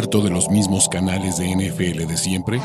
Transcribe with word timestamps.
¿Harto 0.00 0.22
de 0.22 0.30
los 0.30 0.48
mismos 0.48 0.88
canales 0.88 1.36
de 1.36 1.54
NFL 1.54 2.06
de 2.06 2.16
siempre? 2.16 2.58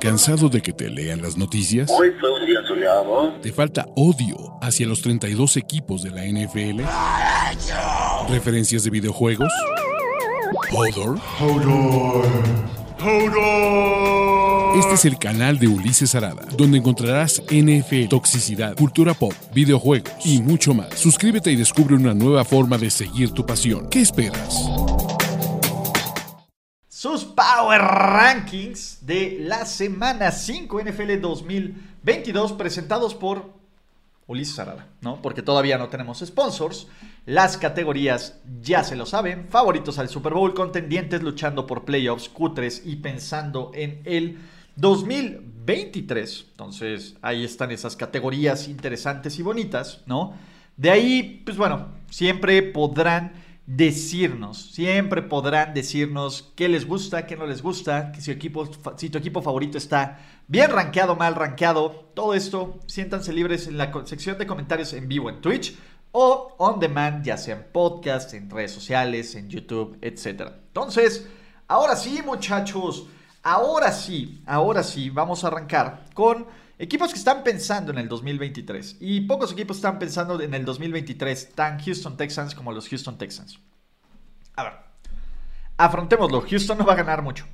¿Cansado 0.00 0.48
de 0.48 0.60
que 0.60 0.72
te 0.72 0.90
lean 0.90 1.22
las 1.22 1.36
noticias? 1.36 1.88
Hoy 1.96 2.10
fue 2.18 2.40
un 2.40 2.44
día 2.44 2.58
soleado. 2.66 3.34
¿Te 3.40 3.52
falta 3.52 3.86
odio 3.94 4.58
hacia 4.60 4.88
los 4.88 5.00
32 5.00 5.56
equipos 5.58 6.02
de 6.02 6.10
la 6.10 6.24
NFL? 6.24 6.82
¿Referencias 8.32 8.82
de 8.82 8.90
videojuegos? 8.90 9.52
¿Hodor? 10.72 11.20
Este 14.76 14.94
es 14.94 15.04
el 15.04 15.20
canal 15.20 15.60
de 15.60 15.68
Ulises 15.68 16.16
Arada, 16.16 16.42
donde 16.56 16.78
encontrarás 16.78 17.40
NFL, 17.48 18.08
toxicidad, 18.08 18.74
cultura 18.74 19.14
pop, 19.14 19.34
videojuegos 19.54 20.10
y 20.24 20.42
mucho 20.42 20.74
más. 20.74 20.98
Suscríbete 20.98 21.52
y 21.52 21.56
descubre 21.56 21.94
una 21.94 22.12
nueva 22.12 22.44
forma 22.44 22.76
de 22.76 22.90
seguir 22.90 23.30
tu 23.30 23.46
pasión. 23.46 23.88
¿Qué 23.88 24.00
esperas? 24.00 24.68
Sus 26.98 27.24
Power 27.24 27.80
Rankings 27.80 29.06
de 29.06 29.36
la 29.42 29.66
semana 29.66 30.32
5 30.32 30.82
NFL 30.82 31.20
2022 31.20 32.54
presentados 32.54 33.14
por 33.14 33.52
Ulises 34.26 34.58
Arada, 34.58 34.88
¿no? 35.00 35.22
Porque 35.22 35.42
todavía 35.42 35.78
no 35.78 35.90
tenemos 35.90 36.18
sponsors. 36.26 36.88
Las 37.24 37.56
categorías 37.56 38.40
ya 38.60 38.82
se 38.82 38.96
lo 38.96 39.06
saben. 39.06 39.46
Favoritos 39.48 40.00
al 40.00 40.08
Super 40.08 40.34
Bowl, 40.34 40.54
contendientes 40.54 41.22
luchando 41.22 41.68
por 41.68 41.84
playoffs, 41.84 42.28
cutres 42.28 42.82
y 42.84 42.96
pensando 42.96 43.70
en 43.74 44.02
el 44.04 44.38
2023. 44.74 46.46
Entonces, 46.50 47.14
ahí 47.22 47.44
están 47.44 47.70
esas 47.70 47.94
categorías 47.94 48.66
interesantes 48.66 49.38
y 49.38 49.42
bonitas, 49.42 50.02
¿no? 50.06 50.34
De 50.76 50.90
ahí, 50.90 51.42
pues 51.44 51.56
bueno, 51.56 51.90
siempre 52.10 52.60
podrán 52.60 53.34
decirnos, 53.68 54.70
siempre 54.72 55.20
podrán 55.20 55.74
decirnos 55.74 56.54
qué 56.56 56.70
les 56.70 56.86
gusta, 56.86 57.26
qué 57.26 57.36
no 57.36 57.46
les 57.46 57.60
gusta, 57.60 58.14
si, 58.18 58.30
equipo, 58.30 58.66
si 58.96 59.10
tu 59.10 59.18
equipo 59.18 59.42
favorito 59.42 59.76
está 59.76 60.20
bien 60.46 60.70
rankeado, 60.70 61.16
mal 61.16 61.34
rankeado, 61.34 61.90
todo 62.14 62.32
esto, 62.32 62.78
siéntanse 62.86 63.30
libres 63.30 63.66
en 63.66 63.76
la 63.76 63.92
sección 64.06 64.38
de 64.38 64.46
comentarios 64.46 64.94
en 64.94 65.06
vivo 65.06 65.28
en 65.28 65.42
Twitch 65.42 65.76
o 66.12 66.54
on 66.56 66.80
demand, 66.80 67.22
ya 67.22 67.36
sea 67.36 67.56
en 67.56 67.66
podcast, 67.70 68.32
en 68.32 68.48
redes 68.48 68.72
sociales, 68.72 69.34
en 69.34 69.50
YouTube, 69.50 69.98
etc. 70.00 70.50
Entonces, 70.68 71.28
ahora 71.66 71.94
sí, 71.94 72.22
muchachos, 72.24 73.06
ahora 73.42 73.92
sí, 73.92 74.42
ahora 74.46 74.82
sí, 74.82 75.10
vamos 75.10 75.44
a 75.44 75.48
arrancar 75.48 76.06
con 76.14 76.46
equipos 76.78 77.12
que 77.12 77.18
están 77.18 77.42
pensando 77.42 77.92
en 77.92 77.98
el 77.98 78.08
2023. 78.08 78.96
Y 79.00 79.22
pocos 79.22 79.52
equipos 79.52 79.76
están 79.76 79.98
pensando 79.98 80.40
en 80.40 80.54
el 80.54 80.64
2023, 80.64 81.54
tan 81.54 81.78
Houston 81.80 82.16
Texans 82.16 82.54
como 82.54 82.72
los 82.72 82.88
Houston 82.88 83.18
Texans. 83.18 83.58
A 84.56 84.64
ver, 84.64 84.72
afrontémoslo, 85.76 86.42
Houston 86.42 86.78
no 86.78 86.86
va 86.86 86.94
a 86.94 86.96
ganar 86.96 87.22
mucho. 87.22 87.46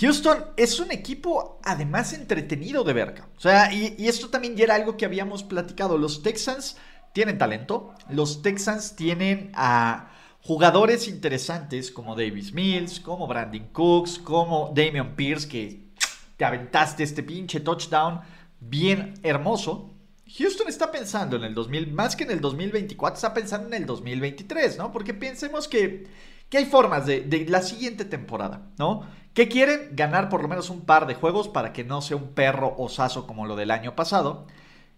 Houston 0.00 0.44
es 0.56 0.78
un 0.80 0.92
equipo 0.92 1.60
además 1.64 2.12
entretenido 2.12 2.84
de 2.84 2.92
verga. 2.92 3.28
O 3.36 3.40
sea, 3.40 3.72
y, 3.72 3.94
y 3.98 4.08
esto 4.08 4.28
también 4.28 4.56
ya 4.56 4.64
era 4.64 4.74
algo 4.74 4.96
que 4.96 5.04
habíamos 5.04 5.42
platicado. 5.42 5.96
Los 5.96 6.22
Texans 6.22 6.76
tienen 7.12 7.38
talento. 7.38 7.94
Los 8.10 8.42
Texans 8.42 8.94
tienen 8.96 9.50
a 9.54 10.10
jugadores 10.42 11.08
interesantes 11.08 11.90
como 11.90 12.14
Davis 12.14 12.52
Mills, 12.52 13.00
como 13.00 13.26
Brandon 13.26 13.68
Cooks, 13.72 14.18
como 14.18 14.72
Damian 14.74 15.16
Pierce, 15.16 15.48
que 15.48 15.88
te 16.36 16.44
aventaste 16.44 17.02
este 17.02 17.22
pinche 17.22 17.60
touchdown 17.60 18.20
bien 18.60 19.14
hermoso. 19.22 19.94
Houston 20.36 20.68
está 20.68 20.90
pensando 20.90 21.36
en 21.36 21.44
el 21.44 21.54
2000, 21.54 21.92
más 21.92 22.14
que 22.14 22.24
en 22.24 22.30
el 22.30 22.40
2024, 22.40 23.16
está 23.16 23.34
pensando 23.34 23.68
en 23.68 23.74
el 23.74 23.86
2023, 23.86 24.76
¿no? 24.76 24.92
Porque 24.92 25.14
pensemos 25.14 25.68
que, 25.68 26.06
que 26.50 26.58
hay 26.58 26.66
formas 26.66 27.06
de, 27.06 27.46
la 27.48 27.62
siguiente 27.62 28.04
temporada, 28.04 28.70
¿no? 28.78 29.06
Que 29.32 29.48
quieren 29.48 29.90
ganar 29.92 30.28
por 30.28 30.42
lo 30.42 30.48
menos 30.48 30.68
un 30.68 30.82
par 30.82 31.06
de 31.06 31.14
juegos 31.14 31.48
para 31.48 31.72
que 31.72 31.84
no 31.84 32.02
sea 32.02 32.16
un 32.16 32.34
perro 32.34 32.74
osazo 32.76 33.26
como 33.26 33.46
lo 33.46 33.56
del 33.56 33.70
año 33.70 33.94
pasado. 33.94 34.46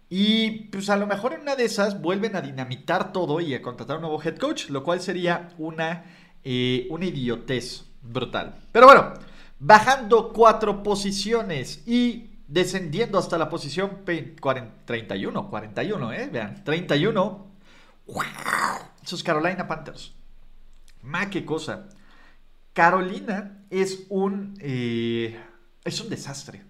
Y 0.09 0.65
pues 0.65 0.89
a 0.89 0.97
lo 0.97 1.07
mejor 1.07 1.33
en 1.33 1.41
una 1.41 1.55
de 1.55 1.63
esas 1.63 2.01
vuelven 2.01 2.35
a 2.35 2.41
dinamitar 2.41 3.13
todo 3.13 3.39
y 3.39 3.53
a 3.53 3.61
contratar 3.61 3.97
un 3.97 4.01
nuevo 4.01 4.21
head 4.21 4.35
coach, 4.35 4.69
lo 4.69 4.83
cual 4.83 4.99
sería 4.99 5.53
una, 5.57 6.03
eh, 6.43 6.87
una 6.89 7.05
idiotez 7.05 7.85
brutal. 8.01 8.55
Pero 8.73 8.87
bueno, 8.87 9.13
bajando 9.59 10.33
cuatro 10.33 10.83
posiciones 10.83 11.87
y 11.87 12.30
descendiendo 12.51 13.17
hasta 13.17 13.37
la 13.37 13.47
posición 13.49 14.03
31, 14.03 15.49
41, 15.49 16.13
¿eh? 16.13 16.29
Vean, 16.31 16.63
31. 16.63 17.47
¡Wow! 18.07 18.23
Esos 19.01 19.23
Carolina 19.23 19.67
Panthers. 19.67 20.13
Ma, 21.01 21.29
qué 21.29 21.45
cosa. 21.45 21.87
Carolina 22.73 23.63
es 23.69 24.05
un, 24.09 24.53
eh, 24.59 25.39
es 25.85 26.01
un 26.01 26.09
desastre. 26.09 26.61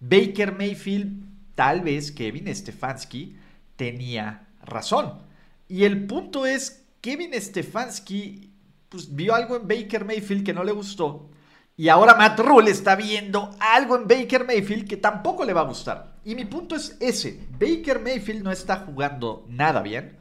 Baker 0.00 0.54
Mayfield 0.54 1.24
tal 1.54 1.80
vez 1.80 2.12
Kevin 2.12 2.54
Stefanski 2.54 3.38
tenía 3.76 4.48
razón. 4.62 5.22
Y 5.66 5.84
el 5.84 6.06
punto 6.06 6.44
es, 6.44 6.84
Kevin 7.00 7.32
Stefanski 7.32 8.50
pues, 8.90 9.14
vio 9.14 9.34
algo 9.34 9.56
en 9.56 9.66
Baker 9.66 10.04
Mayfield 10.04 10.44
que 10.44 10.52
no 10.52 10.62
le 10.62 10.72
gustó. 10.72 11.30
Y 11.76 11.88
ahora 11.88 12.14
Matt 12.14 12.38
Rule 12.38 12.70
está 12.70 12.94
viendo 12.94 13.50
algo 13.58 13.96
en 13.96 14.06
Baker 14.06 14.46
Mayfield 14.46 14.88
que 14.88 14.96
tampoco 14.96 15.44
le 15.44 15.52
va 15.52 15.62
a 15.62 15.66
gustar. 15.66 16.14
Y 16.24 16.36
mi 16.36 16.44
punto 16.44 16.76
es 16.76 16.96
ese. 17.00 17.48
Baker 17.50 18.00
Mayfield 18.00 18.44
no 18.44 18.52
está 18.52 18.84
jugando 18.86 19.44
nada 19.48 19.82
bien. 19.82 20.18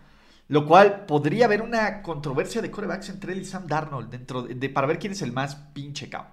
Lo 0.47 0.65
cual 0.65 1.05
podría 1.05 1.45
haber 1.45 1.61
una 1.61 2.01
controversia 2.01 2.61
de 2.61 2.71
corebacks 2.71 3.09
entre 3.09 3.33
él 3.33 3.41
y 3.41 3.45
Sam 3.45 3.67
Darnold 3.67 4.09
dentro 4.09 4.41
de, 4.41 4.69
para 4.69 4.87
ver 4.87 4.99
quién 4.99 5.13
es 5.13 5.21
el 5.21 5.31
más 5.31 5.55
pinche 5.55 6.09
cao. 6.09 6.27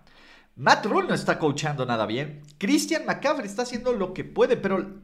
Matt 0.56 0.86
Rule 0.86 1.08
no 1.08 1.14
está 1.14 1.38
coachando 1.38 1.86
nada 1.86 2.06
bien. 2.06 2.42
Christian 2.58 3.04
McCaffrey 3.06 3.46
está 3.46 3.62
haciendo 3.62 3.92
lo 3.92 4.12
que 4.12 4.24
puede, 4.24 4.56
pero 4.56 5.00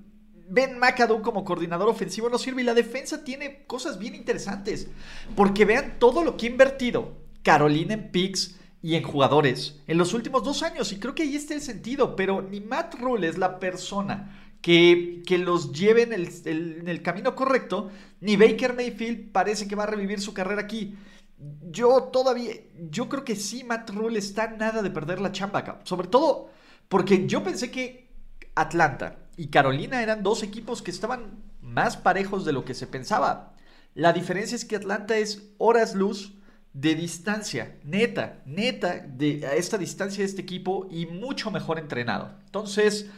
Ben 0.49 0.79
McAdoo 0.79 1.23
como 1.23 1.45
coordinador 1.45 1.89
ofensivo 1.89 2.29
no 2.29 2.39
sirve 2.39 2.63
y 2.63 2.65
la 2.65 2.75
defensa 2.75 3.23
tiene 3.23 3.65
cosas 3.67 3.99
bien 3.99 4.15
interesantes. 4.15 4.89
Porque 5.35 5.65
vean 5.65 5.99
todo 5.99 6.25
lo 6.25 6.37
que 6.37 6.47
ha 6.47 6.51
invertido 6.51 7.19
Carolina 7.43 7.95
en 7.95 8.11
picks 8.11 8.57
y 8.83 8.95
en 8.95 9.03
jugadores 9.03 9.81
en 9.87 9.99
los 9.99 10.15
últimos 10.15 10.45
dos 10.45 10.63
años. 10.63 10.93
Y 10.93 10.99
creo 10.99 11.15
que 11.15 11.23
ahí 11.25 11.37
está 11.37 11.55
el 11.55 11.61
sentido. 11.61 12.17
Pero 12.17 12.43
ni 12.43 12.61
Matt 12.61 12.95
Rule 12.95 13.29
es 13.29 13.39
la 13.39 13.59
persona 13.59 14.57
que, 14.61 15.23
que 15.27 15.39
los 15.39 15.73
lleve 15.73 16.03
en 16.03 16.13
el, 16.13 16.29
el, 16.45 16.79
en 16.81 16.89
el 16.89 17.03
camino 17.03 17.35
correcto, 17.35 17.91
ni 18.21 18.37
Baker 18.37 18.75
Mayfield 18.75 19.31
parece 19.33 19.69
que 19.69 19.77
va 19.77 19.85
a 19.85 19.87
revivir 19.87 20.21
su 20.21 20.35
carrera 20.35 20.63
aquí. 20.63 20.97
Yo 21.71 22.05
todavía, 22.05 22.55
yo 22.91 23.09
creo 23.09 23.25
que 23.25 23.37
sí, 23.37 23.63
Matt 23.63 23.91
Rule 23.91 24.19
está 24.19 24.49
nada 24.49 24.83
de 24.83 24.91
perder 24.91 25.21
la 25.21 25.33
chamba 25.33 25.61
acá. 25.61 25.81
Sobre 25.85 26.09
todo 26.09 26.51
porque 26.89 27.27
yo 27.27 27.43
pensé 27.43 27.71
que 27.71 28.09
Atlanta 28.55 29.19
y 29.37 29.49
Carolina 29.49 30.03
eran 30.03 30.23
dos 30.23 30.43
equipos 30.43 30.83
que 30.83 30.91
estaban 30.91 31.43
más 31.61 31.97
parejos 31.97 32.45
de 32.45 32.53
lo 32.53 32.65
que 32.65 32.75
se 32.75 32.87
pensaba. 32.87 33.55
La 33.95 34.13
diferencia 34.13 34.57
es 34.57 34.65
que 34.65 34.77
Atlanta 34.77 35.17
es 35.17 35.51
horas 35.59 35.95
luz 35.95 36.35
de 36.77 36.95
distancia, 36.95 37.79
neta, 37.85 38.43
neta, 38.45 38.99
de 38.99 39.47
a 39.47 39.55
esta 39.55 39.79
distancia 39.79 40.23
de 40.23 40.29
este 40.29 40.43
equipo 40.43 40.87
y 40.91 41.07
mucho 41.07 41.51
mejor 41.51 41.79
entrenado. 41.79 42.35
Entonces, 42.45 43.11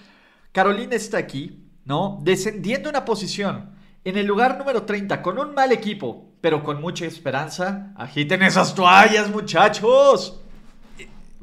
Carolina 0.53 0.95
está 0.95 1.19
aquí, 1.19 1.69
¿no? 1.85 2.21
Descendiendo 2.23 2.89
una 2.89 3.05
posición 3.05 3.75
en 4.05 4.17
el 4.17 4.27
lugar 4.27 4.59
número 4.59 4.85
30 4.85 5.21
con 5.23 5.41
un 5.41 5.55
mal 5.55 5.73
equipo, 5.73 6.37
pero 6.41 6.63
con 6.63 6.81
mucha 6.81 7.05
esperanza. 7.05 7.93
Agiten 7.97 8.45
esas 8.45 8.77
toallas, 8.77 9.29
muchachos. 9.29 10.41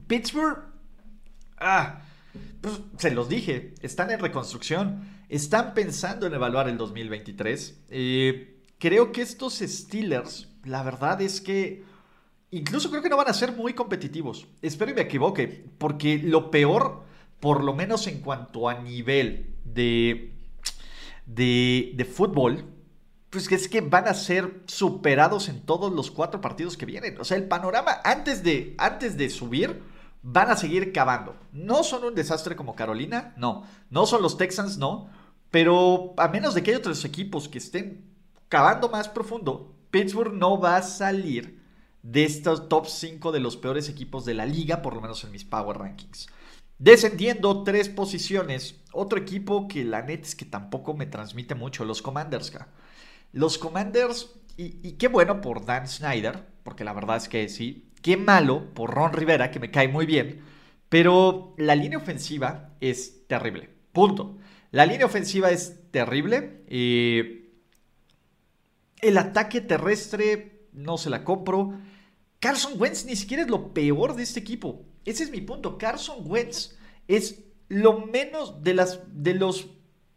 Pittsburgh. 0.08 0.60
Ah, 1.58 2.00
pues 2.62 2.80
se 2.98 3.12
los 3.12 3.28
dije, 3.28 3.76
están 3.82 4.10
en 4.10 4.22
reconstrucción. 4.22 5.04
Están 5.28 5.74
pensando 5.74 6.28
en 6.28 6.34
evaluar 6.34 6.70
el 6.70 6.78
2023. 6.78 7.82
Eh, 7.90 8.62
creo 8.80 9.12
que 9.12 9.22
estos 9.22 9.56
Steelers, 9.56 10.48
la 10.64 10.82
verdad 10.82 11.22
es 11.22 11.42
que 11.42 11.84
incluso 12.58 12.90
creo 12.90 13.02
que 13.02 13.10
no 13.10 13.18
van 13.18 13.30
a 13.30 13.34
ser 13.34 13.52
muy 13.52 13.74
competitivos. 13.74 14.48
Espero 14.62 14.92
y 14.92 14.94
me 14.94 15.02
equivoque, 15.02 15.48
porque 15.78 16.18
lo 16.18 16.50
peor, 16.52 17.04
por 17.40 17.64
lo 17.64 17.74
menos 17.74 18.08
en 18.08 18.22
cuanto 18.22 18.70
a 18.70 18.80
nivel 18.80 19.56
de, 19.64 20.34
de, 21.26 21.92
de 21.96 22.06
fútbol, 22.06 22.66
pues 23.30 23.52
es 23.52 23.68
que 23.68 23.82
van 23.82 24.08
a 24.08 24.14
ser 24.14 24.62
superados 24.66 25.50
en 25.50 25.62
todos 25.62 25.92
los 25.92 26.10
cuatro 26.10 26.40
partidos 26.40 26.78
que 26.78 26.86
vienen. 26.86 27.20
O 27.20 27.26
sea, 27.26 27.36
el 27.36 27.48
panorama 27.48 28.00
antes 28.04 28.44
de, 28.44 28.76
antes 28.78 29.18
de 29.18 29.30
subir 29.30 29.82
van 30.22 30.50
a 30.50 30.56
seguir 30.56 30.94
cavando. 30.94 31.36
No 31.52 31.84
son 31.84 32.06
un 32.06 32.16
desastre 32.16 32.56
como 32.56 32.76
Carolina, 32.76 33.34
no. 33.36 33.66
No 33.90 34.06
son 34.06 34.22
los 34.22 34.38
Texans, 34.38 34.78
no. 34.78 35.10
Pero 35.52 36.14
a 36.18 36.30
menos 36.30 36.54
de 36.54 36.64
que 36.64 36.72
haya 36.72 36.80
otros 36.80 37.04
equipos 37.04 37.50
que 37.50 37.58
estén 37.58 38.06
cavando 38.48 38.90
más 38.90 39.10
profundo, 39.10 39.76
Pittsburgh 39.92 40.34
no 40.34 40.60
va 40.60 40.78
a 40.78 40.82
salir 40.82 41.65
de 42.06 42.24
estos 42.24 42.70
top 42.70 42.86
5 42.86 43.32
de 43.32 43.40
los 43.40 43.58
peores 43.58 43.90
equipos 43.90 44.26
de 44.26 44.36
la 44.36 44.46
liga, 44.46 44.84
por 44.84 44.94
lo 44.94 45.02
menos 45.02 45.24
en 45.24 45.32
mis 45.32 45.44
Power 45.44 45.80
Rankings. 45.80 46.28
Descendiendo 46.78 47.64
tres 47.64 47.90
posiciones, 47.90 48.84
otro 48.92 49.18
equipo 49.18 49.68
que 49.68 49.84
la 49.84 50.04
neta 50.04 50.28
es 50.28 50.36
que 50.36 50.46
tampoco 50.46 50.94
me 50.94 51.08
transmite 51.08 51.56
mucho, 51.56 51.84
los 51.84 52.04
Commanders. 52.04 52.54
Los 53.32 53.58
Commanders, 53.58 54.36
y, 54.56 54.92
qué 54.94 55.08
bueno 55.08 55.42
por 55.42 55.66
Dan 55.66 55.88
Snyder, 55.88 56.46
porque 56.62 56.84
la 56.84 56.94
verdad 56.94 57.18
es 57.18 57.28
que 57.28 57.50
sí, 57.50 57.92
Qué 58.04 58.18
malo 58.18 58.72
por 58.76 58.94
Ron 58.94 59.14
Rivera, 59.14 59.50
que 59.50 59.60
me 59.60 59.72
cae 59.72 59.88
muy 59.88 60.06
bien, 60.06 60.44
pero 60.90 61.56
la 61.58 61.74
línea 61.74 61.98
ofensiva 61.98 62.76
es 62.80 63.28
terrible. 63.28 63.68
Punto. 63.94 64.38
La 64.70 64.86
línea 64.86 65.08
ofensiva 65.08 65.50
es 65.50 65.90
terrible. 65.90 66.62
y 66.70 67.46
el 69.02 69.18
ataque 69.18 69.60
terrestre 69.60 70.68
no 70.72 71.00
se 71.00 71.10
la 71.10 71.24
compro. 71.24 71.74
Carson 72.46 72.74
Wentz 72.78 73.06
ni 73.06 73.16
siquiera 73.16 73.42
es 73.42 73.50
lo 73.50 73.74
peor 73.74 74.16
de 74.16 74.22
este 74.22 74.40
equipo. 74.40 74.86
Ese 75.04 75.24
es 75.24 75.32
mi 75.32 75.42
punto. 75.42 75.80
Carson 75.80 76.18
Wentz 76.26 76.76
es 77.08 77.40
lo 77.70 78.06
menos 78.06 78.62
de, 78.62 78.76
las, 78.76 79.00
de 79.08 79.34
los 79.34 79.70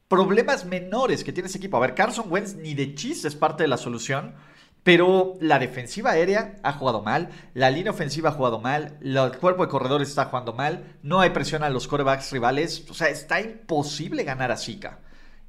problemas 0.08 0.66
menores 0.66 1.24
que 1.24 1.32
tiene 1.32 1.48
ese 1.48 1.56
equipo. 1.56 1.78
A 1.78 1.80
ver, 1.80 1.94
Carson 1.94 2.30
Wentz 2.30 2.54
ni 2.54 2.74
de 2.74 2.94
chiste 2.94 3.28
es 3.28 3.34
parte 3.34 3.62
de 3.62 3.68
la 3.68 3.78
solución. 3.78 4.34
Pero 4.82 5.38
la 5.40 5.58
defensiva 5.58 6.10
aérea 6.10 6.56
ha 6.62 6.74
jugado 6.74 7.02
mal, 7.02 7.30
la 7.54 7.70
línea 7.70 7.92
ofensiva 7.92 8.28
ha 8.28 8.32
jugado 8.32 8.60
mal, 8.60 8.98
el 9.02 9.38
cuerpo 9.38 9.64
de 9.64 9.70
corredores 9.70 10.10
está 10.10 10.26
jugando 10.26 10.52
mal, 10.52 10.98
no 11.02 11.20
hay 11.20 11.30
presión 11.30 11.62
a 11.62 11.70
los 11.70 11.88
corebacks 11.88 12.30
rivales, 12.30 12.86
o 12.88 12.94
sea, 12.94 13.08
está 13.08 13.40
imposible 13.40 14.22
ganar 14.22 14.52
a 14.52 14.56
Zika. 14.56 15.00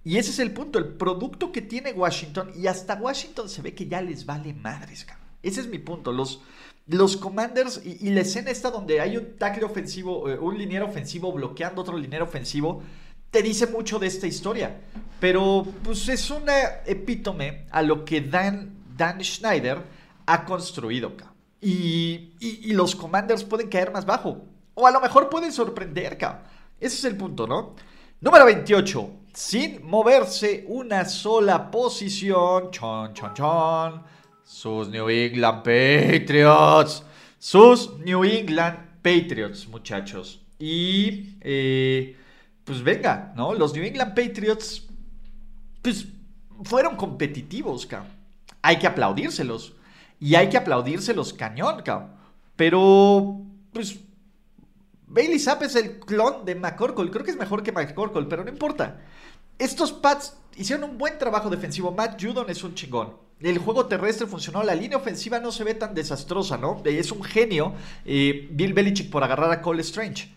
Y 0.03 0.17
ese 0.17 0.31
es 0.31 0.39
el 0.39 0.51
punto, 0.51 0.79
el 0.79 0.93
producto 0.93 1.51
que 1.51 1.61
tiene 1.61 1.91
Washington, 1.91 2.51
y 2.55 2.67
hasta 2.67 2.95
Washington 2.95 3.49
se 3.49 3.61
ve 3.61 3.75
que 3.75 3.87
ya 3.87 4.01
les 4.01 4.25
vale 4.25 4.53
madres, 4.53 5.05
cabrón. 5.05 5.29
Ese 5.41 5.61
es 5.61 5.67
mi 5.67 5.79
punto. 5.79 6.11
Los, 6.11 6.41
los 6.89 7.17
Commanders 7.17 7.81
y, 7.85 8.09
la 8.09 8.21
escena 8.21 8.49
está 8.49 8.71
donde 8.71 8.99
hay 8.99 9.15
un 9.15 9.37
tackle 9.37 9.63
ofensivo, 9.63 10.27
eh, 10.27 10.39
un 10.39 10.57
liniero 10.57 10.87
ofensivo 10.87 11.31
bloqueando 11.31 11.81
otro 11.81 11.95
liniero 11.97 12.25
ofensivo, 12.25 12.81
te 13.29 13.43
dice 13.43 13.67
mucho 13.67 13.99
de 13.99 14.07
esta 14.07 14.25
historia. 14.25 14.81
Pero 15.19 15.67
pues 15.83 16.07
es 16.09 16.31
una 16.31 16.53
epítome 16.85 17.67
a 17.69 17.83
lo 17.83 18.03
que 18.05 18.21
Dan, 18.21 18.73
Dan 18.97 19.23
Schneider 19.23 19.77
ha 20.25 20.45
construido. 20.45 21.13
Y, 21.61 22.33
y, 22.39 22.73
los 22.73 22.95
Commanders 22.95 23.43
pueden 23.43 23.69
caer 23.69 23.91
más 23.91 24.05
bajo. 24.05 24.45
O 24.73 24.87
a 24.87 24.91
lo 24.91 25.01
mejor 25.01 25.29
pueden 25.29 25.51
sorprender. 25.51 26.17
Cabrón. 26.17 26.43
Ese 26.79 26.95
es 26.95 27.03
el 27.03 27.17
punto, 27.17 27.45
¿no? 27.45 27.75
Número 28.21 28.45
28. 28.45 29.11
Sin 29.33 29.85
moverse 29.85 30.63
una 30.67 31.05
sola 31.05 31.69
posición. 31.69 32.71
Chon, 32.71 33.13
chon, 33.13 33.33
chon 33.33 34.18
sus 34.49 34.89
New 34.89 35.07
England 35.09 35.61
Patriots. 35.63 37.03
Sus 37.37 37.97
New 37.99 38.23
England 38.23 38.79
Patriots, 39.03 39.67
muchachos. 39.67 40.41
Y 40.57 41.35
eh, 41.39 42.17
pues 42.63 42.83
venga, 42.83 43.31
¿no? 43.35 43.53
Los 43.53 43.73
New 43.73 43.83
England 43.83 44.15
Patriots, 44.15 44.87
pues 45.83 46.07
fueron 46.63 46.95
competitivos, 46.95 47.85
cabrón. 47.85 48.11
Hay 48.63 48.79
que 48.79 48.87
aplaudírselos. 48.87 49.75
Y 50.19 50.33
hay 50.33 50.49
que 50.49 50.57
aplaudírselos 50.57 51.31
cañón, 51.31 51.83
cabrón. 51.83 52.09
Pero, 52.55 53.41
pues, 53.71 53.99
Bailey 55.07 55.39
Zapp 55.39 55.61
es 55.61 55.75
el 55.75 55.99
clon 55.99 56.43
de 56.43 56.55
McCorkle. 56.55 57.11
Creo 57.11 57.23
que 57.23 57.31
es 57.31 57.37
mejor 57.37 57.61
que 57.61 57.71
McCorkle, 57.71 58.25
pero 58.25 58.43
no 58.43 58.49
importa. 58.49 58.99
Estos 59.59 59.93
Pats 59.93 60.35
hicieron 60.57 60.89
un 60.89 60.97
buen 60.97 61.17
trabajo 61.19 61.49
defensivo. 61.51 61.91
Matt 61.91 62.21
Judon 62.21 62.49
es 62.49 62.63
un 62.63 62.73
chingón. 62.73 63.28
El 63.41 63.57
juego 63.57 63.85
terrestre 63.85 64.27
funcionó, 64.27 64.63
la 64.63 64.75
línea 64.75 64.97
ofensiva 64.97 65.39
no 65.39 65.51
se 65.51 65.63
ve 65.63 65.73
tan 65.73 65.93
desastrosa, 65.93 66.57
¿no? 66.57 66.81
Es 66.83 67.11
un 67.11 67.23
genio 67.23 67.73
eh, 68.05 68.49
Bill 68.51 68.73
Belichick 68.73 69.09
por 69.09 69.23
agarrar 69.23 69.51
a 69.51 69.61
Cole 69.61 69.81
Strange. 69.81 70.29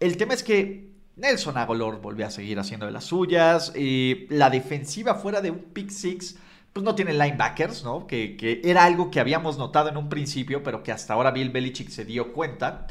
El 0.00 0.16
tema 0.16 0.32
es 0.32 0.42
que 0.42 0.90
Nelson 1.16 1.58
Agolor 1.58 2.00
volvió 2.00 2.26
a 2.26 2.30
seguir 2.30 2.58
haciendo 2.58 2.86
de 2.86 2.92
las 2.92 3.04
suyas. 3.04 3.72
Eh, 3.74 4.26
la 4.30 4.48
defensiva 4.48 5.16
fuera 5.16 5.42
de 5.42 5.50
un 5.50 5.58
pick 5.58 5.90
six, 5.90 6.36
pues 6.72 6.84
no 6.84 6.94
tiene 6.94 7.12
linebackers, 7.12 7.84
¿no? 7.84 8.06
Que, 8.06 8.60
era 8.64 8.84
algo 8.84 9.10
que 9.10 9.20
habíamos 9.20 9.58
notado 9.58 9.90
en 9.90 9.96
un 9.98 10.08
principio, 10.08 10.62
pero 10.62 10.82
que 10.82 10.92
hasta 10.92 11.12
ahora 11.14 11.32
Bill 11.32 11.50
Belichick 11.50 11.90
se 11.90 12.06
dio 12.06 12.32
cuenta. 12.32 12.86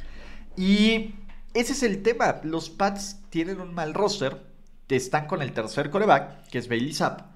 Y 0.57 1.15
ese 1.53 1.73
es 1.73 1.83
el 1.83 2.03
tema. 2.03 2.41
Los 2.44 2.69
Pats 2.69 3.21
tienen 3.29 3.59
un 3.59 3.73
mal 3.73 3.94
roster. 3.94 4.44
Están 4.89 5.25
con 5.25 5.41
el 5.41 5.53
tercer 5.53 5.89
coreback, 5.89 6.50
que 6.50 6.59
es 6.59 6.68
Bailey 6.68 6.94
Zapp. 6.94 7.34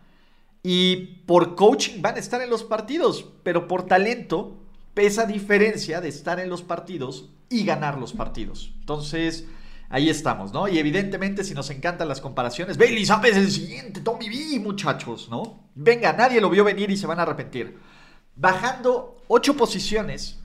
Y 0.61 1.23
por 1.25 1.56
coaching 1.56 2.01
van 2.01 2.15
a 2.15 2.19
estar 2.19 2.41
en 2.41 2.50
los 2.50 2.63
partidos, 2.63 3.25
pero 3.44 3.67
por 3.67 3.85
talento 3.85 4.57
pesa 4.94 5.25
diferencia 5.25 6.01
de 6.01 6.09
estar 6.09 6.39
en 6.39 6.50
los 6.50 6.61
partidos 6.61 7.29
y 7.50 7.63
ganar 7.63 7.97
los 7.97 8.13
partidos. 8.13 8.73
Entonces, 8.79 9.45
ahí 9.89 10.09
estamos, 10.09 10.51
¿no? 10.51 10.67
Y 10.67 10.77
evidentemente, 10.77 11.44
si 11.44 11.53
nos 11.53 11.69
encantan 11.69 12.07
las 12.07 12.21
comparaciones, 12.21 12.77
Bailey 12.77 13.06
Zapp 13.06 13.25
es 13.25 13.38
el 13.38 13.50
siguiente 13.50 14.01
Tommy 14.01 14.27
B, 14.29 14.59
muchachos, 14.59 15.29
¿no? 15.29 15.69
Venga, 15.75 16.13
nadie 16.13 16.41
lo 16.41 16.50
vio 16.50 16.63
venir 16.63 16.91
y 16.91 16.97
se 16.97 17.07
van 17.07 17.19
a 17.19 17.23
arrepentir. 17.23 17.77
Bajando 18.35 19.21
ocho 19.27 19.56
posiciones, 19.56 20.39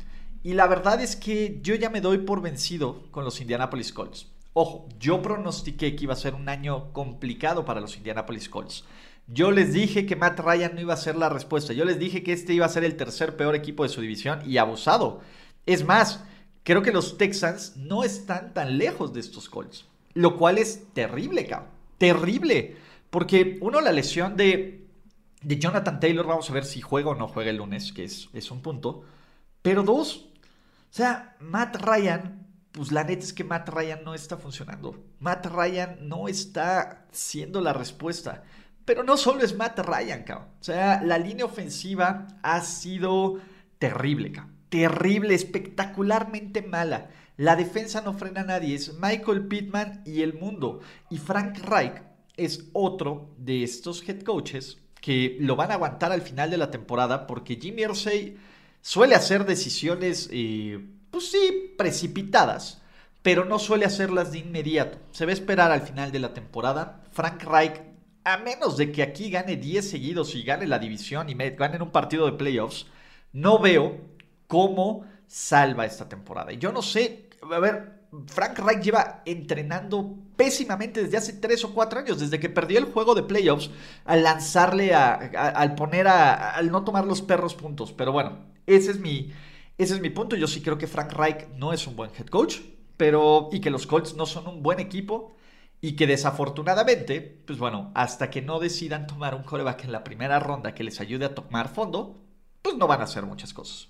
y 0.44 0.52
la 0.52 0.66
verdad 0.66 1.00
es 1.00 1.16
que 1.16 1.58
yo 1.62 1.74
ya 1.74 1.88
me 1.90 2.02
doy 2.02 2.18
por 2.18 2.42
vencido 2.42 3.10
con 3.10 3.24
los 3.24 3.40
Indianapolis 3.40 3.92
Colts. 3.92 4.28
Ojo, 4.52 4.88
yo 5.00 5.22
pronostiqué 5.22 5.96
que 5.96 6.04
iba 6.04 6.12
a 6.12 6.16
ser 6.16 6.34
un 6.34 6.48
año 6.48 6.92
complicado 6.92 7.64
para 7.64 7.80
los 7.80 7.96
Indianapolis 7.96 8.48
Colts. 8.48 8.84
Yo 9.26 9.50
les 9.50 9.72
dije 9.72 10.06
que 10.06 10.16
Matt 10.16 10.40
Ryan 10.40 10.74
no 10.74 10.80
iba 10.80 10.94
a 10.94 10.98
ser 10.98 11.16
la 11.16 11.28
respuesta. 11.28 11.72
Yo 11.72 11.84
les 11.84 11.98
dije 11.98 12.22
que 12.22 12.32
este 12.32 12.52
iba 12.52 12.66
a 12.66 12.70
ser 12.70 12.84
el 12.84 12.96
tercer 12.96 13.36
peor 13.36 13.54
equipo 13.54 13.82
de 13.82 13.88
su 13.88 14.00
división 14.00 14.40
y 14.44 14.58
abusado. 14.58 15.20
Es 15.66 15.84
más, 15.84 16.24
creo 16.62 16.82
que 16.82 16.92
los 16.92 17.16
Texans 17.16 17.76
no 17.76 18.04
están 18.04 18.52
tan 18.52 18.76
lejos 18.76 19.14
de 19.14 19.20
estos 19.20 19.48
Colts. 19.48 19.86
Lo 20.12 20.36
cual 20.36 20.58
es 20.58 20.92
terrible, 20.92 21.46
cabrón. 21.46 21.70
Terrible. 21.98 22.76
Porque 23.10 23.58
uno, 23.60 23.80
la 23.80 23.92
lesión 23.92 24.36
de, 24.36 24.86
de 25.40 25.58
Jonathan 25.58 26.00
Taylor, 26.00 26.26
vamos 26.26 26.50
a 26.50 26.52
ver 26.52 26.64
si 26.64 26.80
juega 26.80 27.10
o 27.10 27.14
no 27.14 27.28
juega 27.28 27.50
el 27.50 27.56
lunes, 27.56 27.92
que 27.92 28.04
es, 28.04 28.28
es 28.32 28.50
un 28.50 28.60
punto. 28.60 29.04
Pero 29.62 29.82
dos, 29.82 30.26
o 30.94 30.96
sea, 30.96 31.36
Matt 31.40 31.76
Ryan, 31.76 32.46
pues 32.70 32.92
la 32.92 33.02
neta 33.02 33.24
es 33.24 33.32
que 33.32 33.42
Matt 33.42 33.68
Ryan 33.68 34.04
no 34.04 34.14
está 34.14 34.36
funcionando. 34.36 35.02
Matt 35.18 35.46
Ryan 35.46 35.96
no 36.08 36.28
está 36.28 37.06
siendo 37.10 37.60
la 37.60 37.72
respuesta. 37.72 38.44
Pero 38.84 39.02
no 39.02 39.16
solo 39.16 39.42
es 39.42 39.56
Matt 39.56 39.78
Ryan, 39.78 40.24
cabrón. 40.24 40.48
O 40.60 40.64
sea, 40.64 41.02
la 41.02 41.18
línea 41.18 41.44
ofensiva 41.44 42.26
ha 42.42 42.60
sido 42.60 43.40
terrible, 43.78 44.32
cabrón. 44.32 44.54
Terrible, 44.68 45.34
espectacularmente 45.34 46.62
mala. 46.62 47.10
La 47.36 47.56
defensa 47.56 48.00
no 48.00 48.12
frena 48.12 48.42
a 48.42 48.44
nadie. 48.44 48.74
Es 48.74 48.94
Michael 48.94 49.46
Pittman 49.46 50.02
y 50.04 50.22
el 50.22 50.34
mundo. 50.34 50.80
Y 51.10 51.18
Frank 51.18 51.58
Reich 51.58 52.02
es 52.36 52.68
otro 52.72 53.34
de 53.38 53.62
estos 53.62 54.06
head 54.08 54.22
coaches 54.22 54.78
que 55.00 55.36
lo 55.40 55.54
van 55.54 55.70
a 55.70 55.74
aguantar 55.74 56.12
al 56.12 56.22
final 56.22 56.50
de 56.50 56.56
la 56.56 56.70
temporada 56.70 57.26
porque 57.26 57.56
Jimmy 57.56 57.82
Irsay 57.82 58.38
suele 58.80 59.14
hacer 59.14 59.44
decisiones, 59.44 60.28
eh, 60.32 60.82
pues 61.10 61.30
sí, 61.30 61.74
precipitadas, 61.76 62.82
pero 63.22 63.44
no 63.44 63.58
suele 63.58 63.84
hacerlas 63.84 64.32
de 64.32 64.38
inmediato. 64.38 64.98
Se 65.12 65.26
va 65.26 65.30
a 65.30 65.34
esperar 65.34 65.72
al 65.72 65.82
final 65.82 66.10
de 66.10 66.20
la 66.20 66.32
temporada. 66.32 67.02
Frank 67.12 67.42
Reich 67.42 67.80
a 68.24 68.38
menos 68.38 68.76
de 68.76 68.90
que 68.92 69.02
aquí 69.02 69.30
gane 69.30 69.56
10 69.56 69.88
seguidos 69.90 70.34
y 70.34 70.42
gane 70.42 70.66
la 70.66 70.78
división 70.78 71.28
y 71.28 71.34
gane 71.34 71.82
un 71.82 71.90
partido 71.90 72.26
de 72.26 72.32
playoffs, 72.32 72.86
no 73.32 73.58
veo 73.58 74.00
cómo 74.46 75.04
salva 75.26 75.84
esta 75.86 76.08
temporada. 76.08 76.52
Y 76.52 76.58
yo 76.58 76.72
no 76.72 76.82
sé, 76.82 77.28
a 77.42 77.58
ver, 77.58 78.04
Frank 78.26 78.58
Reich 78.58 78.82
lleva 78.82 79.22
entrenando 79.26 80.16
pésimamente 80.36 81.02
desde 81.02 81.16
hace 81.16 81.32
3 81.34 81.64
o 81.64 81.74
4 81.74 82.00
años, 82.00 82.20
desde 82.20 82.40
que 82.40 82.48
perdió 82.48 82.78
el 82.78 82.86
juego 82.86 83.14
de 83.14 83.22
playoffs 83.22 83.70
al 84.04 84.22
lanzarle 84.22 84.94
a, 84.94 85.14
al 85.14 85.74
poner 85.74 86.06
a, 86.08 86.50
al 86.50 86.70
no 86.70 86.84
tomar 86.84 87.06
los 87.06 87.22
perros 87.22 87.54
puntos. 87.54 87.92
Pero 87.92 88.12
bueno, 88.12 88.38
ese 88.66 88.92
es 88.92 89.00
mi, 89.00 89.32
ese 89.78 89.94
es 89.94 90.00
mi 90.00 90.10
punto. 90.10 90.36
Yo 90.36 90.46
sí 90.46 90.62
creo 90.62 90.78
que 90.78 90.86
Frank 90.86 91.12
Reich 91.12 91.48
no 91.56 91.72
es 91.72 91.86
un 91.86 91.96
buen 91.96 92.10
head 92.18 92.26
coach, 92.26 92.58
pero 92.96 93.48
y 93.52 93.60
que 93.60 93.70
los 93.70 93.86
Colts 93.86 94.14
no 94.14 94.26
son 94.26 94.46
un 94.46 94.62
buen 94.62 94.80
equipo 94.80 95.34
y 95.80 95.96
que 95.96 96.06
desafortunadamente, 96.06 97.20
pues 97.46 97.58
bueno, 97.58 97.90
hasta 97.94 98.30
que 98.30 98.42
no 98.42 98.58
decidan 98.58 99.06
tomar 99.06 99.34
un 99.34 99.42
coreback 99.42 99.84
en 99.84 99.92
la 99.92 100.04
primera 100.04 100.40
ronda 100.40 100.74
que 100.74 100.84
les 100.84 101.00
ayude 101.00 101.26
a 101.26 101.34
tomar 101.34 101.68
fondo, 101.68 102.18
pues 102.62 102.76
no 102.76 102.86
van 102.86 103.00
a 103.00 103.04
hacer 103.04 103.24
muchas 103.26 103.52
cosas. 103.52 103.88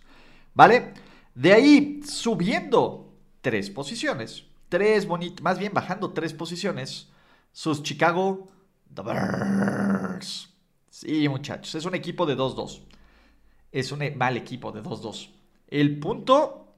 ¿Vale? 0.55 0.95
De 1.35 1.53
ahí, 1.53 2.01
subiendo 2.05 3.13
tres 3.41 3.71
posiciones, 3.71 4.45
tres 4.69 5.07
bonitas, 5.07 5.43
más 5.43 5.59
bien 5.59 5.73
bajando 5.73 6.13
tres 6.13 6.33
posiciones, 6.33 7.09
sus 7.53 7.83
Chicago 7.83 8.49
The 8.93 9.03
Bears. 9.03 10.49
Sí, 10.89 11.29
muchachos, 11.29 11.75
es 11.75 11.85
un 11.85 11.95
equipo 11.95 12.27
de 12.27 12.37
2-2. 12.37 12.83
Es 13.73 13.91
un 13.91 14.01
mal 14.17 14.37
equipo 14.37 14.71
de 14.71 14.83
2-2. 14.83 15.31
El 15.69 15.99
punto, 15.99 16.75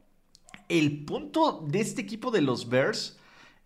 el 0.69 1.05
punto 1.05 1.65
de 1.67 1.81
este 1.81 2.01
equipo 2.01 2.31
de 2.31 2.41
los 2.41 2.69
Bears 2.69 3.19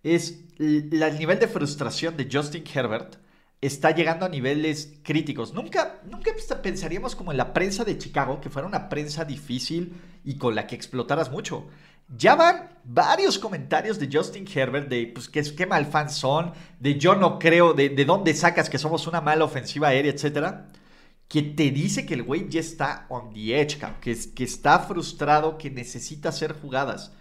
es 0.02 0.40
el 0.58 1.18
nivel 1.18 1.38
de 1.38 1.48
frustración 1.48 2.16
de 2.16 2.28
Justin 2.30 2.64
Herbert 2.72 3.16
está 3.60 3.90
llegando 3.90 4.24
a 4.24 4.28
niveles 4.28 4.94
críticos. 5.02 5.52
Nunca, 5.52 6.00
nunca 6.10 6.30
pensaríamos 6.62 7.14
como 7.14 7.30
en 7.30 7.38
la 7.38 7.52
prensa 7.52 7.84
de 7.84 7.98
Chicago, 7.98 8.40
que 8.40 8.50
fuera 8.50 8.66
una 8.66 8.88
prensa 8.88 9.24
difícil 9.24 9.94
y 10.24 10.36
con 10.38 10.54
la 10.54 10.66
que 10.66 10.74
explotaras 10.74 11.30
mucho. 11.30 11.66
Ya 12.16 12.34
van 12.34 12.70
varios 12.84 13.38
comentarios 13.38 13.98
de 13.98 14.08
Justin 14.10 14.46
Herbert 14.52 14.88
de 14.88 15.12
pues 15.14 15.28
qué 15.28 15.66
mal 15.66 15.86
fans 15.86 16.14
son, 16.14 16.52
de 16.78 16.98
yo 16.98 17.14
no 17.14 17.38
creo, 17.38 17.72
de, 17.72 17.90
de 17.90 18.04
dónde 18.04 18.34
sacas 18.34 18.70
que 18.70 18.78
somos 18.78 19.06
una 19.06 19.20
mala 19.20 19.44
ofensiva 19.44 19.88
aérea, 19.88 20.12
etc. 20.12 20.54
que 21.28 21.42
te 21.42 21.70
dice 21.70 22.06
que 22.06 22.14
el 22.14 22.24
güey 22.24 22.48
ya 22.48 22.60
está 22.60 23.06
on 23.10 23.32
the 23.32 23.60
edge, 23.60 23.78
que, 24.00 24.16
que 24.34 24.44
está 24.44 24.80
frustrado, 24.80 25.56
que 25.58 25.70
necesita 25.70 26.30
hacer 26.30 26.54
jugadas. 26.54 27.12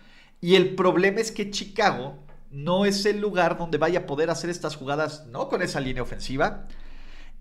Y 0.42 0.56
el 0.56 0.74
problema 0.76 1.20
es 1.20 1.32
que 1.32 1.52
Chicago 1.52 2.18
no 2.52 2.86
es 2.86 3.06
el 3.06 3.20
lugar 3.20 3.58
donde 3.58 3.78
vaya 3.78 4.00
a 4.00 4.06
poder 4.06 4.30
hacer 4.30 4.50
estas 4.50 4.76
jugadas, 4.76 5.26
no 5.28 5.50
con 5.50 5.62
esa 5.62 5.80
línea 5.80 6.04
ofensiva. 6.04 6.68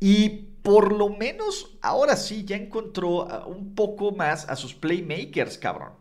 Y 0.00 0.28
por 0.62 0.92
lo 0.92 1.08
menos 1.08 1.76
ahora 1.82 2.16
sí 2.16 2.44
ya 2.44 2.56
encontró 2.56 3.46
un 3.46 3.74
poco 3.74 4.12
más 4.12 4.48
a 4.48 4.56
sus 4.56 4.74
playmakers, 4.74 5.58
cabrón. 5.58 5.92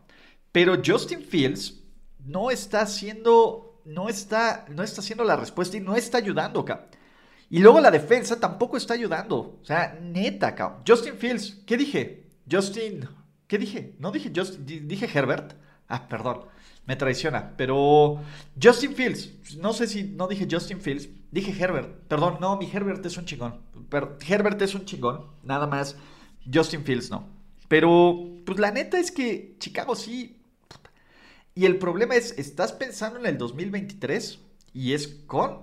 Pero 0.52 0.80
Justin 0.84 1.22
Fields 1.22 1.82
no 2.24 2.50
está 2.50 2.82
haciendo, 2.82 3.80
no 3.84 4.08
está, 4.08 4.66
no 4.68 4.82
está 4.82 5.00
haciendo 5.00 5.24
la 5.24 5.36
respuesta 5.36 5.76
y 5.76 5.80
no 5.80 5.96
está 5.96 6.18
ayudando, 6.18 6.64
cabrón. 6.64 6.88
Y 7.50 7.60
luego 7.60 7.80
la 7.80 7.90
defensa 7.90 8.38
tampoco 8.38 8.76
está 8.76 8.94
ayudando. 8.94 9.58
O 9.60 9.64
sea, 9.64 9.98
neta, 10.00 10.54
cabrón. 10.54 10.82
Justin 10.86 11.14
Fields, 11.14 11.62
¿qué 11.66 11.76
dije? 11.76 12.26
Justin, 12.50 13.08
¿qué 13.46 13.58
dije? 13.58 13.96
No 13.98 14.12
dije 14.12 14.30
Justin, 14.34 14.86
dije 14.86 15.08
Herbert. 15.12 15.54
Ah, 15.88 16.06
perdón, 16.08 16.44
me 16.88 16.96
traiciona. 16.96 17.54
Pero 17.56 18.18
Justin 18.60 18.94
Fields, 18.94 19.56
no 19.58 19.74
sé 19.74 19.86
si 19.86 20.04
no 20.04 20.26
dije 20.26 20.48
Justin 20.50 20.80
Fields, 20.80 21.08
dije 21.30 21.52
Herbert. 21.52 22.08
Perdón, 22.08 22.38
no, 22.40 22.56
mi 22.56 22.68
Herbert 22.68 23.04
es 23.04 23.18
un 23.18 23.26
chingón. 23.26 23.60
Pero 23.90 24.16
Herbert 24.26 24.60
es 24.62 24.74
un 24.74 24.86
chingón, 24.86 25.26
nada 25.44 25.66
más. 25.66 25.96
Justin 26.52 26.82
Fields 26.82 27.10
no. 27.10 27.28
Pero, 27.68 28.18
pues 28.46 28.58
la 28.58 28.70
neta 28.70 28.98
es 28.98 29.12
que 29.12 29.56
Chicago 29.60 29.94
sí. 29.94 30.40
Y 31.54 31.66
el 31.66 31.76
problema 31.76 32.16
es, 32.16 32.38
¿estás 32.38 32.72
pensando 32.72 33.18
en 33.18 33.26
el 33.26 33.36
2023? 33.36 34.38
Y 34.72 34.94
es 34.94 35.08
con 35.26 35.58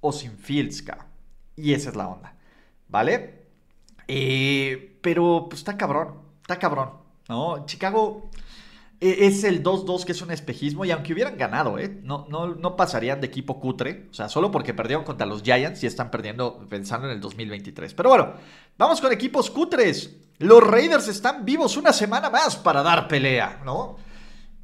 o 0.00 0.12
sin 0.12 0.38
Fields, 0.38 0.80
cabrón. 0.80 1.06
Y 1.56 1.74
esa 1.74 1.90
es 1.90 1.96
la 1.96 2.08
onda, 2.08 2.36
¿vale? 2.88 3.44
Eh, 4.08 4.98
pero 5.02 5.46
pues 5.50 5.60
está 5.60 5.76
cabrón, 5.76 6.14
está 6.40 6.58
cabrón, 6.58 6.92
¿no? 7.28 7.66
Chicago 7.66 8.29
es 9.00 9.44
el 9.44 9.62
2-2 9.62 10.04
que 10.04 10.12
es 10.12 10.20
un 10.20 10.30
espejismo 10.30 10.84
y 10.84 10.90
aunque 10.90 11.12
hubieran 11.14 11.38
ganado, 11.38 11.78
¿eh? 11.78 12.00
No, 12.02 12.26
no, 12.28 12.54
no 12.54 12.76
pasarían 12.76 13.20
de 13.20 13.26
equipo 13.28 13.58
cutre, 13.58 14.08
o 14.10 14.14
sea, 14.14 14.28
solo 14.28 14.50
porque 14.50 14.74
perdieron 14.74 15.04
contra 15.04 15.26
los 15.26 15.42
Giants 15.42 15.82
y 15.82 15.86
están 15.86 16.10
perdiendo 16.10 16.66
pensando 16.68 17.06
en 17.06 17.14
el 17.14 17.20
2023. 17.20 17.94
Pero 17.94 18.10
bueno, 18.10 18.34
vamos 18.76 19.00
con 19.00 19.12
equipos 19.12 19.50
cutres. 19.50 20.16
Los 20.38 20.62
Raiders 20.66 21.08
están 21.08 21.44
vivos 21.44 21.76
una 21.76 21.92
semana 21.92 22.28
más 22.30 22.56
para 22.56 22.82
dar 22.82 23.08
pelea, 23.08 23.62
¿no? 23.64 23.96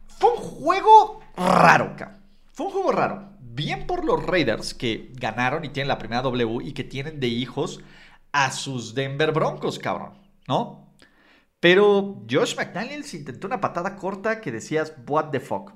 Fue 0.07 0.31
un 0.31 0.37
juego 0.37 1.21
raro, 1.37 1.95
Fue 2.53 2.67
un 2.67 2.73
juego 2.73 2.93
raro 2.93 3.37
bien 3.57 3.87
por 3.87 4.05
los 4.05 4.23
Raiders 4.25 4.75
que 4.75 5.11
ganaron 5.15 5.65
y 5.65 5.71
tienen 5.71 5.89
la 5.89 5.99
primera 5.99 6.23
W 6.23 6.59
y 6.63 6.73
que 6.73 6.85
tienen 6.85 7.19
de 7.19 7.29
hijos 7.29 7.81
a 8.33 8.53
sus 8.53 8.95
Denver 8.95 9.33
Broncos, 9.33 9.79
cabrón, 9.79 10.13
¿no? 10.47 10.86
Pero 11.67 12.23
Josh 12.31 12.55
McDaniels 12.55 13.13
intentó 13.13 13.49
una 13.49 13.61
patada 13.61 13.97
corta 13.97 14.41
que 14.41 14.53
decías, 14.53 14.95
what 15.09 15.31
the 15.31 15.41
fuck. 15.41 15.73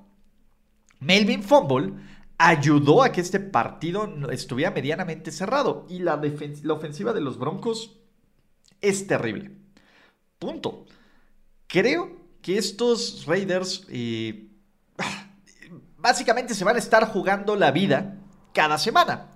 Melvin 1.01 1.43
Fumble 1.43 1.95
ayudó 2.39 3.03
a 3.03 3.11
que 3.11 3.21
este 3.21 3.41
partido 3.41 4.09
estuviera 4.31 4.71
medianamente 4.71 5.33
cerrado 5.33 5.87
y 5.89 5.99
la, 5.99 6.23
la 6.63 6.75
ofensiva 6.75 7.13
de 7.13 7.21
los 7.21 7.39
Broncos 7.41 7.99
es 8.81 9.09
terrible. 9.09 9.51
Punto. 10.39 10.87
Creo 11.67 12.21
que 12.41 12.57
estos 12.57 13.27
Raiders... 13.27 13.85
Eh, 13.89 14.49
básicamente 15.99 16.55
se 16.55 16.63
van 16.63 16.77
a 16.77 16.79
estar 16.79 17.05
jugando 17.09 17.57
la 17.57 17.73
vida 17.73 18.17
cada 18.53 18.79
semana. 18.79 19.33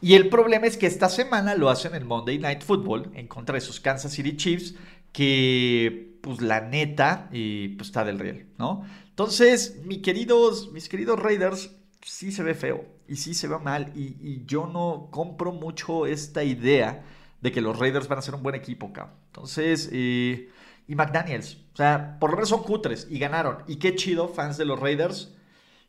Y 0.00 0.14
el 0.14 0.28
problema 0.28 0.66
es 0.66 0.76
que 0.76 0.86
esta 0.86 1.08
semana 1.08 1.54
lo 1.54 1.70
hacen 1.70 1.94
el 1.94 2.04
Monday 2.04 2.38
Night 2.38 2.62
Football 2.62 3.10
en 3.14 3.26
contra 3.26 3.54
de 3.54 3.60
sus 3.60 3.80
Kansas 3.80 4.12
City 4.12 4.36
Chiefs, 4.36 4.74
que 5.16 6.18
pues 6.20 6.42
la 6.42 6.60
neta 6.60 7.30
y 7.32 7.68
pues 7.68 7.88
está 7.88 8.04
del 8.04 8.18
riel, 8.18 8.48
¿no? 8.58 8.84
Entonces, 9.08 9.80
mis 9.82 10.02
queridos, 10.02 10.70
mis 10.72 10.90
queridos 10.90 11.18
Raiders, 11.18 11.74
sí 12.02 12.32
se 12.32 12.42
ve 12.42 12.54
feo 12.54 12.84
y 13.08 13.16
sí 13.16 13.32
se 13.32 13.48
ve 13.48 13.58
mal 13.58 13.92
y, 13.94 14.44
yo 14.44 14.66
no 14.66 15.08
compro 15.10 15.52
mucho 15.52 16.04
esta 16.04 16.44
idea 16.44 17.02
de 17.40 17.50
que 17.50 17.62
los 17.62 17.78
Raiders 17.78 18.08
van 18.08 18.18
a 18.18 18.22
ser 18.22 18.34
un 18.34 18.42
buen 18.42 18.56
equipo 18.56 18.88
acá. 18.88 19.14
Entonces, 19.28 19.88
eh, 19.90 20.50
y 20.86 20.94
McDaniels, 20.94 21.54
o 21.72 21.76
sea, 21.76 22.18
por 22.20 22.28
lo 22.28 22.36
menos 22.36 22.50
son 22.50 22.62
cutres 22.62 23.06
y 23.08 23.18
ganaron. 23.18 23.64
Y 23.66 23.76
qué 23.76 23.94
chido, 23.94 24.28
fans 24.28 24.58
de 24.58 24.66
los 24.66 24.78
Raiders 24.78 25.32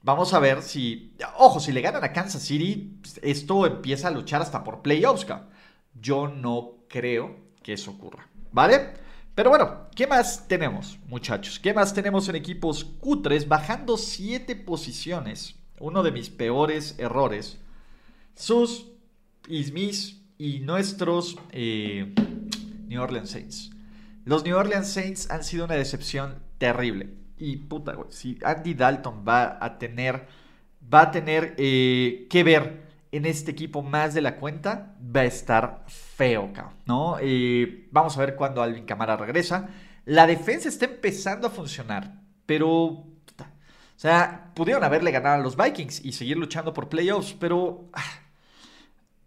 Vamos 0.03 0.33
a 0.33 0.39
ver 0.39 0.61
si. 0.61 1.17
Ojo, 1.37 1.59
si 1.59 1.73
le 1.73 1.81
ganan 1.81 2.01
a 2.01 2.13
Kansas 2.13 2.41
City, 2.41 3.01
esto 3.23 3.65
empieza 3.65 4.07
a 4.07 4.11
luchar 4.11 4.41
hasta 4.41 4.63
por 4.63 4.81
playoffs. 4.81 5.27
Yo 5.99 6.29
no 6.29 6.75
creo 6.87 7.35
que 7.61 7.73
eso 7.73 7.91
ocurra. 7.91 8.29
¿Vale? 8.53 9.06
Pero 9.37 9.51
bueno, 9.51 9.85
¿qué 9.93 10.07
más 10.07 10.47
tenemos, 10.47 10.97
muchachos? 11.05 11.59
¿Qué 11.59 11.71
más 11.71 11.93
tenemos 11.93 12.27
en 12.27 12.35
equipos 12.35 12.83
cutres? 12.83 13.47
Bajando 13.47 13.95
7 13.95 14.55
posiciones. 14.55 15.53
Uno 15.79 16.01
de 16.01 16.11
mis 16.11 16.31
peores 16.31 16.95
errores. 16.97 17.59
Sus 18.33 18.87
y 19.47 19.71
mis 19.73 20.23
y 20.39 20.61
nuestros 20.61 21.37
eh, 21.51 22.15
New 22.87 22.99
Orleans 22.99 23.29
Saints. 23.29 23.69
Los 24.25 24.43
New 24.43 24.57
Orleans 24.57 24.87
Saints 24.87 25.29
han 25.29 25.43
sido 25.43 25.65
una 25.65 25.75
decepción 25.75 26.41
terrible. 26.57 27.13
Y 27.37 27.57
puta, 27.57 27.93
güey, 27.93 28.07
si 28.09 28.39
Andy 28.43 28.73
Dalton 28.73 29.23
va 29.23 29.63
a 29.63 29.77
tener, 29.77 30.25
va 30.91 31.01
a 31.01 31.11
tener 31.11 31.53
eh, 31.59 32.25
que 32.27 32.43
ver 32.43 32.86
en 33.11 33.25
este 33.25 33.51
equipo 33.51 33.81
más 33.81 34.13
de 34.13 34.21
la 34.21 34.37
cuenta, 34.37 34.95
va 35.15 35.21
a 35.21 35.25
estar 35.25 35.83
feo, 35.87 36.51
¿no? 36.85 37.17
Vamos 37.91 38.17
a 38.17 38.19
ver 38.19 38.35
cuándo 38.35 38.61
Alvin 38.61 38.85
Camara 38.85 39.17
regresa. 39.17 39.69
La 40.05 40.27
defensa 40.27 40.69
está 40.69 40.85
empezando 40.85 41.47
a 41.47 41.51
funcionar, 41.51 42.21
pero... 42.45 42.73
O 42.75 43.99
sea, 43.99 44.51
pudieron 44.53 44.83
haberle 44.83 45.09
ganado 45.09 45.35
a 45.35 45.43
los 45.43 45.57
Vikings 45.57 46.05
y 46.05 46.11
seguir 46.11 46.37
luchando 46.37 46.73
por 46.73 46.89
playoffs, 46.89 47.35
pero... 47.39 47.89
Ah, 47.93 48.03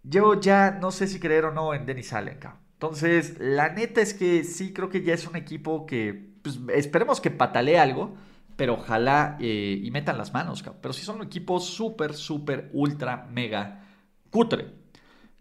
yo 0.03 0.39
ya 0.39 0.71
no 0.71 0.91
sé 0.91 1.07
si 1.07 1.19
creer 1.19 1.45
o 1.45 1.51
no 1.51 1.73
en 1.73 1.85
Dennis 1.85 2.13
Allen, 2.13 2.39
Entonces, 2.73 3.35
la 3.39 3.69
neta 3.69 4.01
es 4.01 4.13
que 4.13 4.43
sí 4.43 4.73
creo 4.73 4.89
que 4.89 5.03
ya 5.03 5.13
es 5.13 5.27
un 5.27 5.35
equipo 5.35 5.85
que 5.85 6.31
pues, 6.41 6.59
esperemos 6.73 7.21
que 7.21 7.29
patalee 7.29 7.77
algo, 7.77 8.15
pero 8.61 8.75
ojalá 8.75 9.37
eh, 9.39 9.81
y 9.81 9.89
metan 9.89 10.19
las 10.19 10.33
manos, 10.33 10.63
Pero 10.79 10.93
si 10.93 11.03
son 11.03 11.15
un 11.15 11.23
equipo 11.23 11.59
súper, 11.59 12.13
súper, 12.13 12.69
ultra, 12.73 13.25
mega 13.31 13.87
cutre. 14.29 14.67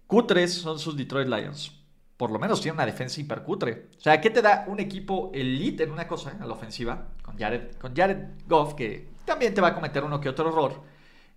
Cutres 0.07 0.55
son 0.55 0.79
sus 0.79 0.97
Detroit 0.97 1.29
Lions. 1.29 1.71
Por 2.17 2.31
lo 2.31 2.39
menos 2.39 2.63
tiene 2.63 2.77
una 2.77 2.87
defensa 2.87 3.21
hipercutre. 3.21 3.91
O 3.99 4.01
sea, 4.01 4.23
¿qué 4.23 4.31
te 4.31 4.41
da 4.41 4.65
un 4.69 4.81
equipo 4.81 5.31
elite 5.35 5.83
en 5.83 5.91
una 5.91 6.09
cosa, 6.09 6.31
en 6.31 6.49
la 6.49 6.55
ofensiva? 6.55 7.09
Con 7.21 7.37
Jared, 7.37 7.77
con 7.77 7.95
Jared 7.95 8.39
Goff, 8.49 8.73
que 8.73 9.09
también 9.27 9.53
te 9.53 9.61
va 9.61 9.69
a 9.69 9.75
cometer 9.75 10.03
uno 10.03 10.19
que 10.19 10.31
otro 10.31 10.49
error. 10.49 10.83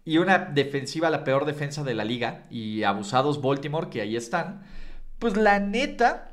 Y 0.05 0.19
una 0.19 0.37
defensiva, 0.37 1.09
la 1.09 1.25
peor 1.25 1.43
defensa 1.43 1.83
de 1.83 1.95
la 1.95 2.05
liga. 2.05 2.45
Y 2.49 2.83
abusados 2.83 3.41
Baltimore, 3.41 3.89
que 3.89 3.99
ahí 3.99 4.15
están. 4.15 4.63
Pues 5.19 5.35
la 5.35 5.59
neta, 5.59 6.31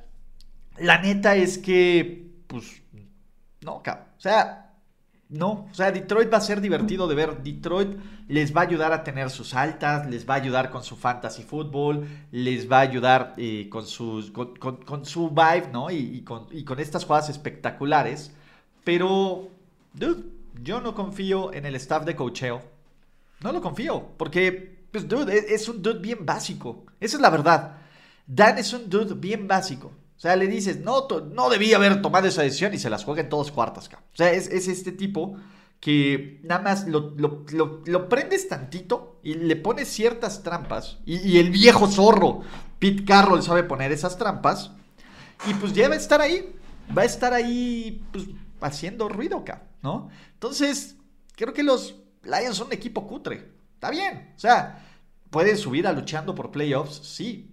la 0.78 1.02
neta 1.02 1.34
es 1.34 1.58
que, 1.58 2.30
pues, 2.46 2.82
no, 3.62 3.78
O 3.78 3.82
sea, 4.16 4.59
no. 5.30 5.68
O 5.70 5.74
sea, 5.74 5.92
Detroit 5.92 6.32
va 6.32 6.38
a 6.38 6.40
ser 6.40 6.60
divertido 6.60 7.06
de 7.06 7.14
ver. 7.14 7.42
Detroit 7.42 7.96
les 8.28 8.54
va 8.54 8.62
a 8.62 8.64
ayudar 8.64 8.92
a 8.92 9.04
tener 9.04 9.30
sus 9.30 9.54
altas, 9.54 10.08
les 10.10 10.28
va 10.28 10.34
a 10.34 10.38
ayudar 10.38 10.70
con 10.70 10.82
su 10.82 10.96
fantasy 10.96 11.44
fútbol, 11.44 12.06
les 12.32 12.70
va 12.70 12.78
a 12.78 12.80
ayudar 12.80 13.34
eh, 13.36 13.68
con, 13.70 13.86
sus, 13.86 14.32
con, 14.32 15.04
su 15.04 15.30
vibe, 15.30 15.68
¿no? 15.72 15.90
Y, 15.90 16.22
con, 16.22 16.48
estas 16.80 17.04
jugadas 17.04 17.28
espectaculares. 17.28 18.32
Pero, 18.82 19.48
dude, 19.94 20.24
yo 20.62 20.80
no 20.80 20.94
confío 20.94 21.52
en 21.52 21.64
el 21.64 21.76
staff 21.76 22.04
de 22.04 22.16
cocheo. 22.16 22.60
No 23.40 23.52
lo 23.52 23.62
confío, 23.62 24.08
porque, 24.16 24.84
pues, 24.90 25.08
dude, 25.08 25.54
es 25.54 25.68
un 25.68 25.80
dude 25.80 26.00
bien 26.00 26.26
básico. 26.26 26.84
Esa 26.98 27.16
es 27.16 27.22
la 27.22 27.30
verdad. 27.30 27.76
Dan 28.26 28.58
es 28.58 28.72
un 28.72 28.90
dude 28.90 29.14
bien 29.14 29.46
básico. 29.46 29.92
O 30.20 30.22
sea, 30.22 30.36
le 30.36 30.48
dices, 30.48 30.80
no, 30.80 31.08
no 31.32 31.48
debía 31.48 31.76
haber 31.76 32.02
tomado 32.02 32.28
esa 32.28 32.42
decisión 32.42 32.74
y 32.74 32.78
se 32.78 32.90
las 32.90 33.04
juega 33.04 33.22
en 33.22 33.30
todos 33.30 33.50
cuartas. 33.50 33.88
O 33.88 34.16
sea, 34.16 34.30
es, 34.30 34.50
este 34.50 34.92
tipo 34.92 35.38
que 35.80 36.40
nada 36.42 36.60
más 36.60 36.86
lo, 36.86 37.14
lo, 37.16 38.08
prendes 38.10 38.46
tantito 38.46 39.18
y 39.22 39.32
le 39.32 39.56
pones 39.56 39.88
ciertas 39.88 40.42
trampas. 40.42 40.98
Y, 41.06 41.38
el 41.38 41.48
viejo 41.48 41.88
zorro, 41.88 42.42
Pete 42.78 43.06
Carroll, 43.06 43.42
sabe 43.42 43.62
poner 43.62 43.92
esas 43.92 44.18
trampas. 44.18 44.72
Y 45.48 45.54
pues 45.54 45.72
ya 45.72 45.88
va 45.88 45.94
a 45.94 45.96
estar 45.96 46.20
ahí. 46.20 46.54
Va 46.94 47.00
a 47.00 47.06
estar 47.06 47.32
ahí 47.32 48.04
pues, 48.12 48.26
haciendo 48.60 49.08
ruido 49.08 49.38
acá, 49.38 49.62
¿no? 49.80 50.10
Entonces, 50.34 50.96
creo 51.34 51.54
que 51.54 51.62
los 51.62 51.94
Lions 52.24 52.58
son 52.58 52.66
un 52.66 52.74
equipo 52.74 53.06
cutre. 53.06 53.52
Está 53.72 53.88
bien. 53.88 54.34
O 54.36 54.38
sea, 54.38 54.84
pueden 55.30 55.56
subir 55.56 55.86
a 55.86 55.94
luchando 55.94 56.34
por 56.34 56.50
playoffs, 56.50 57.00
sí 57.06 57.49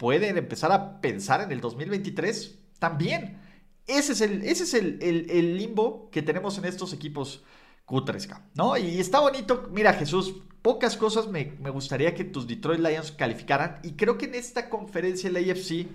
pueden 0.00 0.38
empezar 0.38 0.72
a 0.72 0.98
pensar 1.02 1.42
en 1.42 1.52
el 1.52 1.60
2023 1.60 2.58
también. 2.78 3.38
Ese 3.86 4.12
es 4.12 4.22
el, 4.22 4.42
ese 4.44 4.64
es 4.64 4.72
el, 4.72 5.58
limbo 5.58 6.08
que 6.10 6.22
tenemos 6.22 6.56
en 6.56 6.64
estos 6.64 6.94
equipos 6.94 7.44
cutres, 7.84 8.26
¿no? 8.54 8.78
Y 8.78 8.98
está 8.98 9.20
bonito. 9.20 9.68
Mira, 9.70 9.92
Jesús, 9.92 10.36
pocas 10.62 10.96
cosas 10.96 11.28
me, 11.28 11.44
gustaría 11.70 12.14
que 12.14 12.24
tus 12.24 12.46
Detroit 12.46 12.80
Lions 12.80 13.12
calificaran. 13.12 13.78
Y 13.82 13.92
creo 13.92 14.16
que 14.16 14.24
en 14.24 14.36
esta 14.36 14.70
conferencia 14.70 15.30
la 15.30 15.40
AFC 15.40 15.86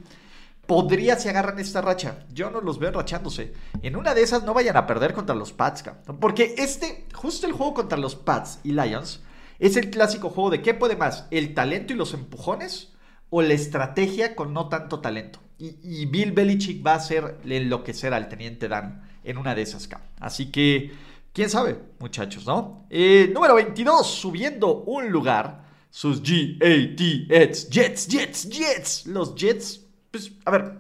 podría 0.68 1.18
si 1.18 1.28
agarran 1.30 1.58
esta 1.58 1.82
racha. 1.82 2.28
Yo 2.32 2.52
no 2.52 2.62
los 2.62 2.78
veo 2.78 2.92
rachándose. 2.92 3.54
En 3.82 3.96
una 3.96 4.14
de 4.14 4.22
esas 4.22 4.44
no 4.44 4.54
vayan 4.54 4.78
a 4.78 4.86
perder 4.86 5.16
contra 5.16 5.34
los 5.34 5.52
Pats, 5.52 5.84
porque 6.20 6.54
este, 6.60 7.08
justo 7.12 7.48
el 7.48 7.54
juego 7.54 7.74
contra 7.74 7.98
los 7.98 8.16
Pats 8.16 8.60
y 8.64 8.74
Lions, 8.74 9.24
es 9.58 9.76
el 9.78 9.90
clásico 9.90 10.30
juego 10.30 10.52
de 10.52 10.62
qué 10.62 10.76
puede 10.76 10.96
más, 10.96 11.26
el 11.32 11.56
talento 11.56 11.92
y 11.92 11.96
los 11.96 12.14
empujones 12.14 12.92
o 13.30 13.42
la 13.42 13.54
estrategia 13.54 14.36
con 14.36 14.54
no 14.54 14.70
tanto 14.70 15.00
talento. 15.00 15.40
Y, 15.58 16.06
Bill 16.08 16.34
Belichick 16.34 16.86
va 16.86 16.94
a 16.94 16.98
hacer 16.98 17.38
enloquecer 17.46 18.14
al 18.14 18.28
teniente 18.28 18.68
Dan 18.68 19.08
en 19.24 19.38
una 19.38 19.56
de 19.56 19.62
esas, 19.62 19.90
Así 20.20 20.52
que, 20.52 20.92
quién 21.32 21.50
sabe, 21.50 21.80
muchachos, 22.00 22.46
¿no? 22.46 22.86
Eh, 22.90 23.32
número 23.34 23.56
22, 23.56 24.06
subiendo 24.06 24.84
un 24.84 25.10
lugar, 25.10 25.64
sus 25.90 26.22
G-A-T-S, 26.22 27.70
Jets, 27.72 28.08
Jets, 28.08 28.50
Jets. 28.50 29.06
Los 29.06 29.34
Jets 29.34 29.86
pues, 30.16 30.32
a 30.46 30.52
ver, 30.52 30.78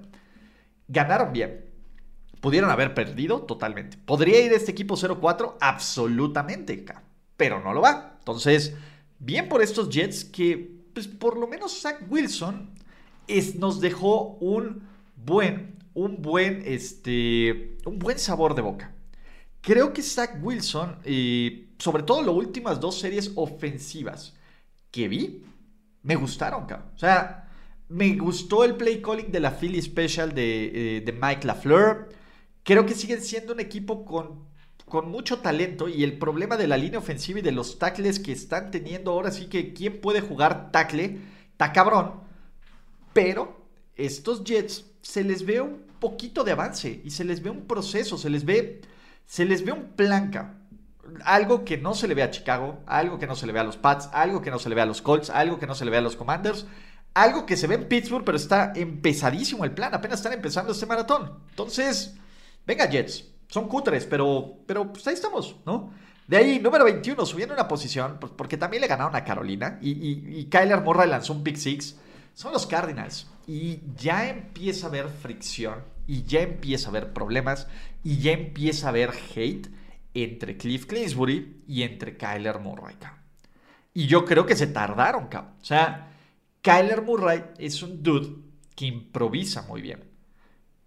ganaron 0.87 1.33
bien. 1.33 1.65
¿Pudieron 2.39 2.69
haber 2.69 2.93
perdido? 2.93 3.41
Totalmente. 3.41 3.97
¿Podría 3.97 4.39
ir 4.39 4.53
este 4.53 4.71
equipo 4.71 4.95
0-4? 4.95 5.55
Absolutamente, 5.59 6.85
pero 7.35 7.59
no 7.59 7.73
lo 7.73 7.81
va. 7.81 8.15
Entonces, 8.19 8.75
bien 9.19 9.49
por 9.49 9.61
estos 9.61 9.89
Jets 9.89 10.23
que, 10.23 10.74
pues 10.95 11.07
por 11.07 11.37
lo 11.37 11.45
menos 11.45 11.81
Zach 11.81 12.01
Wilson 12.09 12.71
es, 13.27 13.55
nos 13.55 13.81
dejó 13.81 14.37
un 14.39 14.87
buen, 15.17 15.77
un 15.93 16.21
buen, 16.21 16.63
este, 16.65 17.77
un 17.85 17.99
buen 17.99 18.17
sabor 18.17 18.55
de 18.55 18.61
boca. 18.61 18.95
Creo 19.59 19.91
que 19.91 20.01
Zach 20.01 20.39
Wilson, 20.41 20.99
sobre 21.77 22.03
todo 22.03 22.21
las 22.21 22.33
últimas 22.33 22.79
dos 22.79 22.97
series 22.97 23.33
ofensivas 23.35 24.35
que 24.89 25.09
vi, 25.09 25.43
me 26.01 26.15
gustaron, 26.15 26.63
O 26.63 26.97
sea, 26.97 27.49
me 27.89 28.15
gustó 28.15 28.63
el 28.63 28.75
play 28.75 29.01
calling 29.01 29.31
de 29.31 29.39
la 29.41 29.51
Philly 29.51 29.81
Special 29.81 30.33
de, 30.33 30.99
eh, 30.99 31.19
Mike 31.21 31.45
LaFleur. 31.45 32.07
Creo 32.63 32.85
que 32.85 32.93
siguen 32.93 33.21
siendo 33.21 33.53
un 33.53 33.59
equipo 33.59 34.05
con, 34.05 34.45
con 34.85 35.09
mucho 35.09 35.39
talento 35.39 35.87
y 35.87 36.03
el 36.03 36.17
problema 36.17 36.57
de 36.57 36.67
la 36.67 36.77
línea 36.77 36.99
ofensiva 36.99 37.39
y 37.39 37.41
de 37.41 37.51
los 37.51 37.79
tackles 37.79 38.19
que 38.19 38.31
están 38.31 38.71
teniendo 38.71 39.11
ahora 39.11 39.31
sí 39.31 39.47
que 39.47 39.73
quién 39.73 39.99
puede 39.99 40.21
jugar 40.21 40.71
tackle, 40.71 41.19
está 41.51 41.73
cabrón. 41.73 42.21
Pero 43.13 43.65
estos 43.95 44.43
Jets 44.43 44.85
se 45.01 45.23
les 45.23 45.45
ve 45.45 45.61
un 45.61 45.83
poquito 45.99 46.43
de 46.43 46.51
avance 46.51 47.01
y 47.03 47.09
se 47.11 47.23
les 47.23 47.41
ve 47.41 47.49
un 47.49 47.65
proceso, 47.65 48.17
se 48.17 48.29
les 48.29 48.45
ve, 48.45 48.81
se 49.25 49.45
les 49.45 49.65
ve 49.65 49.71
un 49.71 49.93
planca. 49.95 50.59
Algo 51.23 51.65
que 51.65 51.77
no 51.77 51.93
se 51.93 52.07
le 52.07 52.15
ve 52.15 52.23
a 52.23 52.31
Chicago, 52.31 52.79
algo 52.85 53.19
que 53.19 53.27
no 53.27 53.35
se 53.35 53.45
le 53.47 53.53
ve 53.53 53.59
a 53.59 53.63
los 53.63 53.77
Pats, 53.77 54.09
algo 54.11 54.41
que 54.41 54.51
no 54.51 54.59
se 54.59 54.69
le 54.69 54.75
ve 54.75 54.81
a 54.81 54.85
los 54.85 55.01
Colts, 55.01 55.29
algo 55.29 55.59
que 55.59 55.67
no 55.67 55.75
se 55.75 55.85
le 55.85 55.91
ve 55.91 55.97
a 55.97 56.01
los 56.01 56.15
Commanders 56.15 56.65
algo 57.15 57.45
que 57.45 57.57
se 57.57 57.65
ve 57.65 57.75
en 57.75 57.87
Pittsburgh, 57.87 58.25
pero 58.25 58.37
está 58.37 58.73
empezadísimo 58.75 59.63
el 59.63 59.71
plan. 59.71 59.95
Apenas 59.95 60.19
están 60.19 60.33
empezando 60.33 60.73
este 60.73 60.85
maratón. 60.85 61.39
Entonces, 61.49 62.13
venga, 62.67 62.87
Jets. 62.87 63.34
Son 63.47 63.67
cutres, 63.67 64.05
pero, 64.05 64.59
pero 64.65 64.91
pues 64.91 65.05
ahí 65.07 65.13
estamos, 65.13 65.55
¿no? 65.65 65.91
De 66.27 66.37
ahí, 66.37 66.59
número 66.59 66.85
21, 66.85 67.23
subiendo 67.25 67.53
una 67.53 67.67
posición, 67.67 68.17
pues, 68.19 68.33
porque 68.35 68.57
también 68.57 68.81
le 68.81 68.87
ganaron 68.87 69.15
a 69.15 69.23
Carolina. 69.23 69.77
Y, 69.81 69.91
y, 69.91 70.45
Kyler 70.45 70.81
Murray 70.81 71.07
lanzó 71.07 71.33
un 71.33 71.43
Big 71.43 71.57
Six. 71.57 71.97
Son 72.33 72.51
los 72.51 72.65
Cardinals. 72.65 73.27
Y 73.45 73.81
ya 73.95 74.27
empieza 74.27 74.87
a 74.87 74.89
haber 74.89 75.09
fricción. 75.09 75.83
Y 76.07 76.23
ya 76.23 76.41
empieza 76.41 76.87
a 76.87 76.89
haber 76.89 77.13
problemas. 77.13 77.67
Y 78.03 78.17
ya 78.17 78.31
empieza 78.31 78.87
a 78.87 78.89
haber 78.89 79.11
hate 79.11 79.69
entre 80.15 80.57
Cliff 80.57 80.87
Clinsbury 80.87 81.63
y 81.67 81.83
entre 81.83 82.17
Kyler 82.17 82.59
Murray. 82.59 82.95
Y 83.93 84.07
yo 84.07 84.25
creo 84.25 84.45
que 84.45 84.55
se 84.55 84.67
tardaron, 84.67 85.27
cabrón. 85.27 85.53
O 85.61 85.65
sea, 85.65 86.11
Kyler 86.61 87.03
Murray 87.03 87.43
es 87.59 87.83
un 87.83 88.01
dude 88.01 88.35
que 88.75 88.85
improvisa 88.85 89.61
muy 89.63 89.81
bien. 89.81 90.14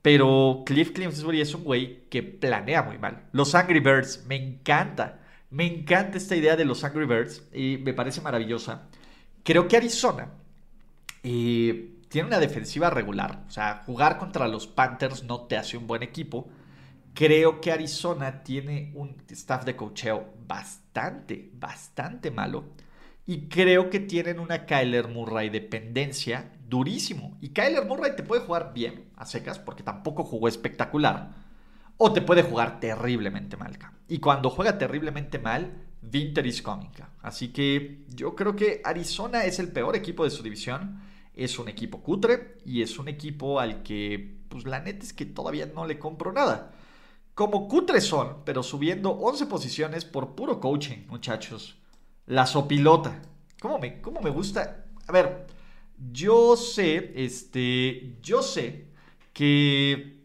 Pero 0.09 0.62
Cliff 0.65 0.93
Clinsbury 0.93 1.43
es 1.43 1.55
un 1.55 1.65
güey 1.65 2.09
que 2.09 2.23
planea 2.23 2.83
muy 2.83 2.97
mal. 2.97 3.25
Los 3.32 3.54
Angry 3.54 3.80
Birds, 3.80 4.25
me 4.26 4.37
encanta. 4.37 5.21
Me 5.50 5.67
encanta 5.67 6.17
esta 6.17 6.35
idea 6.35 6.56
de 6.56 6.65
los 6.65 6.82
Angry 6.82 7.04
Birds 7.04 7.43
y 7.52 7.76
me 7.76 7.93
parece 7.93 8.23
maravillosa. 8.23 8.89
Creo 9.43 9.69
que 9.69 9.76
Arizona 9.76 10.30
eh, 11.23 11.91
tiene 12.09 12.26
una 12.26 12.39
defensiva 12.39 12.89
regular. 12.89 13.45
O 13.49 13.50
sea, 13.50 13.82
jugar 13.85 14.17
contra 14.17 14.49
los 14.49 14.67
Panthers 14.67 15.25
no 15.25 15.43
te 15.43 15.59
hace 15.59 15.76
un 15.76 15.87
buen 15.87 16.02
equipo. 16.02 16.49
Creo 17.13 17.61
que 17.61 17.71
Arizona 17.71 18.43
tiene 18.43 18.93
un 18.95 19.15
staff 19.28 19.67
de 19.67 19.76
cocheo 19.76 20.32
bastante, 20.47 21.50
bastante 21.52 22.30
malo. 22.30 22.65
Y 23.26 23.49
creo 23.49 23.91
que 23.91 24.00
tienen 24.00 24.39
una 24.39 24.65
Kyler 24.65 25.09
Murray 25.09 25.50
dependencia 25.50 26.50
durísimo. 26.69 27.37
Y 27.41 27.50
Kyler 27.50 27.87
Murray 27.87 28.15
te 28.15 28.23
puede 28.23 28.43
jugar 28.43 28.73
bien 28.75 29.11
a 29.17 29.25
secas, 29.25 29.59
porque 29.59 29.83
tampoco 29.83 30.25
jugó 30.25 30.49
espectacular. 30.49 31.35
O 31.97 32.13
te 32.13 32.23
puede 32.23 32.43
jugar 32.43 32.78
terriblemente 32.81 33.57
mal. 33.57 33.76
Y 34.07 34.19
cuando 34.19 34.50
juega 34.50 34.78
terriblemente 34.78 35.39
mal, 35.39 35.89
Winter 36.02 36.47
is 36.47 36.63
coming. 36.63 36.91
Así 37.23 37.49
que 37.49 38.04
yo 38.15 38.35
creo 38.37 38.54
que 38.54 38.81
Arizona 38.85 39.45
es 39.45 39.59
el 39.59 39.73
peor 39.73 39.97
equipo 39.97 40.25
de 40.25 40.31
su 40.31 40.43
división. 40.43 41.00
Es 41.35 41.59
un 41.59 41.69
equipo 41.69 42.02
cutre 42.02 42.59
y 42.65 42.83
es 42.83 42.99
un 42.99 43.09
equipo 43.09 43.61
al 43.61 43.83
que, 43.83 44.39
pues 44.49 44.65
la 44.65 44.81
neta 44.81 45.04
es 45.04 45.13
que 45.13 45.25
todavía 45.26 45.67
no 45.67 45.87
le 45.87 45.99
compro 45.99 46.33
nada. 46.33 46.73
Como 47.35 47.69
cutres 47.69 48.04
son, 48.04 48.39
pero 48.45 48.63
subiendo 48.63 49.11
11 49.11 49.47
posiciones 49.47 50.04
por 50.04 50.35
puro 50.35 50.61
coaching, 50.61 51.07
muchachos. 51.07 51.78
La 52.26 52.47
sopilota. 52.47 53.23
¿Cómo 53.61 53.78
me, 53.78 54.00
cómo 54.00 54.21
me 54.21 54.31
gusta? 54.31 54.85
A 55.07 55.13
ver, 55.13 55.47
yo 56.13 56.56
sé, 56.56 57.13
este, 57.17 58.17
yo 58.23 58.43
sé 58.43 58.87
que, 59.32 60.21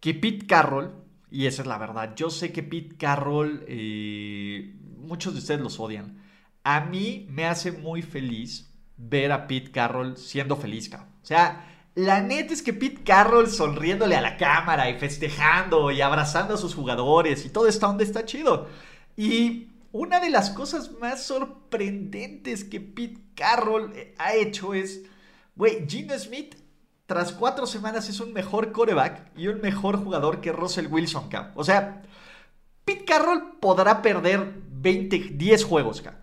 que 0.00 0.14
Pete 0.14 0.46
Carroll, 0.46 0.94
y 1.30 1.46
esa 1.46 1.62
es 1.62 1.68
la 1.68 1.78
verdad, 1.78 2.14
yo 2.16 2.30
sé 2.30 2.52
que 2.52 2.62
Pete 2.62 2.96
Carroll, 2.96 3.64
eh, 3.68 4.74
muchos 4.96 5.34
de 5.34 5.40
ustedes 5.40 5.60
los 5.60 5.78
odian. 5.80 6.22
A 6.64 6.80
mí 6.80 7.26
me 7.30 7.46
hace 7.46 7.72
muy 7.72 8.02
feliz 8.02 8.70
ver 8.96 9.32
a 9.32 9.46
Pete 9.46 9.70
Carroll 9.70 10.16
siendo 10.16 10.56
feliz, 10.56 10.90
O 10.94 11.26
sea, 11.26 11.66
la 11.94 12.20
neta 12.20 12.52
es 12.52 12.62
que 12.62 12.72
Pete 12.72 13.02
Carroll 13.02 13.48
sonriéndole 13.48 14.16
a 14.16 14.20
la 14.20 14.36
cámara 14.36 14.88
y 14.90 14.98
festejando 14.98 15.90
y 15.90 16.00
abrazando 16.00 16.54
a 16.54 16.58
sus 16.58 16.74
jugadores 16.74 17.44
y 17.44 17.50
todo 17.50 17.66
está 17.66 17.86
donde 17.86 18.04
está 18.04 18.24
chido. 18.24 18.68
Y 19.16 19.67
una 19.92 20.20
de 20.20 20.30
las 20.30 20.50
cosas 20.50 20.92
más 21.00 21.22
sorprendentes 21.22 22.64
que 22.64 22.80
Pete 22.80 23.22
Carroll 23.34 23.92
eh, 23.94 24.14
ha 24.18 24.34
hecho 24.34 24.74
es, 24.74 25.02
güey, 25.56 25.86
Gino 25.88 26.18
Smith 26.18 26.56
tras 27.06 27.32
cuatro 27.32 27.66
semanas 27.66 28.08
es 28.10 28.20
un 28.20 28.34
mejor 28.34 28.70
coreback 28.70 29.32
y 29.34 29.48
un 29.48 29.62
mejor 29.62 29.96
jugador 29.96 30.42
que 30.42 30.52
Russell 30.52 30.88
Wilson, 30.88 31.30
cap. 31.30 31.56
O 31.56 31.64
sea, 31.64 32.02
Pete 32.84 33.06
Carroll 33.06 33.58
podrá 33.60 34.02
perder 34.02 34.62
20, 34.70 35.18
10 35.32 35.64
juegos, 35.64 36.02
cap. 36.02 36.16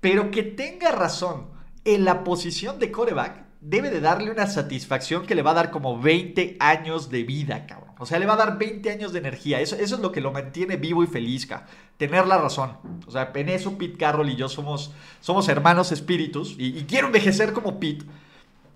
Pero 0.00 0.30
que 0.30 0.42
tenga 0.42 0.92
razón 0.92 1.50
en 1.84 2.06
la 2.06 2.24
posición 2.24 2.78
de 2.78 2.90
coreback 2.90 3.49
debe 3.60 3.90
de 3.90 4.00
darle 4.00 4.30
una 4.30 4.46
satisfacción 4.46 5.26
que 5.26 5.34
le 5.34 5.42
va 5.42 5.50
a 5.50 5.54
dar 5.54 5.70
como 5.70 6.00
20 6.00 6.56
años 6.60 7.10
de 7.10 7.24
vida, 7.24 7.66
cabrón. 7.66 7.94
O 7.98 8.06
sea, 8.06 8.18
le 8.18 8.24
va 8.24 8.32
a 8.32 8.38
dar 8.38 8.58
20 8.58 8.90
años 8.90 9.12
de 9.12 9.18
energía. 9.18 9.60
Eso, 9.60 9.76
es 9.76 9.90
lo 9.90 10.10
que 10.10 10.22
lo 10.22 10.32
mantiene 10.32 10.76
vivo 10.76 11.04
y 11.04 11.06
feliz, 11.06 11.46
cabrón. 11.46 11.68
Tener 11.98 12.26
la 12.26 12.38
razón. 12.38 12.72
O 13.06 13.10
sea, 13.10 13.30
en 13.34 13.48
eso 13.50 13.76
Pete 13.76 13.98
Carroll 13.98 14.30
y 14.30 14.36
yo 14.36 14.48
somos, 14.48 14.92
somos 15.20 15.48
hermanos 15.48 15.92
espíritus 15.92 16.54
y, 16.58 16.84
quiero 16.84 17.08
envejecer 17.08 17.52
como 17.52 17.78
Pete. 17.78 18.06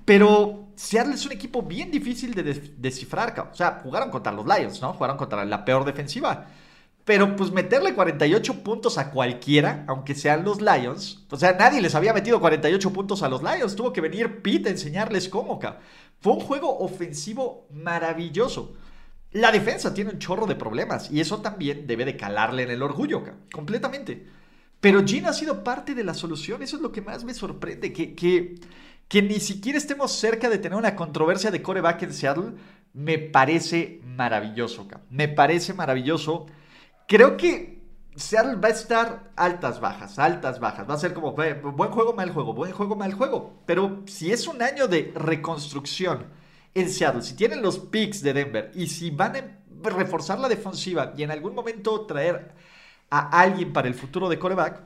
Pero 0.04 0.66
Seattle 0.76 1.14
es 1.14 1.24
un 1.24 1.32
equipo 1.32 1.62
bien 1.62 1.90
difícil 1.90 2.34
de 2.34 2.42
descifrar, 2.76 3.34
cabrón. 3.34 3.54
O 3.54 3.56
sea, 3.56 3.80
jugaron 3.82 4.10
contra 4.10 4.30
los 4.32 4.44
Lions, 4.44 4.82
¿no? 4.82 4.92
Jugaron 4.92 5.16
contra 5.16 5.46
la 5.46 5.64
peor 5.64 5.86
defensiva. 5.86 6.46
Pero 7.04 7.36
pues 7.36 7.52
meterle 7.52 7.94
48 7.94 8.62
puntos 8.62 8.96
a 8.96 9.10
cualquiera, 9.10 9.84
aunque 9.88 10.14
sean 10.14 10.42
los 10.44 10.62
Lions, 10.62 11.24
o 11.30 11.36
sea, 11.36 11.52
nadie 11.52 11.82
les 11.82 11.94
había 11.94 12.14
metido 12.14 12.40
48 12.40 12.92
puntos 12.92 13.22
a 13.22 13.28
los 13.28 13.42
Lions, 13.42 13.76
tuvo 13.76 13.92
que 13.92 14.00
venir 14.00 14.40
Pete 14.40 14.70
a 14.70 14.72
enseñarles 14.72 15.28
cómo, 15.28 15.60
Fue 16.20 16.32
un 16.32 16.40
juego 16.40 16.78
ofensivo 16.78 17.66
maravilloso. 17.70 18.74
La 19.32 19.52
defensa 19.52 19.92
tiene 19.92 20.12
un 20.12 20.18
chorro 20.18 20.46
de 20.46 20.54
problemas 20.54 21.10
y 21.10 21.20
eso 21.20 21.42
también 21.42 21.86
debe 21.86 22.06
de 22.06 22.16
calarle 22.16 22.62
en 22.62 22.70
el 22.70 22.82
orgullo, 22.82 23.22
completamente. 23.52 24.26
Pero 24.80 25.06
Gene 25.06 25.28
ha 25.28 25.32
sido 25.32 25.62
parte 25.62 25.94
de 25.94 26.04
la 26.04 26.14
solución, 26.14 26.62
eso 26.62 26.76
es 26.76 26.82
lo 26.82 26.92
que 26.92 27.02
más 27.02 27.24
me 27.24 27.34
sorprende, 27.34 27.92
que, 27.92 28.14
que, 28.14 28.54
que 29.08 29.22
ni 29.22 29.40
siquiera 29.40 29.76
estemos 29.76 30.12
cerca 30.12 30.48
de 30.48 30.58
tener 30.58 30.78
una 30.78 30.96
controversia 30.96 31.50
de 31.50 31.62
coreback 31.62 32.02
en 32.02 32.12
Seattle, 32.14 32.52
me 32.92 33.18
parece 33.18 34.00
maravilloso, 34.04 34.86
me 35.10 35.28
parece 35.28 35.74
maravilloso 35.74 36.46
creo 37.06 37.36
que 37.36 37.82
Seattle 38.16 38.56
va 38.56 38.68
a 38.68 38.72
estar 38.72 39.32
altas, 39.36 39.80
bajas, 39.80 40.18
altas, 40.18 40.60
bajas. 40.60 40.88
Va 40.88 40.94
a 40.94 40.98
ser 40.98 41.14
como 41.14 41.32
buen 41.32 41.90
juego, 41.90 42.14
mal 42.14 42.30
juego, 42.30 42.54
buen 42.54 42.72
juego, 42.72 42.96
mal 42.96 43.12
juego. 43.14 43.62
Pero 43.66 44.02
si 44.06 44.32
es 44.32 44.46
un 44.46 44.62
año 44.62 44.88
de 44.88 45.12
reconstrucción 45.14 46.26
en 46.74 46.90
Seattle, 46.90 47.22
si 47.22 47.34
tienen 47.34 47.62
los 47.62 47.78
picks 47.78 48.22
de 48.22 48.32
Denver 48.32 48.70
y 48.74 48.86
si 48.86 49.10
van 49.10 49.36
a 49.36 49.58
reforzar 49.82 50.38
la 50.38 50.48
defensiva 50.48 51.12
y 51.16 51.22
en 51.22 51.30
algún 51.30 51.54
momento 51.54 52.06
traer 52.06 52.52
a 53.10 53.40
alguien 53.40 53.72
para 53.72 53.88
el 53.88 53.94
futuro 53.94 54.28
de 54.28 54.38
coreback, 54.38 54.82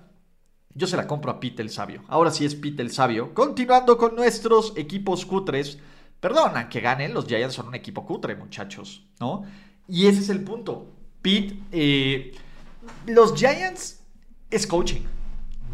yo 0.74 0.86
se 0.86 0.96
la 0.96 1.06
compro 1.06 1.30
a 1.30 1.40
Pete 1.40 1.62
el 1.62 1.70
Sabio. 1.70 2.04
Ahora 2.08 2.30
sí 2.30 2.44
es 2.44 2.54
Pete 2.54 2.82
el 2.82 2.90
Sabio. 2.90 3.34
Continuando 3.34 3.98
con 3.98 4.16
nuestros 4.16 4.72
equipos 4.76 5.26
cutres, 5.26 5.78
Perdona 6.20 6.68
que 6.68 6.80
ganen, 6.80 7.14
los 7.14 7.26
Giants 7.26 7.54
son 7.54 7.68
un 7.68 7.74
equipo 7.74 8.04
cutre, 8.04 8.34
muchachos, 8.34 9.06
¿no? 9.20 9.44
Y 9.86 10.06
ese 10.06 10.20
es 10.20 10.28
el 10.30 10.42
punto. 10.42 10.97
Pete, 11.22 11.58
eh, 11.72 12.32
los 13.06 13.34
Giants 13.34 14.00
es 14.50 14.66
coaching. 14.66 15.02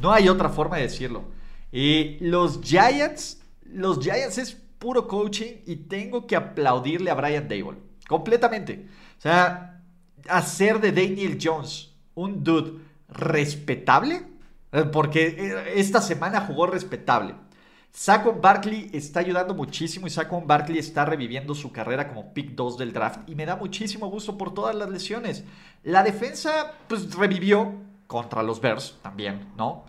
No 0.00 0.12
hay 0.12 0.28
otra 0.28 0.48
forma 0.48 0.76
de 0.76 0.82
decirlo. 0.82 1.24
Eh, 1.72 2.18
los 2.20 2.60
Giants, 2.62 3.42
los 3.64 4.00
Giants 4.00 4.38
es 4.38 4.52
puro 4.78 5.08
coaching 5.08 5.62
y 5.66 5.76
tengo 5.76 6.26
que 6.26 6.36
aplaudirle 6.36 7.10
a 7.10 7.14
Brian 7.14 7.48
Dable. 7.48 7.78
Completamente. 8.06 8.86
O 9.18 9.20
sea, 9.20 9.82
hacer 10.28 10.80
de 10.80 10.92
Daniel 10.92 11.38
Jones 11.40 11.92
un 12.14 12.44
dude 12.44 12.80
respetable, 13.08 14.22
eh, 14.72 14.84
porque 14.84 15.72
esta 15.74 16.00
semana 16.00 16.42
jugó 16.42 16.66
respetable. 16.66 17.34
Saquon 17.96 18.40
Barkley 18.40 18.90
está 18.92 19.20
ayudando 19.20 19.54
muchísimo 19.54 20.08
y 20.08 20.10
Saquon 20.10 20.48
Barkley 20.48 20.80
está 20.80 21.04
reviviendo 21.04 21.54
su 21.54 21.70
carrera 21.70 22.08
como 22.08 22.34
pick 22.34 22.56
2 22.56 22.76
del 22.76 22.92
draft 22.92 23.20
y 23.28 23.36
me 23.36 23.46
da 23.46 23.54
muchísimo 23.54 24.10
gusto 24.10 24.36
por 24.36 24.52
todas 24.52 24.74
las 24.74 24.90
lesiones. 24.90 25.44
La 25.84 26.02
defensa 26.02 26.72
pues 26.88 27.14
revivió 27.14 27.72
contra 28.08 28.42
los 28.42 28.60
Bears 28.60 28.98
también, 29.00 29.46
¿no? 29.56 29.84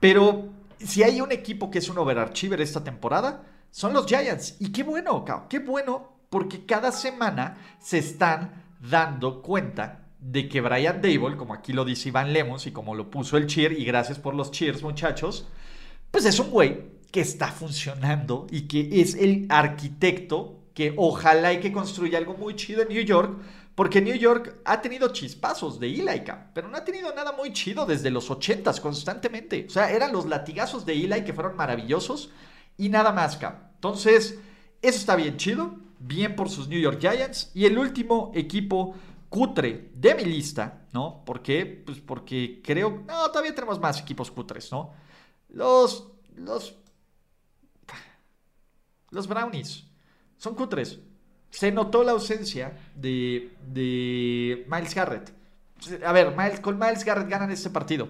Pero 0.00 0.48
si 0.78 1.02
hay 1.02 1.20
un 1.20 1.30
equipo 1.30 1.70
que 1.70 1.80
es 1.80 1.90
un 1.90 1.98
overachiever 1.98 2.62
esta 2.62 2.82
temporada, 2.82 3.42
son 3.70 3.92
los 3.92 4.06
Giants. 4.06 4.56
Y 4.58 4.72
qué 4.72 4.82
bueno, 4.82 5.22
qué 5.50 5.58
bueno, 5.58 6.10
porque 6.30 6.64
cada 6.64 6.90
semana 6.90 7.58
se 7.78 7.98
están 7.98 8.64
dando 8.80 9.42
cuenta 9.42 10.06
de 10.18 10.48
que 10.48 10.62
Brian 10.62 11.02
Dable, 11.02 11.36
como 11.36 11.52
aquí 11.52 11.74
lo 11.74 11.84
dice 11.84 12.08
Iván 12.08 12.32
Lemos 12.32 12.66
y 12.66 12.72
como 12.72 12.94
lo 12.94 13.10
puso 13.10 13.36
el 13.36 13.46
cheer, 13.46 13.72
y 13.72 13.84
gracias 13.84 14.18
por 14.18 14.34
los 14.34 14.50
cheers 14.52 14.82
muchachos, 14.82 15.46
pues 16.10 16.24
es 16.24 16.38
un 16.38 16.50
güey 16.50 17.01
que 17.12 17.20
está 17.20 17.48
funcionando 17.48 18.46
y 18.50 18.62
que 18.62 19.00
es 19.00 19.14
el 19.14 19.46
arquitecto 19.50 20.62
que 20.74 20.94
ojalá 20.96 21.52
y 21.52 21.60
que 21.60 21.70
construya 21.70 22.18
algo 22.18 22.34
muy 22.34 22.56
chido 22.56 22.82
en 22.82 22.88
New 22.88 23.04
York, 23.04 23.38
porque 23.74 24.00
New 24.00 24.16
York 24.16 24.60
ha 24.64 24.80
tenido 24.80 25.12
chispazos 25.12 25.78
de 25.78 25.88
Eli, 25.88 26.22
pero 26.54 26.68
no 26.68 26.76
ha 26.76 26.84
tenido 26.84 27.14
nada 27.14 27.32
muy 27.32 27.52
chido 27.52 27.86
desde 27.86 28.10
los 28.10 28.30
80 28.30 28.72
constantemente. 28.80 29.66
O 29.66 29.70
sea, 29.70 29.90
eran 29.90 30.12
los 30.12 30.26
latigazos 30.26 30.84
de 30.84 30.94
Eli 30.94 31.22
que 31.24 31.32
fueron 31.32 31.56
maravillosos 31.56 32.30
y 32.76 32.88
nada 32.88 33.12
más, 33.12 33.36
cap. 33.36 33.72
Entonces, 33.74 34.38
eso 34.80 34.98
está 34.98 35.14
bien 35.14 35.36
chido, 35.36 35.76
bien 35.98 36.34
por 36.34 36.48
sus 36.48 36.68
New 36.68 36.80
York 36.80 36.98
Giants. 37.00 37.50
Y 37.54 37.66
el 37.66 37.78
último 37.78 38.30
equipo 38.34 38.94
cutre 39.28 39.90
de 39.94 40.14
mi 40.14 40.24
lista, 40.24 40.86
¿no? 40.92 41.24
¿Por 41.24 41.42
qué? 41.42 41.64
Pues 41.66 42.00
porque 42.00 42.60
creo, 42.62 43.02
no, 43.06 43.28
todavía 43.28 43.54
tenemos 43.54 43.80
más 43.80 44.00
equipos 44.00 44.30
cutres, 44.30 44.70
¿no? 44.70 44.92
Los, 45.48 46.08
los 46.36 46.81
los 49.12 49.28
Brownies 49.28 49.84
son 50.36 50.56
cutres. 50.56 50.98
Se 51.50 51.70
notó 51.70 52.02
la 52.02 52.12
ausencia 52.12 52.76
de, 52.96 53.52
de 53.72 54.66
Miles 54.68 54.94
Garrett. 54.94 55.32
A 56.04 56.12
ver, 56.12 56.34
Miles, 56.36 56.60
con 56.60 56.78
Miles 56.78 57.04
Garrett 57.04 57.28
ganan 57.28 57.50
este 57.50 57.70
partido. 57.70 58.08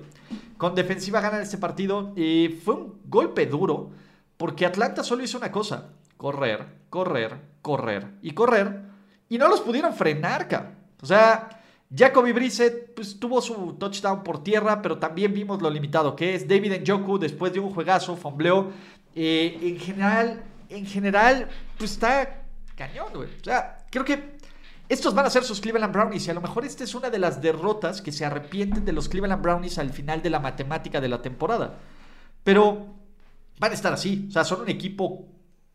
Con 0.57 0.75
defensiva 0.75 1.21
ganan 1.21 1.43
este 1.43 1.59
partido. 1.59 2.13
Y 2.17 2.61
fue 2.65 2.75
un 2.75 3.01
golpe 3.05 3.47
duro 3.47 3.91
porque 4.37 4.65
Atlanta 4.65 5.03
solo 5.05 5.25
hizo 5.25 5.39
una 5.39 5.53
cosa. 5.53 5.91
Correr, 6.17 6.67
correr, 6.89 7.37
correr 7.61 8.15
y 8.23 8.31
correr. 8.31 8.83
Y 9.29 9.39
no 9.39 9.49
los 9.49 9.61
pudieron 9.61 9.93
frenar, 9.93 10.49
ca. 10.49 10.75
O 11.03 11.07
sea, 11.07 11.63
Jacoby 11.95 12.33
Brissett 12.33 12.95
pues, 12.95 13.19
tuvo 13.19 13.43
su 13.43 13.75
touchdown 13.75 14.23
por 14.23 14.43
tierra, 14.43 14.81
pero 14.81 14.99
también 14.99 15.35
vimos 15.35 15.61
lo 15.61 15.69
limitado 15.69 16.17
que 16.17 16.35
es. 16.35 16.49
David 16.49 16.81
Njoku, 16.81 17.19
después 17.19 17.53
de 17.53 17.61
un 17.61 17.71
juegazo, 17.71 18.17
fombleó. 18.17 18.71
Eh, 19.15 19.59
en 19.61 19.79
general, 19.79 20.43
en 20.75 20.87
general, 20.87 21.49
pues 21.79 21.93
está 21.93 22.45
cañón, 22.75 23.13
güey. 23.15 23.29
O 23.41 23.45
sea, 23.45 23.85
creo 23.91 24.05
que 24.05 24.39
estos 24.89 25.15
van 25.15 25.27
a 25.27 25.31
ser 25.31 25.45
sus 25.45 25.61
Cleveland 25.61 25.93
Brownies 25.93 26.27
y 26.27 26.31
a 26.31 26.35
lo 26.35 26.41
mejor 26.41 26.65
esta 26.65 26.85
es 26.85 26.95
una 26.95 27.11
de 27.11 27.19
las 27.19 27.41
derrotas 27.41 28.03
que 28.03 28.13
se 28.13 28.25
arrepienten 28.25 28.85
de 28.85 28.93
los 28.93 29.09
Cleveland 29.09 29.43
Brownies 29.43 29.79
al 29.79 29.91
final 29.91 30.23
de 30.23 30.31
la 30.31 30.41
matemática 30.41 31.01
de 31.01 31.09
la 31.09 31.23
temporada. 31.23 31.79
Pero 32.45 32.87
van 33.59 33.71
a 33.71 33.75
estar 33.75 33.93
así. 33.93 34.27
O 34.29 34.33
sea, 34.33 34.45
son 34.45 34.63
un 34.63 34.69
equipo 34.69 35.27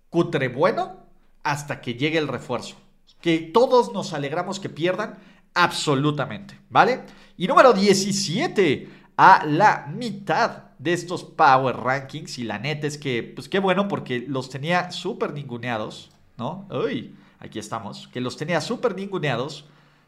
cutre 0.09 0.49
bueno 0.49 0.97
hasta 1.43 1.81
que 1.81 1.95
llegue 1.95 2.17
el 2.17 2.27
refuerzo. 2.27 2.75
Que 3.21 3.39
todos 3.39 3.93
nos 3.93 4.13
alegramos 4.13 4.59
que 4.59 4.69
pierdan, 4.69 5.17
absolutamente, 5.53 6.59
¿vale? 6.69 7.01
Y 7.37 7.47
número 7.47 7.73
17, 7.73 8.89
a 9.17 9.45
la 9.45 9.87
mitad 9.87 10.66
de 10.79 10.93
estos 10.93 11.23
Power 11.23 11.75
Rankings. 11.77 12.37
Y 12.39 12.43
la 12.43 12.59
neta 12.59 12.87
es 12.87 12.97
que, 12.97 13.23
pues 13.23 13.49
qué 13.49 13.59
bueno, 13.59 13.87
porque 13.87 14.25
los 14.27 14.49
tenía 14.49 14.91
súper 14.91 15.33
ninguneados, 15.33 16.11
¿no? 16.37 16.67
Uy, 16.69 17.15
aquí 17.39 17.59
estamos. 17.59 18.07
Que 18.07 18.21
los 18.21 18.37
tenía 18.37 18.61
súper 18.61 18.95
ninguneados 18.95 19.65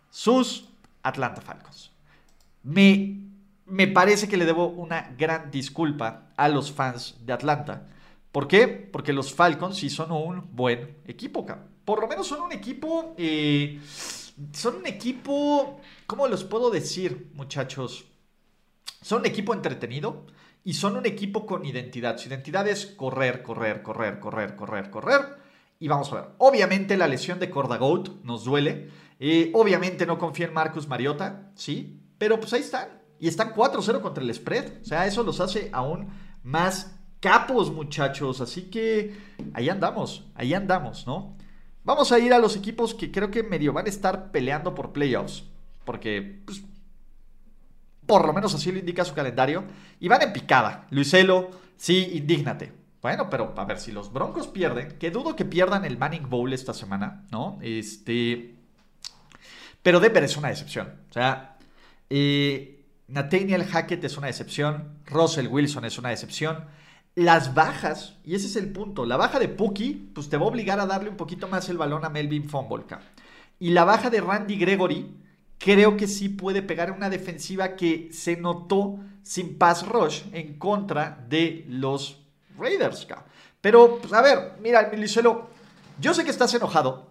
sus 0.10 0.66
Atlanta 1.04 1.42
Falcons. 1.42 1.92
Me, 2.64 3.18
me 3.66 3.88
parece 3.88 4.28
que 4.28 4.38
le 4.38 4.46
debo 4.46 4.68
una 4.68 5.14
gran 5.18 5.52
disculpa 5.52 6.30
a 6.36 6.50
los 6.50 6.72
fans 6.72 7.18
de 7.26 7.34
Atlanta. 7.34 7.88
¿Por 8.32 8.48
qué? 8.48 8.68
Porque 8.68 9.14
los 9.14 9.34
Falcons 9.34 9.78
sí 9.78 9.90
son 9.90 10.12
un 10.12 10.56
buen 10.56 10.98
equipo, 11.08 11.46
Por 11.84 12.02
lo 12.02 12.08
menos 12.08 12.28
son 12.28 12.42
un 12.42 12.52
equipo. 12.52 13.16
Eh, 13.18 13.80
son 14.54 14.78
un 14.78 14.88
equipo. 14.88 15.82
¿Cómo 16.06 16.28
los 16.28 16.44
puedo 16.44 16.70
decir, 16.70 17.32
muchachos? 17.34 18.06
Son 19.02 19.22
un 19.22 19.26
equipo 19.26 19.54
entretenido 19.54 20.26
y 20.64 20.74
son 20.74 20.98
un 20.98 21.06
equipo 21.06 21.46
con 21.46 21.66
identidad. 21.66 22.18
Su 22.18 22.30
identidad 22.30 22.68
es 22.68 22.86
correr, 22.86 23.42
correr, 23.42 23.82
correr, 23.82 24.20
correr, 24.20 24.56
correr, 24.56 24.90
correr. 24.90 25.22
Y 25.80 25.88
vamos 25.88 26.12
a 26.12 26.16
ver. 26.16 26.26
Obviamente 26.38 26.98
la 26.98 27.08
lesión 27.08 27.40
de 27.40 27.50
Cordagout 27.50 28.24
nos 28.24 28.44
duele. 28.44 28.90
Eh, 29.20 29.52
obviamente 29.54 30.06
no 30.06 30.18
confía 30.18 30.48
en 30.48 30.54
Marcus 30.54 30.88
Mariota, 30.88 31.52
¿sí? 31.56 32.02
Pero 32.18 32.40
pues 32.40 32.54
ahí 32.54 32.62
están. 32.62 32.90
Y 33.20 33.28
están 33.28 33.54
4-0 33.54 34.02
contra 34.02 34.24
el 34.24 34.34
spread. 34.34 34.82
O 34.82 34.86
sea, 34.86 35.06
eso 35.06 35.24
los 35.24 35.40
hace 35.40 35.70
aún 35.72 36.10
más 36.44 37.00
capos, 37.20 37.72
muchachos. 37.72 38.42
Así 38.42 38.64
que 38.64 39.16
ahí 39.54 39.70
andamos, 39.70 40.26
ahí 40.36 40.54
andamos, 40.54 41.08
¿no? 41.08 41.38
Vamos 41.84 42.12
a 42.12 42.20
ir 42.20 42.34
a 42.34 42.40
los 42.40 42.56
equipos 42.56 42.94
que 42.94 43.12
creo 43.12 43.32
que 43.32 43.44
medio 43.44 43.74
van 43.74 43.86
a 43.86 43.90
estar 43.90 44.32
peleando 44.32 44.76
por 44.76 44.92
playoffs. 44.92 45.46
Porque 45.86 46.42
pues, 46.46 46.62
por 48.10 48.26
lo 48.26 48.34
menos 48.34 48.56
así 48.56 48.72
lo 48.72 48.80
indica 48.80 49.06
su 49.06 49.14
calendario, 49.14 49.64
y 50.00 50.08
van 50.08 50.24
en 50.24 50.34
picada. 50.34 50.88
Luiselo, 50.90 51.52
sí, 51.78 52.10
indígnate. 52.14 52.74
Bueno, 53.04 53.30
pero 53.30 53.54
a 53.56 53.66
ver, 53.66 53.80
si 53.80 53.92
los 53.92 54.12
Broncos 54.12 54.48
pierden, 54.48 54.98
que 54.98 55.12
dudo 55.12 55.36
que 55.36 55.46
pierdan 55.46 55.86
el 55.86 56.00
Manning 56.00 56.28
Bowl 56.28 56.52
esta 56.52 56.74
semana, 56.74 57.28
¿no? 57.32 57.60
Este. 57.62 58.56
Pero 59.84 60.00
Denver 60.00 60.24
es 60.24 60.36
una 60.38 60.50
decepción. 60.50 60.92
O 61.08 61.14
sea, 61.14 61.58
eh, 62.10 62.84
Nathaniel 63.08 63.64
Hackett 63.64 64.04
es 64.04 64.18
una 64.18 64.26
decepción. 64.26 64.98
Russell 65.06 65.48
Wilson 65.48 65.86
es 65.86 66.00
una 66.00 66.10
decepción. 66.10 66.66
Las 67.14 67.54
bajas, 67.54 68.18
y 68.26 68.34
ese 68.34 68.48
es 68.48 68.56
el 68.56 68.72
punto, 68.72 69.06
la 69.06 69.18
baja 69.18 69.38
de 69.38 69.50
Pookie, 69.50 70.12
pues 70.16 70.30
te 70.30 70.38
va 70.38 70.46
a 70.46 70.50
obligar 70.50 70.80
a 70.80 70.88
darle 70.88 71.12
un 71.12 71.18
poquito 71.18 71.48
más 71.48 71.70
el 71.70 71.78
balón 71.78 72.06
a 72.06 72.10
Melvin 72.10 72.50
Fombolka. 72.50 73.02
Y 73.60 73.70
la 73.70 73.84
baja 73.84 74.10
de 74.10 74.22
Randy 74.22 74.58
Gregory, 74.58 75.16
creo 75.60 75.98
que 75.98 76.08
sí 76.08 76.30
puede 76.30 76.64
pegar 76.64 76.92
una 76.92 77.10
defensiva 77.10 77.76
que 77.76 78.10
se 78.12 78.38
notó 78.38 79.00
sin 79.22 79.58
pass 79.58 79.86
rush 79.86 80.24
en 80.32 80.58
contra 80.58 81.24
de 81.30 81.66
los 81.68 82.24
Raiders. 82.58 83.06
Pero, 83.62 84.00
pues, 84.02 84.14
a 84.14 84.22
ver, 84.22 84.54
mira, 84.62 84.90
Milicelo, 84.92 85.50
yo 86.00 86.14
sé 86.14 86.24
que 86.24 86.32
estás 86.32 86.54
enojado. 86.54 87.10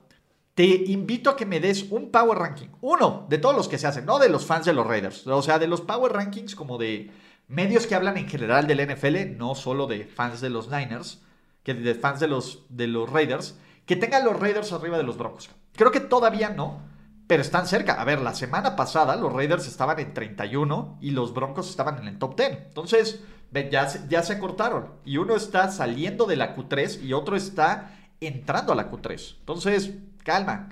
Te 0.54 0.64
invito 0.64 1.30
a 1.30 1.37
que 1.37 1.46
me 1.46 1.61
des 1.61 1.87
un 1.90 2.11
power 2.11 2.38
ranking. 2.38 2.68
Uno 2.80 3.26
de 3.28 3.38
todos 3.38 3.54
los 3.54 3.68
que 3.68 3.78
se 3.78 3.87
hacen, 3.87 4.06
no 4.06 4.18
de 4.18 4.28
los 4.28 4.44
fans 4.44 4.66
de 4.66 4.72
los 4.72 4.87
Raiders. 4.87 5.24
O 5.28 5.42
sea, 5.42 5.61
de 5.61 5.68
los 5.68 5.82
power 5.82 6.12
rankings 6.12 6.56
como 6.56 6.78
de 6.78 7.12
medios 7.46 7.87
que 7.87 7.94
hablan 7.94 8.16
en 8.16 8.28
general 8.28 8.66
del 8.66 8.84
NFL, 8.92 9.37
no 9.37 9.54
solo 9.54 9.87
de 9.87 10.04
fans 10.04 10.40
de 10.40 10.50
los 10.50 10.68
Niners, 10.68 11.22
que 11.62 11.74
de 11.74 11.94
fans 11.94 12.18
de 12.18 12.26
los, 12.26 12.64
de 12.70 12.88
los 12.88 13.08
Raiders, 13.08 13.56
que 13.87 13.94
tengan 13.94 14.24
los 14.24 14.40
Raiders 14.40 14.72
arriba 14.72 14.96
de 14.96 15.04
los 15.04 15.16
Broncos. 15.16 15.48
Creo 15.76 15.92
que 15.92 16.00
todavía 16.00 16.50
no 16.50 16.82
pero 17.28 17.42
están 17.42 17.68
cerca. 17.68 18.00
A 18.00 18.04
ver, 18.04 18.20
la 18.20 18.34
semana 18.34 18.74
pasada 18.74 19.14
los 19.14 19.32
Raiders 19.32 19.68
estaban 19.68 20.00
en 20.00 20.14
31 20.14 20.98
y 21.00 21.12
los 21.12 21.34
Broncos 21.34 21.68
estaban 21.70 21.98
en 21.98 22.08
el 22.08 22.18
top 22.18 22.36
10. 22.36 22.50
Entonces, 22.68 23.20
ya, 23.52 23.86
ya 24.08 24.22
se 24.22 24.38
cortaron. 24.38 24.94
Y 25.04 25.18
uno 25.18 25.36
está 25.36 25.70
saliendo 25.70 26.24
de 26.24 26.36
la 26.36 26.56
Q3 26.56 27.02
y 27.02 27.12
otro 27.12 27.36
está 27.36 27.94
entrando 28.20 28.72
a 28.72 28.76
la 28.76 28.90
Q3. 28.90 29.36
Entonces, 29.40 29.92
calma. 30.24 30.70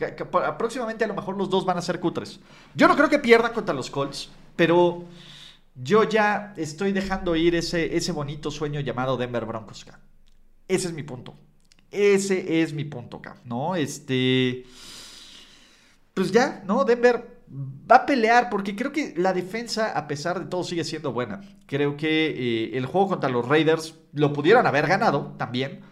Próximamente 0.58 1.04
a 1.04 1.08
lo 1.08 1.14
mejor 1.14 1.36
los 1.36 1.50
dos 1.50 1.66
van 1.66 1.76
a 1.76 1.82
ser 1.82 2.00
Q3. 2.00 2.40
Yo 2.74 2.88
no 2.88 2.96
creo 2.96 3.10
que 3.10 3.18
pierdan 3.18 3.52
contra 3.52 3.74
los 3.74 3.90
Colts, 3.90 4.30
pero 4.56 5.04
yo 5.74 6.04
ya 6.04 6.54
estoy 6.56 6.92
dejando 6.92 7.36
ir 7.36 7.54
ese, 7.54 7.94
ese 7.98 8.12
bonito 8.12 8.50
sueño 8.50 8.80
llamado 8.80 9.18
Denver 9.18 9.44
Broncos. 9.44 9.84
Ese 10.68 10.88
es 10.88 10.94
mi 10.94 11.02
punto. 11.02 11.34
Ese 11.90 12.62
es 12.62 12.72
mi 12.72 12.84
punto, 12.84 13.20
¿no? 13.44 13.76
Este 13.76 14.64
pues 16.16 16.32
ya, 16.32 16.62
¿no? 16.66 16.82
Denver 16.84 17.42
va 17.52 17.96
a 17.96 18.06
pelear 18.06 18.48
porque 18.48 18.74
creo 18.74 18.90
que 18.90 19.12
la 19.18 19.34
defensa, 19.34 19.92
a 19.92 20.08
pesar 20.08 20.40
de 20.40 20.46
todo, 20.46 20.64
sigue 20.64 20.82
siendo 20.82 21.12
buena. 21.12 21.42
Creo 21.66 21.98
que 21.98 22.30
eh, 22.30 22.78
el 22.78 22.86
juego 22.86 23.08
contra 23.08 23.28
los 23.28 23.46
Raiders 23.46 23.96
lo 24.14 24.32
pudieron 24.32 24.66
haber 24.66 24.86
ganado 24.86 25.34
también, 25.36 25.82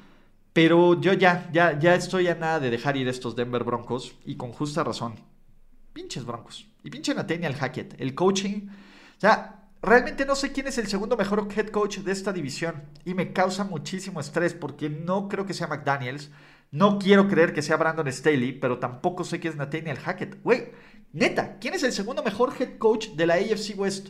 Pero 0.55 0.99
yo 0.99 1.13
ya, 1.13 1.51
ya, 1.53 1.79
ya 1.79 1.95
estoy 1.95 2.29
a 2.29 2.37
nada 2.37 2.59
de 2.59 2.71
dejar 2.71 2.97
ir 2.97 3.07
estos 3.07 3.37
Denver 3.37 3.65
Broncos 3.65 4.15
y 4.25 4.37
con 4.37 4.53
justa 4.53 4.83
razón. 4.83 5.17
Pinches 5.93 6.25
Broncos. 6.25 6.69
Y 6.83 6.89
pinche 6.89 7.15
Nathaniel 7.15 7.55
Hackett. 7.55 8.01
El 8.01 8.15
coaching. 8.15 8.69
O 8.69 9.21
sea, 9.21 9.69
realmente 9.83 10.25
no 10.25 10.37
sé 10.37 10.53
quién 10.53 10.69
es 10.69 10.79
el 10.79 10.87
segundo 10.87 11.19
mejor 11.19 11.49
head 11.55 11.69
coach 11.69 11.99
de 11.99 12.13
esta 12.13 12.33
división. 12.33 12.85
Y 13.05 13.13
me 13.13 13.35
causa 13.35 13.65
muchísimo 13.65 14.21
estrés 14.21 14.55
porque 14.55 14.89
no 14.89 15.29
creo 15.29 15.45
que 15.45 15.53
sea 15.53 15.67
McDaniels. 15.67 16.31
No 16.71 16.99
quiero 16.99 17.29
creer 17.29 17.53
que 17.53 17.63
sea 17.63 17.77
Brandon 17.77 18.11
Staley, 18.13 18.53
pero 18.53 18.79
tampoco 18.79 19.25
sé 19.25 19.41
quién 19.41 19.53
es 19.53 19.59
Nathaniel 19.59 19.99
Hackett. 19.99 20.43
Güey, 20.43 20.73
neta, 21.13 21.59
¿quién 21.59 21.75
es 21.75 21.83
el 21.83 21.93
segundo 21.93 22.23
mejor 22.23 22.53
head 22.59 22.79
coach 22.79 23.11
de 23.11 23.27
la 23.27 23.35
AFC 23.35 23.79
West? 23.79 24.09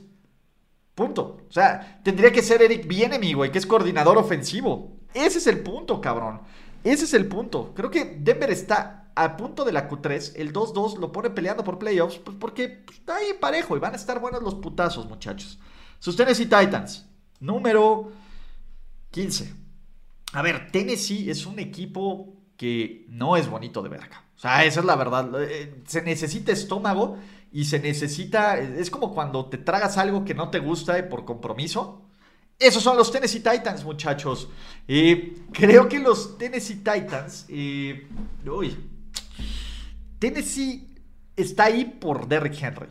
Punto. 0.95 1.39
O 1.49 1.53
sea, 1.53 2.01
tendría 2.05 2.33
que 2.33 2.43
ser 2.43 2.63
Eric 2.63 2.87
Bienemy, 2.87 3.35
güey, 3.35 3.51
que 3.51 3.59
es 3.59 3.67
coordinador 3.67 4.17
ofensivo. 4.17 4.97
Ese 5.13 5.39
es 5.39 5.47
el 5.47 5.61
punto, 5.61 6.01
cabrón. 6.01 6.41
Ese 6.85 7.05
es 7.05 7.15
el 7.15 7.27
punto. 7.27 7.73
Creo 7.75 7.91
que 7.91 8.17
Denver 8.21 8.51
está 8.51 9.11
a 9.15 9.37
punto 9.37 9.65
de 9.65 9.73
la 9.73 9.89
Q3. 9.89 10.33
El 10.37 10.53
2-2 10.53 10.99
lo 10.99 11.13
pone 11.13 11.31
peleando 11.31 11.65
por 11.65 11.79
playoffs. 11.79 12.19
Pues 12.19 12.37
porque 12.39 12.69
pues, 12.69 12.99
está 12.99 13.17
ahí 13.17 13.33
parejo 13.41 13.77
y 13.77 13.81
van 13.81 13.95
a 13.95 13.97
estar 13.97 14.21
buenos 14.21 14.43
los 14.43 14.55
putazos, 14.55 15.07
muchachos. 15.07 15.59
Sus 15.99 16.17
Tennessee 16.17 16.45
Titans. 16.47 17.07
Número 17.41 18.13
15. 19.11 19.55
A 20.33 20.43
ver, 20.43 20.71
Tennessee 20.71 21.31
es 21.31 21.47
un 21.47 21.59
equipo 21.59 22.35
que 22.57 23.07
no 23.09 23.37
es 23.37 23.49
bonito 23.49 23.83
de 23.83 23.89
ver 23.89 24.03
acá. 24.03 24.25
O 24.37 24.39
sea, 24.39 24.65
esa 24.65 24.81
es 24.81 24.87
la 24.87 24.97
verdad. 24.97 25.31
Eh, 25.43 25.83
se 25.87 26.03
necesita 26.03 26.53
estómago 26.53 27.19
y 27.53 27.65
se 27.65 27.79
necesita. 27.79 28.59
Es 28.59 28.91
como 28.91 29.15
cuando 29.15 29.47
te 29.47 29.59
tragas 29.59 29.97
algo 29.99 30.25
que 30.25 30.35
no 30.35 30.51
te 30.51 30.59
gusta 30.59 31.09
por 31.09 31.25
compromiso. 31.25 32.03
Esos 32.59 32.83
son 32.83 32.97
los 32.97 33.11
Tennessee 33.11 33.41
Titans, 33.41 33.85
muchachos. 33.85 34.49
creo 35.53 35.89
que 35.89 35.99
los 35.99 36.39
Tennessee 36.39 36.77
Titans. 36.77 37.47
uy, 37.49 38.77
Tennessee 40.19 40.89
está 41.37 41.65
ahí 41.65 41.85
por 41.85 42.29
Derrick 42.29 42.63
Henry. 42.63 42.89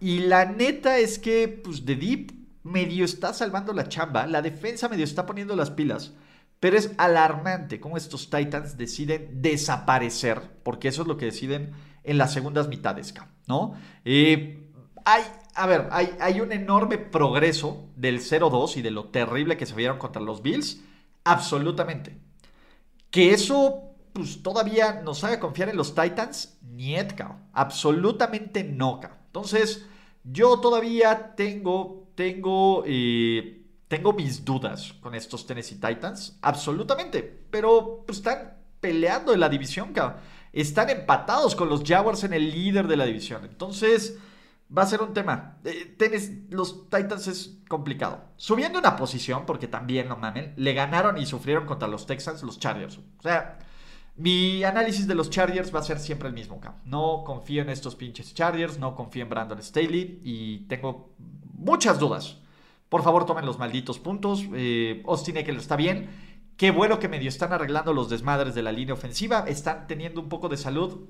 Y 0.00 0.20
la 0.20 0.46
neta 0.46 0.98
es 0.98 1.18
que, 1.18 1.48
pues, 1.48 1.84
The 1.84 1.96
Deep 1.96 2.32
medio 2.62 3.04
está 3.04 3.34
salvando 3.34 3.72
la 3.72 3.88
chamba. 3.88 4.26
La 4.26 4.42
defensa 4.42 4.88
medio 4.88 5.04
está 5.04 5.26
poniendo 5.26 5.54
las 5.56 5.70
pilas. 5.70 6.12
Pero 6.60 6.76
es 6.76 6.92
alarmante 6.98 7.80
cómo 7.80 7.96
estos 7.96 8.30
Titans 8.30 8.76
deciden 8.76 9.42
desaparecer. 9.42 10.42
Porque 10.62 10.88
eso 10.88 11.02
es 11.02 11.08
lo 11.08 11.16
que 11.16 11.26
deciden 11.26 11.72
en 12.04 12.18
las 12.18 12.32
segundas 12.32 12.68
mitades, 12.68 13.14
¿no? 13.46 13.74
hay 14.04 15.22
a 15.54 15.66
ver, 15.66 15.88
hay, 15.90 16.40
un 16.40 16.52
enorme 16.52 16.98
progreso 16.98 17.88
del 17.96 18.20
0-2 18.20 18.76
y 18.76 18.82
de 18.82 18.90
lo 18.90 19.06
terrible 19.06 19.56
que 19.56 19.66
se 19.66 19.74
vieron 19.74 19.98
contra 19.98 20.22
los 20.22 20.42
Bills. 20.42 20.80
Absolutamente. 21.24 22.18
Que 23.10 23.32
eso, 23.32 23.94
pues 24.12 24.42
todavía 24.42 25.02
nos 25.04 25.24
haga 25.24 25.40
confiar 25.40 25.68
en 25.68 25.76
los 25.76 25.94
Titans, 25.94 26.58
niet, 26.62 27.12
Absolutamente 27.52 28.64
no, 28.64 29.00
Entonces, 29.26 29.86
yo 30.24 30.60
todavía 30.60 31.34
tengo, 31.34 32.08
tengo, 32.14 32.84
eh, 32.86 33.59
tengo 33.90 34.12
mis 34.12 34.44
dudas 34.44 34.94
con 35.00 35.16
estos 35.16 35.48
Tennessee 35.48 35.80
Titans. 35.80 36.38
Absolutamente. 36.42 37.24
Pero 37.50 38.04
pues, 38.06 38.18
están 38.18 38.56
peleando 38.80 39.34
en 39.34 39.40
la 39.40 39.48
división, 39.48 39.92
cabrón. 39.92 40.20
Están 40.52 40.90
empatados 40.90 41.56
con 41.56 41.68
los 41.68 41.82
Jaguars 41.82 42.22
en 42.22 42.32
el 42.32 42.52
líder 42.52 42.86
de 42.86 42.96
la 42.96 43.04
división. 43.04 43.44
Entonces 43.44 44.16
va 44.76 44.82
a 44.82 44.86
ser 44.86 45.02
un 45.02 45.12
tema. 45.12 45.58
Eh, 45.64 46.46
los 46.50 46.88
Titans 46.88 47.26
es 47.26 47.58
complicado. 47.68 48.22
Subiendo 48.36 48.78
una 48.78 48.94
posición, 48.94 49.44
porque 49.44 49.66
también, 49.66 50.08
no 50.08 50.16
mamen, 50.16 50.54
le 50.56 50.72
ganaron 50.72 51.18
y 51.18 51.26
sufrieron 51.26 51.66
contra 51.66 51.88
los 51.88 52.06
Texans 52.06 52.44
los 52.44 52.60
Chargers. 52.60 52.98
O 52.98 53.22
sea, 53.24 53.58
mi 54.14 54.62
análisis 54.62 55.08
de 55.08 55.16
los 55.16 55.30
Chargers 55.30 55.74
va 55.74 55.80
a 55.80 55.82
ser 55.82 55.98
siempre 55.98 56.28
el 56.28 56.34
mismo. 56.34 56.60
No 56.84 57.24
confío 57.26 57.62
en 57.62 57.70
estos 57.70 57.96
pinches 57.96 58.34
Chargers, 58.34 58.78
no 58.78 58.94
confío 58.94 59.24
en 59.24 59.30
Brandon 59.30 59.60
Staley 59.60 60.20
y 60.22 60.58
tengo 60.68 61.12
muchas 61.54 61.98
dudas. 61.98 62.36
Por 62.90 63.02
favor, 63.02 63.24
tomen 63.24 63.46
los 63.46 63.58
malditos 63.58 63.98
puntos. 63.98 64.44
Eh, 64.52 65.02
Austin 65.06 65.38
Eckler 65.38 65.56
está 65.56 65.76
bien. 65.76 66.10
Qué 66.56 66.72
bueno 66.72 66.98
que 66.98 67.08
medio 67.08 67.28
están 67.28 67.52
arreglando 67.52 67.94
los 67.94 68.10
desmadres 68.10 68.54
de 68.54 68.62
la 68.62 68.72
línea 68.72 68.94
ofensiva. 68.94 69.44
Están 69.46 69.86
teniendo 69.86 70.20
un 70.20 70.28
poco 70.28 70.48
de 70.48 70.58
salud. 70.58 71.08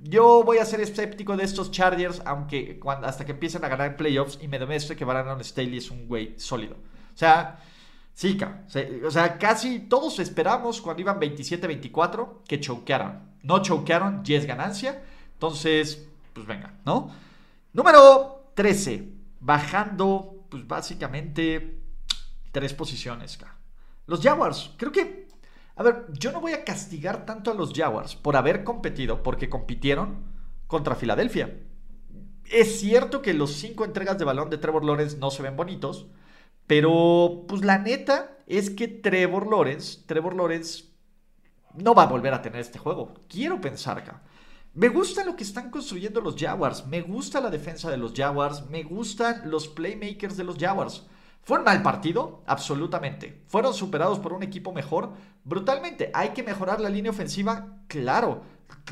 Yo 0.00 0.44
voy 0.44 0.58
a 0.58 0.64
ser 0.64 0.80
escéptico 0.80 1.36
de 1.36 1.42
estos 1.42 1.72
Chargers, 1.72 2.22
aunque 2.24 2.80
hasta 3.02 3.26
que 3.26 3.32
empiecen 3.32 3.64
a 3.64 3.68
ganar 3.68 3.96
playoffs 3.96 4.38
y 4.40 4.46
me 4.46 4.60
demuestre 4.60 4.94
que 4.94 5.04
Brandon 5.04 5.42
Staley 5.42 5.78
es 5.78 5.90
un 5.90 6.06
güey 6.06 6.38
sólido. 6.38 6.76
O 6.76 7.18
sea, 7.18 7.58
sí, 8.14 8.38
o 9.04 9.10
sea, 9.10 9.38
casi 9.38 9.80
todos 9.80 10.20
esperamos 10.20 10.80
cuando 10.80 11.02
iban 11.02 11.18
27-24 11.18 12.44
que 12.46 12.60
choquearan. 12.60 13.34
No 13.42 13.60
choquearon, 13.60 14.22
y 14.24 14.34
es 14.34 14.46
ganancia. 14.46 15.02
Entonces, 15.32 16.08
pues 16.32 16.46
venga, 16.46 16.74
¿no? 16.86 17.10
Número 17.72 18.52
13, 18.54 19.08
bajando, 19.40 20.37
pues 20.48 20.66
básicamente 20.66 21.80
tres 22.52 22.74
posiciones. 22.74 23.38
Los 24.06 24.22
Jaguars, 24.22 24.74
creo 24.76 24.92
que 24.92 25.28
a 25.78 25.84
ver, 25.84 26.06
yo 26.12 26.32
no 26.32 26.40
voy 26.40 26.54
a 26.54 26.64
castigar 26.64 27.24
tanto 27.24 27.52
a 27.52 27.54
los 27.54 27.72
Jaguars 27.72 28.16
por 28.16 28.34
haber 28.34 28.64
competido, 28.64 29.22
porque 29.22 29.48
compitieron 29.48 30.24
contra 30.66 30.96
Filadelfia. 30.96 31.56
Es 32.50 32.80
cierto 32.80 33.22
que 33.22 33.32
los 33.32 33.52
cinco 33.52 33.84
entregas 33.84 34.18
de 34.18 34.24
balón 34.24 34.50
de 34.50 34.58
Trevor 34.58 34.84
Lawrence 34.84 35.18
no 35.18 35.30
se 35.30 35.44
ven 35.44 35.56
bonitos, 35.56 36.08
pero 36.66 37.44
pues 37.46 37.64
la 37.64 37.78
neta 37.78 38.38
es 38.48 38.70
que 38.70 38.88
Trevor 38.88 39.48
Lawrence, 39.48 40.00
Trevor 40.04 40.34
Lawrence 40.34 40.86
no 41.74 41.94
va 41.94 42.02
a 42.02 42.06
volver 42.06 42.34
a 42.34 42.42
tener 42.42 42.60
este 42.60 42.80
juego. 42.80 43.14
Quiero 43.28 43.60
pensar 43.60 43.98
acá. 43.98 44.22
Me 44.74 44.88
gusta 44.88 45.24
lo 45.24 45.34
que 45.34 45.44
están 45.44 45.70
construyendo 45.70 46.20
los 46.20 46.36
Jaguars, 46.36 46.86
me 46.86 47.00
gusta 47.00 47.40
la 47.40 47.50
defensa 47.50 47.90
de 47.90 47.96
los 47.96 48.12
Jaguars, 48.14 48.68
me 48.70 48.84
gustan 48.84 49.50
los 49.50 49.66
playmakers 49.66 50.36
de 50.36 50.44
los 50.44 50.56
Jaguars. 50.56 51.06
¿Fue 51.42 51.58
un 51.58 51.64
mal 51.64 51.82
partido? 51.82 52.42
Absolutamente. 52.46 53.42
¿Fueron 53.48 53.72
superados 53.72 54.18
por 54.18 54.34
un 54.34 54.42
equipo 54.42 54.72
mejor? 54.72 55.12
Brutalmente. 55.44 56.10
¿Hay 56.12 56.30
que 56.30 56.42
mejorar 56.42 56.80
la 56.80 56.90
línea 56.90 57.10
ofensiva? 57.10 57.78
Claro. 57.88 58.42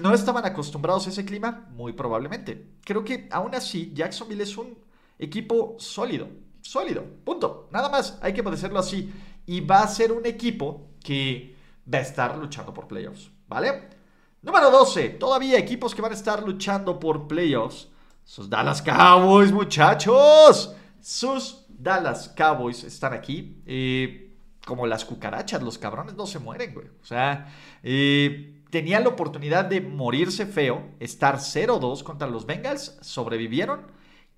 ¿No 0.00 0.14
estaban 0.14 0.46
acostumbrados 0.46 1.06
a 1.06 1.10
ese 1.10 1.26
clima? 1.26 1.68
Muy 1.72 1.92
probablemente. 1.92 2.76
Creo 2.82 3.04
que 3.04 3.28
aún 3.30 3.54
así 3.54 3.92
Jacksonville 3.94 4.42
es 4.42 4.56
un 4.56 4.78
equipo 5.18 5.76
sólido. 5.78 6.28
Sólido. 6.62 7.04
Punto. 7.24 7.68
Nada 7.72 7.90
más. 7.90 8.18
Hay 8.22 8.32
que 8.32 8.42
decirlo 8.42 8.78
así. 8.78 9.12
Y 9.44 9.60
va 9.60 9.82
a 9.82 9.88
ser 9.88 10.10
un 10.10 10.24
equipo 10.24 10.88
que 11.04 11.54
va 11.92 11.98
a 11.98 12.02
estar 12.02 12.38
luchando 12.38 12.72
por 12.72 12.88
playoffs. 12.88 13.30
¿Vale? 13.48 13.95
Número 14.42 14.70
12. 14.70 15.11
Todavía 15.11 15.59
equipos 15.59 15.94
que 15.94 16.03
van 16.03 16.12
a 16.12 16.14
estar 16.14 16.42
luchando 16.42 16.99
por 16.99 17.27
playoffs. 17.27 17.88
Sus 18.25 18.49
Dallas 18.51 18.83
Cowboys, 18.83 19.53
muchachos. 19.53 20.75
Sus 21.01 21.64
Dallas 21.68 22.33
Cowboys 22.37 22.85
están 22.85 23.12
aquí. 23.12 23.62
Eh, 23.66 24.27
como 24.66 24.87
las 24.87 25.05
cucarachas, 25.05 25.62
los 25.62 25.79
cabrones 25.79 26.14
no 26.14 26.27
se 26.27 26.40
mueren, 26.40 26.75
güey. 26.75 26.88
O 27.01 27.05
sea, 27.05 27.53
eh, 27.85 28.64
tenían 28.70 29.05
la 29.05 29.11
oportunidad 29.11 29.64
de 29.64 29.81
morirse 29.81 30.44
feo, 30.44 30.90
estar 30.99 31.38
0-2 31.38 32.03
contra 32.03 32.27
los 32.27 32.46
Bengals, 32.46 32.99
sobrevivieron 33.01 33.87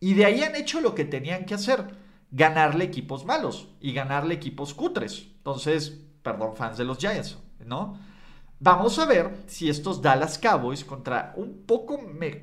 y 0.01 0.15
de 0.15 0.27
ahí 0.27 0.43
han 0.43 0.55
hecho 0.55 0.81
lo 0.81 0.95
que 0.95 1.05
tenían 1.05 1.47
que 1.47 1.55
hacer, 1.55 1.97
ganarle 2.31 2.85
equipos 2.85 3.25
malos 3.25 3.69
y 3.81 3.93
ganarle 3.93 4.35
equipos 4.35 4.75
cutres. 4.75 5.29
Entonces, 5.39 5.99
perdón, 6.23 6.55
fans 6.57 6.77
de 6.77 6.85
los 6.85 6.99
Giants, 6.99 7.39
¿no? 7.65 7.99
Vamos 8.61 8.99
a 8.99 9.07
ver 9.07 9.45
si 9.47 9.69
estos 9.69 10.03
Dallas 10.03 10.39
Cowboys 10.39 10.85
contra 10.85 11.33
un 11.37 11.63
poco 11.65 12.01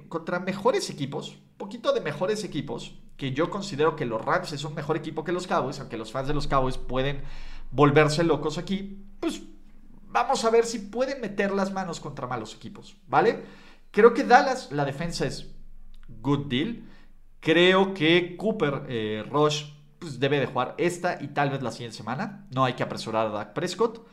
contra 0.08 0.40
mejores 0.40 0.90
equipos, 0.90 1.38
poquito 1.58 1.92
de 1.92 2.00
mejores 2.00 2.44
equipos, 2.44 2.96
que 3.18 3.34
yo 3.34 3.50
considero 3.50 3.96
que 3.96 4.06
los 4.06 4.24
Rams 4.24 4.54
es 4.54 4.64
un 4.64 4.76
mejor 4.76 4.96
equipo 4.96 5.24
que 5.24 5.32
los 5.32 5.48
Cowboys, 5.48 5.80
aunque 5.80 5.98
los 5.98 6.12
fans 6.12 6.28
de 6.28 6.34
los 6.34 6.48
Cowboys 6.48 6.78
pueden 6.78 7.22
volverse 7.72 8.24
locos 8.24 8.58
aquí, 8.58 9.06
pues 9.20 9.42
vamos 10.08 10.46
a 10.46 10.50
ver 10.50 10.66
si 10.66 10.80
pueden 10.80 11.20
meter 11.20 11.52
las 11.52 11.74
manos 11.74 12.00
contra 12.00 12.28
malos 12.28 12.56
equipos, 12.56 12.96
¿vale? 13.08 13.44
Creo 13.92 14.14
que 14.14 14.24
Dallas, 14.24 14.72
la 14.72 14.86
defensa 14.86 15.26
es 15.26 15.54
good 16.22 16.48
deal. 16.48 16.84
Creo 17.40 17.94
que 17.94 18.36
Cooper 18.38 18.84
eh, 18.88 19.24
Rush 19.30 19.66
pues, 20.00 20.20
debe 20.20 20.40
de 20.40 20.48
jugar 20.48 20.76
esta 20.78 21.22
y 21.22 21.30
tal 21.30 21.50
vez 21.50 21.62
la 21.62 21.72
siguiente 21.72 21.98
semana. 21.98 22.48
No 22.52 22.66
hay 22.66 22.74
que 22.74 22.84
apresurar 22.84 23.28
a 23.28 23.30
Dak 23.30 23.54
Prescott. 23.54 24.06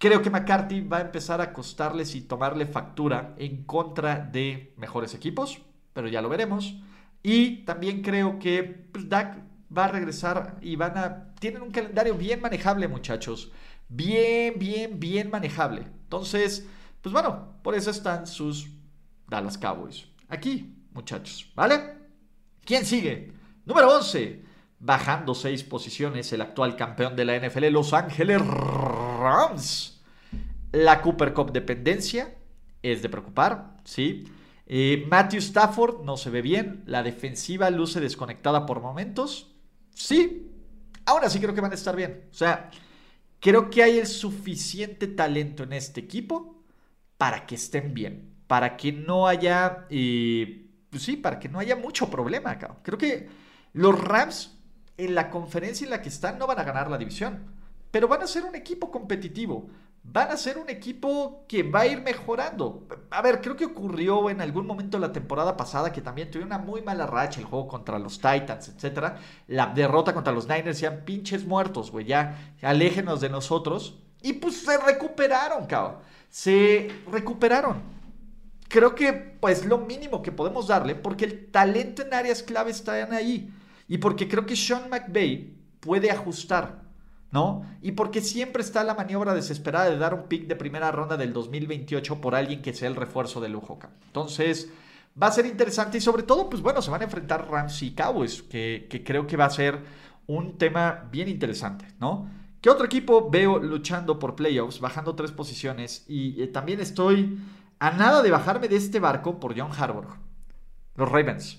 Creo 0.00 0.22
que 0.22 0.30
McCarthy 0.30 0.80
va 0.80 0.96
a 0.96 1.02
empezar 1.02 1.42
a 1.42 1.52
costarles 1.52 2.14
y 2.14 2.22
tomarle 2.22 2.64
factura 2.64 3.34
en 3.36 3.64
contra 3.64 4.16
de 4.18 4.72
mejores 4.78 5.12
equipos, 5.12 5.60
pero 5.92 6.08
ya 6.08 6.22
lo 6.22 6.30
veremos. 6.30 6.74
Y 7.22 7.66
también 7.66 8.00
creo 8.00 8.38
que 8.38 8.62
pues, 8.62 9.10
Dak 9.10 9.36
va 9.76 9.84
a 9.84 9.88
regresar 9.88 10.56
y 10.62 10.74
van 10.76 10.96
a... 10.96 11.34
Tienen 11.38 11.60
un 11.60 11.70
calendario 11.70 12.14
bien 12.14 12.40
manejable, 12.40 12.88
muchachos. 12.88 13.52
Bien, 13.90 14.54
bien, 14.58 14.98
bien 14.98 15.28
manejable. 15.28 15.82
Entonces, 15.82 16.66
pues 17.02 17.12
bueno, 17.12 17.60
por 17.62 17.74
eso 17.74 17.90
están 17.90 18.26
sus 18.26 18.70
Dallas 19.28 19.58
Cowboys. 19.58 20.06
Aquí, 20.30 20.82
muchachos, 20.94 21.52
¿vale? 21.54 21.78
¿Quién 22.64 22.86
sigue? 22.86 23.34
Número 23.66 23.94
11. 23.98 24.44
Bajando 24.78 25.34
seis 25.34 25.62
posiciones, 25.62 26.32
el 26.32 26.40
actual 26.40 26.74
campeón 26.74 27.16
de 27.16 27.26
la 27.26 27.38
NFL, 27.38 27.66
Los 27.66 27.92
Ángeles 27.92 28.40
Rams. 29.20 30.00
La 30.72 31.02
Cooper 31.02 31.32
Cup 31.32 31.52
dependencia 31.52 32.34
es 32.82 33.02
de 33.02 33.08
preocupar, 33.08 33.76
¿sí? 33.84 34.24
Eh, 34.66 35.04
Matthew 35.10 35.40
Stafford 35.40 36.04
no 36.04 36.16
se 36.16 36.30
ve 36.30 36.42
bien. 36.42 36.82
La 36.86 37.02
defensiva 37.02 37.70
luce 37.70 38.00
desconectada 38.00 38.66
por 38.66 38.80
momentos. 38.80 39.52
Sí. 39.94 40.48
Ahora 41.06 41.28
sí 41.28 41.40
creo 41.40 41.54
que 41.54 41.60
van 41.60 41.72
a 41.72 41.74
estar 41.74 41.96
bien. 41.96 42.28
O 42.30 42.34
sea, 42.34 42.70
creo 43.40 43.68
que 43.68 43.82
hay 43.82 43.98
el 43.98 44.06
suficiente 44.06 45.08
talento 45.08 45.64
en 45.64 45.72
este 45.72 46.00
equipo 46.00 46.62
para 47.18 47.46
que 47.46 47.56
estén 47.56 47.94
bien. 47.94 48.32
Para 48.46 48.76
que 48.76 48.92
no 48.92 49.26
haya. 49.26 49.86
Eh, 49.90 50.68
pues 50.88 51.02
sí, 51.02 51.16
para 51.16 51.40
que 51.40 51.48
no 51.48 51.58
haya 51.58 51.74
mucho 51.74 52.08
problema. 52.08 52.56
Creo 52.82 52.98
que 52.98 53.28
los 53.72 53.98
Rams 54.00 54.56
en 54.96 55.14
la 55.14 55.30
conferencia 55.30 55.84
en 55.84 55.90
la 55.90 56.02
que 56.02 56.10
están 56.10 56.38
no 56.38 56.46
van 56.46 56.60
a 56.60 56.64
ganar 56.64 56.90
la 56.90 56.98
división. 56.98 57.59
Pero 57.90 58.08
van 58.08 58.22
a 58.22 58.26
ser 58.26 58.44
un 58.44 58.54
equipo 58.54 58.90
competitivo 58.90 59.68
van 60.02 60.30
a 60.30 60.36
ser 60.36 60.58
un 60.58 60.70
equipo 60.70 61.44
que 61.46 61.62
va 61.62 61.80
a 61.80 61.86
ir 61.86 62.02
mejorando. 62.02 62.86
A 63.10 63.22
ver, 63.22 63.40
creo 63.40 63.56
que 63.56 63.66
ocurrió 63.66 64.30
en 64.30 64.40
algún 64.40 64.66
momento 64.66 64.98
la 64.98 65.12
temporada 65.12 65.56
pasada 65.56 65.92
que 65.92 66.00
también 66.00 66.30
tuvieron 66.30 66.48
una 66.52 66.58
muy 66.58 66.82
mala 66.82 67.06
racha 67.06 67.40
el 67.40 67.46
juego 67.46 67.68
contra 67.68 67.98
los 67.98 68.18
Titans, 68.18 68.68
etc. 68.68 69.14
La 69.46 69.66
derrota 69.66 70.14
contra 70.14 70.32
los 70.32 70.48
Niners, 70.48 70.78
sean 70.78 71.04
pinches 71.04 71.44
muertos, 71.46 71.90
güey, 71.90 72.06
ya 72.06 72.54
aléjenos 72.62 73.20
de 73.20 73.28
nosotros. 73.28 73.98
Y 74.22 74.34
pues 74.34 74.62
se 74.62 74.76
recuperaron, 74.78 75.66
cabrón. 75.66 75.98
Se 76.28 76.90
recuperaron. 77.10 77.82
Creo 78.68 78.94
que 78.94 79.12
pues 79.12 79.64
lo 79.64 79.78
mínimo 79.78 80.22
que 80.22 80.32
podemos 80.32 80.68
darle, 80.68 80.94
porque 80.94 81.24
el 81.24 81.50
talento 81.50 82.02
en 82.02 82.14
áreas 82.14 82.42
clave 82.42 82.70
está 82.70 82.92
ahí. 82.92 83.52
Y 83.88 83.98
porque 83.98 84.28
creo 84.28 84.46
que 84.46 84.54
Sean 84.54 84.88
McVay 84.88 85.56
puede 85.80 86.10
ajustar. 86.10 86.89
¿No? 87.32 87.64
Y 87.80 87.92
porque 87.92 88.20
siempre 88.20 88.62
está 88.62 88.82
la 88.84 88.94
maniobra 88.94 89.34
desesperada 89.34 89.90
de 89.90 89.98
dar 89.98 90.14
un 90.14 90.24
pick 90.24 90.46
de 90.46 90.56
primera 90.56 90.90
ronda 90.90 91.16
del 91.16 91.32
2028 91.32 92.20
por 92.20 92.34
alguien 92.34 92.62
que 92.62 92.74
sea 92.74 92.88
el 92.88 92.96
refuerzo 92.96 93.40
de 93.40 93.48
lujo. 93.48 93.78
Entonces, 94.06 94.70
va 95.20 95.28
a 95.28 95.32
ser 95.32 95.46
interesante 95.46 95.98
y 95.98 96.00
sobre 96.00 96.22
todo, 96.22 96.48
pues 96.48 96.62
bueno, 96.62 96.82
se 96.82 96.90
van 96.90 97.02
a 97.02 97.04
enfrentar 97.04 97.48
Rams 97.48 97.82
y 97.82 97.94
Cowboys, 97.94 98.42
que, 98.42 99.02
creo 99.04 99.26
que 99.26 99.36
va 99.36 99.44
a 99.44 99.50
ser 99.50 99.78
un 100.26 100.58
tema 100.58 101.08
bien 101.10 101.28
interesante, 101.28 101.86
¿no? 102.00 102.28
¿Qué 102.60 102.68
otro 102.68 102.84
equipo 102.84 103.30
veo 103.30 103.58
luchando 103.58 104.18
por 104.18 104.36
playoffs, 104.36 104.80
bajando 104.80 105.14
tres 105.14 105.32
posiciones? 105.32 106.04
Y 106.08 106.42
eh, 106.42 106.46
también 106.48 106.80
estoy 106.80 107.38
a 107.78 107.90
nada 107.92 108.22
de 108.22 108.30
bajarme 108.30 108.68
de 108.68 108.76
este 108.76 109.00
barco 109.00 109.40
por 109.40 109.58
John 109.58 109.70
Harbaugh. 109.72 110.16
Los 110.96 111.10
Ravens. 111.10 111.58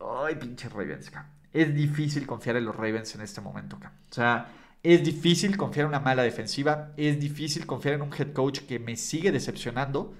Ay, 0.00 0.36
pinche 0.36 0.70
Ravens, 0.70 1.12
Es 1.52 1.74
difícil 1.74 2.26
confiar 2.26 2.56
en 2.56 2.64
los 2.64 2.74
Ravens 2.74 3.14
en 3.14 3.20
este 3.20 3.42
momento, 3.42 3.76
O 3.76 4.14
sea, 4.14 4.48
es 4.82 5.04
difícil 5.04 5.56
confiar 5.56 5.84
en 5.84 5.90
una 5.90 6.00
mala 6.00 6.22
defensiva. 6.22 6.92
Es 6.96 7.20
difícil 7.20 7.66
confiar 7.66 7.94
en 7.94 8.02
un 8.02 8.12
head 8.12 8.32
coach 8.32 8.60
que 8.60 8.78
me 8.78 8.96
sigue 8.96 9.30
decepcionando. 9.30 10.14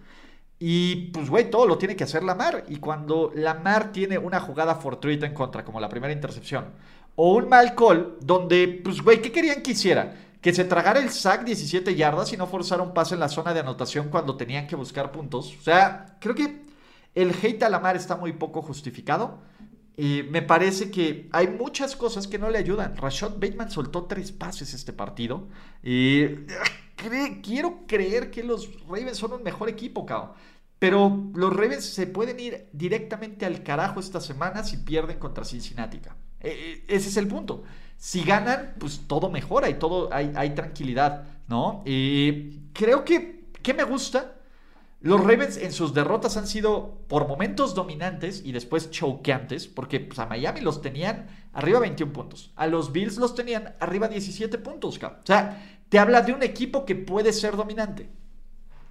Y 0.58 1.10
pues, 1.12 1.28
güey, 1.28 1.50
todo 1.50 1.66
lo 1.66 1.78
tiene 1.78 1.96
que 1.96 2.04
hacer 2.04 2.22
Lamar. 2.22 2.64
Y 2.68 2.76
cuando 2.76 3.32
Lamar 3.34 3.90
tiene 3.90 4.18
una 4.18 4.38
jugada 4.40 4.76
fortuita 4.76 5.26
en 5.26 5.34
contra, 5.34 5.64
como 5.64 5.80
la 5.80 5.88
primera 5.88 6.12
intercepción, 6.12 6.66
o 7.16 7.34
un 7.34 7.48
mal 7.48 7.74
call, 7.74 8.16
donde, 8.20 8.80
pues, 8.84 9.02
güey, 9.02 9.20
¿qué 9.20 9.32
querían 9.32 9.62
que 9.62 9.72
hiciera? 9.72 10.14
Que 10.40 10.54
se 10.54 10.64
tragara 10.64 11.00
el 11.00 11.10
sack 11.10 11.44
17 11.44 11.94
yardas 11.96 12.32
y 12.32 12.36
no 12.36 12.46
forzara 12.46 12.82
un 12.82 12.94
pase 12.94 13.14
en 13.14 13.20
la 13.20 13.28
zona 13.28 13.52
de 13.52 13.60
anotación 13.60 14.08
cuando 14.08 14.36
tenían 14.36 14.68
que 14.68 14.76
buscar 14.76 15.10
puntos. 15.10 15.56
O 15.58 15.62
sea, 15.62 16.16
creo 16.20 16.34
que 16.36 16.62
el 17.14 17.34
hate 17.42 17.64
a 17.64 17.68
Lamar 17.68 17.96
está 17.96 18.16
muy 18.16 18.32
poco 18.32 18.62
justificado. 18.62 19.40
Y 19.96 20.22
me 20.30 20.42
parece 20.42 20.90
que 20.90 21.28
hay 21.32 21.48
muchas 21.48 21.96
cosas 21.96 22.26
que 22.26 22.38
no 22.38 22.48
le 22.48 22.58
ayudan. 22.58 22.96
Rashad 22.96 23.34
Bateman 23.34 23.70
soltó 23.70 24.04
tres 24.04 24.32
pases 24.32 24.72
este 24.72 24.92
partido. 24.92 25.48
Y 25.82 26.26
quiero 27.42 27.86
creer 27.86 28.30
que 28.30 28.42
los 28.42 28.70
Ravens 28.86 29.18
son 29.18 29.32
un 29.32 29.42
mejor 29.42 29.68
equipo, 29.68 30.06
cao. 30.06 30.34
Pero 30.78 31.30
los 31.34 31.54
Ravens 31.54 31.84
se 31.84 32.06
pueden 32.06 32.40
ir 32.40 32.68
directamente 32.72 33.46
al 33.46 33.62
carajo 33.62 34.00
esta 34.00 34.20
semana 34.20 34.64
si 34.64 34.78
pierden 34.78 35.18
contra 35.18 35.44
Cincinnati. 35.44 36.00
E, 36.40 36.48
e, 36.48 36.84
ese 36.88 37.08
es 37.08 37.16
el 37.16 37.28
punto. 37.28 37.62
Si 37.96 38.24
ganan, 38.24 38.74
pues 38.78 39.02
todo 39.06 39.30
mejora 39.30 39.68
y 39.68 39.74
todo 39.74 40.12
hay, 40.12 40.32
hay 40.34 40.54
tranquilidad, 40.54 41.24
¿no? 41.46 41.84
Creo 41.84 43.04
que, 43.04 43.44
¿qué 43.62 43.74
me 43.74 43.84
gusta? 43.84 44.41
Los 45.02 45.20
Ravens 45.20 45.56
en 45.56 45.72
sus 45.72 45.94
derrotas 45.94 46.36
han 46.36 46.46
sido 46.46 47.02
por 47.08 47.26
momentos 47.26 47.74
dominantes 47.74 48.40
y 48.44 48.52
después 48.52 48.92
choqueantes, 48.92 49.66
porque 49.66 49.98
pues, 49.98 50.20
a 50.20 50.26
Miami 50.26 50.60
los 50.60 50.80
tenían 50.80 51.26
arriba 51.52 51.80
21 51.80 52.12
puntos, 52.12 52.52
a 52.54 52.68
los 52.68 52.92
Bills 52.92 53.16
los 53.16 53.34
tenían 53.34 53.74
arriba 53.80 54.06
17 54.06 54.58
puntos. 54.58 55.00
O 55.02 55.26
sea, 55.26 55.80
te 55.88 55.98
habla 55.98 56.22
de 56.22 56.32
un 56.32 56.44
equipo 56.44 56.84
que 56.86 56.94
puede 56.94 57.32
ser 57.32 57.56
dominante. 57.56 58.08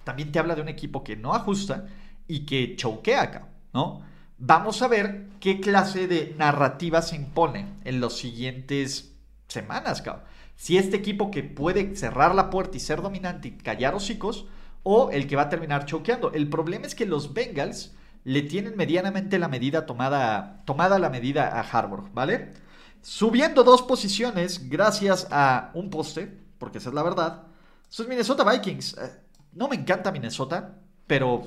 También 0.04 0.30
te 0.32 0.38
habla 0.38 0.54
de 0.54 0.60
un 0.60 0.68
equipo 0.68 1.02
que 1.02 1.16
no 1.16 1.32
ajusta 1.32 1.86
y 2.28 2.44
que 2.44 2.76
choquea 2.76 3.22
acá, 3.22 3.48
¿no? 3.72 4.02
Vamos 4.36 4.82
a 4.82 4.88
ver 4.88 5.28
qué 5.40 5.60
clase 5.60 6.08
de 6.08 6.34
narrativa 6.36 7.00
se 7.00 7.16
impone 7.16 7.68
en 7.84 8.00
los 8.00 8.18
siguientes 8.18 9.16
semanas, 9.48 10.02
cabrón. 10.02 10.24
Si 10.56 10.76
este 10.76 10.96
equipo 10.96 11.30
que 11.30 11.42
puede 11.42 11.96
cerrar 11.96 12.34
la 12.34 12.50
puerta 12.50 12.76
y 12.76 12.80
ser 12.80 13.00
dominante 13.00 13.48
y 13.48 13.52
callar 13.52 13.94
hocicos, 13.94 14.46
o 14.82 15.10
el 15.10 15.26
que 15.26 15.36
va 15.36 15.42
a 15.42 15.48
terminar 15.48 15.86
choqueando. 15.86 16.32
El 16.32 16.48
problema 16.48 16.86
es 16.86 16.94
que 16.94 17.06
los 17.06 17.34
Bengals 17.34 17.94
le 18.24 18.42
tienen 18.42 18.76
medianamente 18.76 19.38
la 19.38 19.48
medida 19.48 19.86
tomada, 19.86 20.62
tomada 20.64 20.98
la 20.98 21.10
medida 21.10 21.48
a 21.48 21.60
Harbour, 21.60 22.10
¿vale? 22.12 22.52
Subiendo 23.00 23.64
dos 23.64 23.82
posiciones 23.82 24.68
gracias 24.68 25.26
a 25.30 25.70
un 25.74 25.90
poste, 25.90 26.32
porque 26.58 26.78
esa 26.78 26.90
es 26.90 26.94
la 26.94 27.02
verdad, 27.02 27.42
sus 27.88 28.06
Minnesota 28.06 28.48
Vikings. 28.48 28.96
Eh, 28.96 29.10
no 29.54 29.68
me 29.68 29.76
encanta 29.76 30.12
Minnesota, 30.12 30.78
pero 31.06 31.46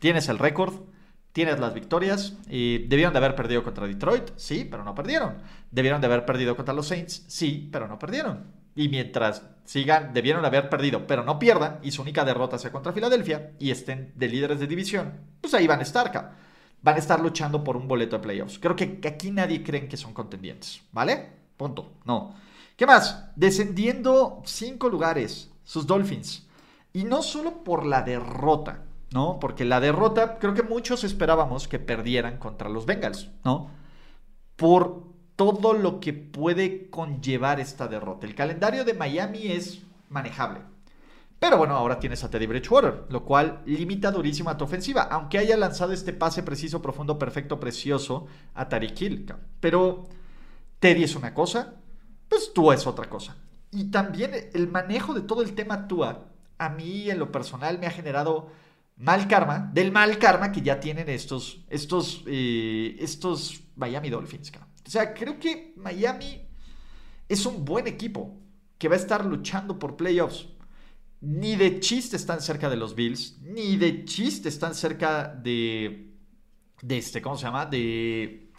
tienes 0.00 0.28
el 0.28 0.38
récord, 0.38 0.74
tienes 1.32 1.60
las 1.60 1.72
victorias 1.72 2.34
y 2.48 2.86
debieron 2.88 3.12
de 3.12 3.18
haber 3.18 3.36
perdido 3.36 3.62
contra 3.62 3.86
Detroit, 3.86 4.30
sí, 4.36 4.66
pero 4.68 4.82
no 4.82 4.94
perdieron. 4.94 5.36
Debieron 5.70 6.00
de 6.00 6.08
haber 6.08 6.26
perdido 6.26 6.56
contra 6.56 6.74
los 6.74 6.88
Saints, 6.88 7.24
sí, 7.28 7.68
pero 7.70 7.86
no 7.86 7.98
perdieron. 7.98 8.57
Y 8.78 8.88
mientras 8.88 9.42
sigan, 9.64 10.14
debieron 10.14 10.44
haber 10.44 10.70
perdido, 10.70 11.04
pero 11.04 11.24
no 11.24 11.40
pierdan, 11.40 11.80
y 11.82 11.90
su 11.90 12.00
única 12.00 12.24
derrota 12.24 12.58
sea 12.58 12.70
contra 12.70 12.92
Filadelfia, 12.92 13.54
y 13.58 13.72
estén 13.72 14.12
de 14.14 14.28
líderes 14.28 14.60
de 14.60 14.68
división, 14.68 15.14
pues 15.40 15.52
ahí 15.52 15.66
van 15.66 15.80
a 15.80 15.82
estar, 15.82 16.12
Van 16.80 16.94
a 16.94 16.98
estar 17.00 17.18
luchando 17.18 17.64
por 17.64 17.76
un 17.76 17.88
boleto 17.88 18.16
de 18.16 18.22
playoffs. 18.22 18.60
Creo 18.60 18.76
que 18.76 19.00
aquí 19.04 19.32
nadie 19.32 19.64
cree 19.64 19.88
que 19.88 19.96
son 19.96 20.14
contendientes, 20.14 20.80
¿vale? 20.92 21.28
Punto. 21.56 21.90
No. 22.04 22.36
¿Qué 22.76 22.86
más? 22.86 23.32
Descendiendo 23.34 24.42
cinco 24.44 24.88
lugares, 24.88 25.50
sus 25.64 25.84
Dolphins. 25.84 26.46
Y 26.92 27.02
no 27.02 27.22
solo 27.22 27.64
por 27.64 27.84
la 27.84 28.02
derrota, 28.02 28.84
¿no? 29.10 29.40
Porque 29.40 29.64
la 29.64 29.80
derrota, 29.80 30.38
creo 30.38 30.54
que 30.54 30.62
muchos 30.62 31.02
esperábamos 31.02 31.66
que 31.66 31.80
perdieran 31.80 32.38
contra 32.38 32.68
los 32.68 32.86
Bengals, 32.86 33.28
¿no? 33.44 33.72
Por 34.54 35.07
todo 35.38 35.72
lo 35.72 36.00
que 36.00 36.12
puede 36.12 36.90
conllevar 36.90 37.60
esta 37.60 37.86
derrota. 37.86 38.26
El 38.26 38.34
calendario 38.34 38.84
de 38.84 38.92
Miami 38.92 39.52
es 39.52 39.82
manejable. 40.08 40.62
Pero 41.38 41.56
bueno, 41.56 41.76
ahora 41.76 42.00
tienes 42.00 42.24
a 42.24 42.28
Teddy 42.28 42.48
Bridgewater, 42.48 43.04
lo 43.08 43.24
cual 43.24 43.62
limita 43.64 44.10
durísimo 44.10 44.50
a 44.50 44.56
tu 44.56 44.64
ofensiva, 44.64 45.02
aunque 45.02 45.38
haya 45.38 45.56
lanzado 45.56 45.92
este 45.92 46.12
pase 46.12 46.42
preciso, 46.42 46.82
profundo, 46.82 47.20
perfecto, 47.20 47.60
precioso 47.60 48.26
a 48.52 48.68
Tariq 48.68 49.00
Hill. 49.00 49.32
Pero 49.60 50.08
Teddy 50.80 51.04
es 51.04 51.14
una 51.14 51.32
cosa, 51.32 51.74
pues 52.28 52.52
tú 52.52 52.72
es 52.72 52.84
otra 52.88 53.08
cosa. 53.08 53.36
Y 53.70 53.92
también 53.92 54.32
el 54.52 54.66
manejo 54.66 55.14
de 55.14 55.20
todo 55.20 55.42
el 55.42 55.54
tema 55.54 55.86
Tua, 55.86 56.24
a 56.58 56.68
mí 56.68 57.10
en 57.10 57.20
lo 57.20 57.30
personal 57.30 57.78
me 57.78 57.86
ha 57.86 57.92
generado 57.92 58.50
mal 58.96 59.28
karma, 59.28 59.70
del 59.72 59.92
mal 59.92 60.18
karma 60.18 60.50
que 60.50 60.62
ya 60.62 60.80
tienen 60.80 61.08
estos, 61.08 61.60
estos, 61.68 62.24
eh, 62.26 62.96
estos 62.98 63.60
Miami 63.76 64.10
Dolphins. 64.10 64.50
O 64.88 64.90
sea, 64.90 65.12
creo 65.12 65.38
que 65.38 65.74
Miami 65.76 66.48
es 67.28 67.44
un 67.44 67.62
buen 67.62 67.86
equipo 67.86 68.40
que 68.78 68.88
va 68.88 68.94
a 68.94 68.98
estar 68.98 69.22
luchando 69.22 69.78
por 69.78 69.98
playoffs. 69.98 70.46
Ni 71.20 71.56
de 71.56 71.78
chiste 71.78 72.16
están 72.16 72.40
cerca 72.40 72.70
de 72.70 72.76
los 72.76 72.94
Bills, 72.94 73.36
ni 73.42 73.76
de 73.76 74.06
chiste 74.06 74.48
están 74.48 74.74
cerca 74.74 75.28
de, 75.28 76.14
de 76.80 76.96
este, 76.96 77.20
¿cómo 77.20 77.36
se 77.36 77.44
llama? 77.44 77.66
De, 77.66 78.50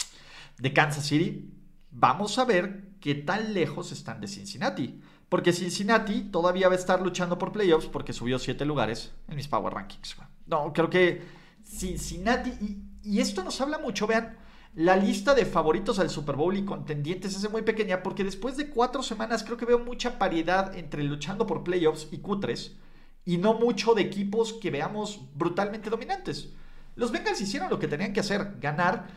de 0.60 0.72
Kansas 0.72 1.08
City. 1.08 1.52
Vamos 1.90 2.38
a 2.38 2.46
ver 2.46 2.92
qué 3.00 3.16
tan 3.16 3.56
lejos 3.56 3.92
están 3.92 4.22
de 4.22 4.28
Cincinnati. 4.28 5.02
Porque 5.30 5.52
Cincinnati 5.52 6.30
todavía 6.30 6.68
va 6.68 6.76
a 6.76 6.78
estar 6.78 7.02
luchando 7.02 7.40
por 7.40 7.52
playoffs 7.52 7.88
porque 7.88 8.14
subió 8.14 8.38
siete 8.38 8.66
lugares 8.66 9.12
en 9.30 9.36
mis 9.36 9.48
Power 9.48 9.74
Rankings. 9.74 10.16
No, 10.46 10.74
creo 10.74 10.92
que 10.92 11.24
Cincinnati, 11.64 12.52
y, 12.52 12.84
y 13.16 13.20
esto 13.20 13.44
nos 13.44 13.60
habla 13.62 13.80
mucho, 13.80 14.06
vean, 14.06 14.38
la 14.76 14.96
lista 14.96 15.34
de 15.34 15.46
favoritos 15.46 16.00
al 16.00 16.10
Super 16.10 16.36
Bowl 16.36 16.56
y 16.56 16.64
contendientes 16.64 17.36
es 17.36 17.52
muy 17.52 17.64
pequeña 17.64 18.04
porque 18.04 18.24
después 18.24 18.56
de 18.56 18.70
cuatro 18.70 19.02
semanas 19.04 19.44
creo 19.44 19.58
que 19.58 19.66
veo 19.66 19.80
mucha 19.80 20.20
paridad 20.20 20.78
entre 20.78 21.04
luchando 21.04 21.48
por 21.48 21.64
playoffs 21.64 22.08
y 22.12 22.20
cutres 22.20 22.76
y 23.26 23.38
no 23.38 23.56
mucho 23.56 23.94
de 23.94 24.04
equipos 24.04 24.54
que 24.54 24.72
veamos 24.72 25.22
brutalmente 25.36 25.90
dominantes. 25.90 26.50
Los 26.96 27.12
Bengals 27.12 27.42
hicieron 27.42 27.70
lo 27.70 27.80
que 27.80 27.88
tenían 27.88 28.14
que 28.14 28.20
hacer, 28.20 28.56
ganar. 28.60 29.08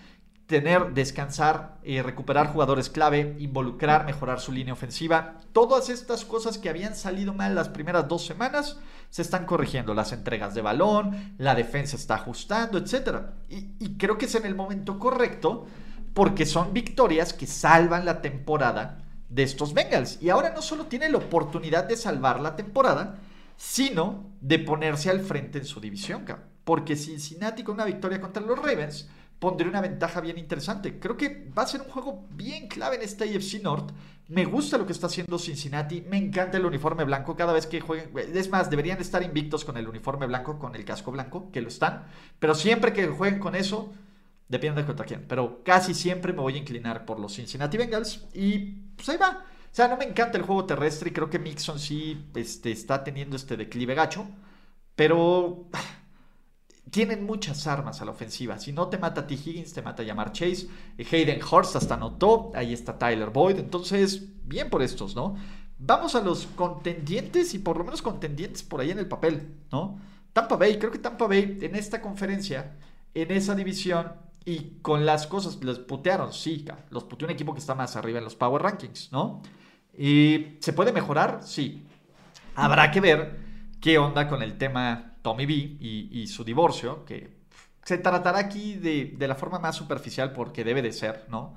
Tener, 0.53 0.92
descansar, 0.92 1.78
eh, 1.82 2.03
recuperar 2.03 2.53
jugadores 2.53 2.90
clave, 2.90 3.36
involucrar, 3.38 4.05
mejorar 4.05 4.38
su 4.38 4.53
línea 4.53 4.74
ofensiva. 4.74 5.38
Todas 5.55 5.88
estas 5.88 6.26
cosas 6.26 6.59
que 6.59 6.68
habían 6.68 6.94
salido 6.94 7.32
mal 7.32 7.55
las 7.55 7.70
primeras 7.70 8.07
dos 8.07 8.26
semanas 8.26 8.76
se 9.09 9.22
están 9.22 9.46
corrigiendo. 9.46 9.94
Las 9.94 10.12
entregas 10.12 10.55
de 10.55 10.61
balón, 10.61 11.36
la 11.38 11.55
defensa 11.55 11.96
está 11.96 12.16
ajustando, 12.16 12.76
etc. 12.76 13.28
Y, 13.48 13.96
creo 13.96 14.18
que 14.18 14.26
es 14.26 14.34
en 14.34 14.44
el 14.44 14.55
momento 14.55 14.98
correcto 14.98 15.64
porque 16.12 16.44
son 16.44 16.74
victorias 16.74 17.32
que 17.32 17.46
salvan 17.46 18.05
la 18.05 18.20
temporada 18.20 18.98
de 19.30 19.44
estos 19.44 19.72
Bengals. 19.72 20.18
Y 20.20 20.28
ahora 20.28 20.53
no 20.55 20.61
solo 20.61 20.84
tiene 20.84 21.09
la 21.09 21.16
oportunidad 21.16 21.84
de 21.84 21.96
salvar 21.96 22.40
la 22.40 22.57
temporada, 22.57 23.20
sino 23.57 24.26
de 24.42 24.59
ponerse 24.59 25.09
al 25.09 25.20
frente 25.20 25.57
en 25.61 25.64
su 25.64 25.80
división. 25.80 26.26
Porque 26.62 26.94
Cincinnati 26.94 27.62
con 27.62 27.76
una 27.76 27.86
victoria 27.86 28.20
contra 28.20 28.42
los 28.42 28.59
Ravens 28.59 29.09
pondría 29.43 29.68
una 29.68 29.80
ventaja 29.80 30.20
bien 30.20 30.38
interesante. 30.38 31.01
Creo 31.01 31.16
que 31.16 31.51
va 31.59 31.64
a 31.64 31.66
ser 31.66 31.80
un 31.80 31.88
juego 31.88 32.28
bien 32.30 32.68
clave 32.68 32.95
en 32.95 33.03
este 33.03 33.24
AFC 33.24 33.61
North. 33.61 33.90
Me 34.28 34.45
gusta 34.45 34.78
lo 34.78 34.86
que 34.86 34.93
está 34.93 35.09
haciendo 35.09 35.36
Cincinnati. 35.36 36.01
Me 36.03 36.16
encanta 36.16 36.59
el 36.59 36.64
uniforme 36.64 37.03
blanco. 37.03 37.34
Cada 37.34 37.53
vez 37.53 37.66
que 37.66 37.80
jueguen. 37.80 38.12
Es 38.16 38.49
más, 38.51 38.70
deberían 38.70 39.01
estar 39.01 39.20
invictos 39.20 39.64
con 39.64 39.76
el 39.76 39.88
uniforme 39.88 40.26
blanco, 40.26 40.61
con 40.61 40.76
el 40.76 40.84
casco 40.84 41.11
blanco, 41.11 41.51
que 41.51 41.61
lo 41.61 41.66
están. 41.66 42.05
Pero 42.38 42.55
siempre 42.55 42.93
que 42.93 43.09
jueguen 43.09 43.40
con 43.40 43.57
eso, 43.57 43.93
depende 44.47 44.82
de 44.82 44.86
contra 44.86 45.07
quién. 45.07 45.26
Pero 45.26 45.64
casi 45.64 45.93
siempre 45.93 46.32
me 46.32 46.40
voy 46.40 46.55
a 46.55 46.59
inclinar 46.59 47.05
por 47.05 47.18
los 47.18 47.34
Cincinnati 47.34 47.76
Bengals. 47.76 48.28
Y 48.34 48.59
pues 48.95 49.09
ahí 49.09 49.16
va. 49.16 49.45
O 49.45 49.74
sea, 49.74 49.88
no 49.88 49.97
me 49.97 50.05
encanta 50.05 50.38
el 50.38 50.45
juego 50.45 50.66
terrestre 50.66 51.11
y 51.11 51.12
creo 51.12 51.28
que 51.28 51.40
Mixon 51.40 51.80
sí 51.80 52.28
este, 52.36 52.70
está 52.70 53.03
teniendo 53.03 53.34
este 53.34 53.57
declive 53.57 53.97
gacho. 53.97 54.24
Pero 54.95 55.66
tienen 56.93 57.24
muchas 57.24 57.66
armas 57.66 58.03
a 58.03 58.05
la 58.05 58.11
ofensiva. 58.11 58.59
Si 58.59 58.70
no 58.70 58.88
te 58.88 58.99
mata 58.99 59.26
T. 59.26 59.32
Higgins, 59.32 59.72
te 59.72 59.80
mata 59.80 60.03
Yamar 60.03 60.30
Chase. 60.30 60.68
Hayden 60.99 61.40
Horst 61.43 61.74
hasta 61.74 61.95
anotó. 61.95 62.53
Ahí 62.55 62.74
está 62.74 62.99
Tyler 62.99 63.30
Boyd. 63.30 63.59
Entonces, 63.59 64.22
bien 64.45 64.68
por 64.68 64.82
estos, 64.82 65.16
¿no? 65.16 65.34
Vamos 65.78 66.14
a 66.14 66.20
los 66.20 66.47
contendientes 66.55 67.55
y 67.55 67.61
por 67.61 67.78
lo 67.78 67.84
menos 67.84 68.03
contendientes 68.03 68.62
por 68.62 68.82
ahí 68.82 68.90
en 68.90 68.99
el 68.99 69.09
papel, 69.09 69.55
¿no? 69.72 69.99
Tampa 70.34 70.57
Bay, 70.57 70.78
creo 70.78 70.93
que 70.93 70.99
Tampa 70.99 71.26
Bay 71.26 71.59
en 71.62 71.74
esta 71.76 72.03
conferencia, 72.03 72.76
en 73.14 73.30
esa 73.30 73.55
división 73.55 74.12
y 74.45 74.78
con 74.82 75.07
las 75.07 75.26
cosas, 75.26 75.59
los 75.62 75.78
putearon, 75.78 76.32
sí, 76.34 76.66
los 76.90 77.05
puteó 77.05 77.26
un 77.26 77.32
equipo 77.32 77.55
que 77.55 77.61
está 77.61 77.74
más 77.74 77.97
arriba 77.97 78.18
en 78.18 78.24
los 78.24 78.36
Power 78.36 78.62
Rankings, 78.62 79.11
¿no? 79.12 79.40
¿Y 79.97 80.59
se 80.61 80.74
puede 80.74 80.93
mejorar? 80.93 81.40
Sí. 81.43 81.86
Habrá 82.55 82.90
que 82.90 83.01
ver 83.01 83.51
qué 83.83 83.99
onda 83.99 84.28
con 84.28 84.43
el 84.43 84.57
tema 84.57 85.16
Tommy 85.22 85.45
B 85.45 85.53
y, 85.53 86.26
su 86.28 86.45
divorcio, 86.45 87.05
que 87.05 87.43
se 87.83 87.99
tratará 87.99 88.39
aquí 88.39 88.74
de, 88.74 89.14
la 89.18 89.35
forma 89.35 89.59
más 89.59 89.76
superficial 89.76 90.33
porque 90.33 90.64
debe 90.64 90.80
de 90.80 90.93
ser, 90.93 91.26
¿no? 91.28 91.57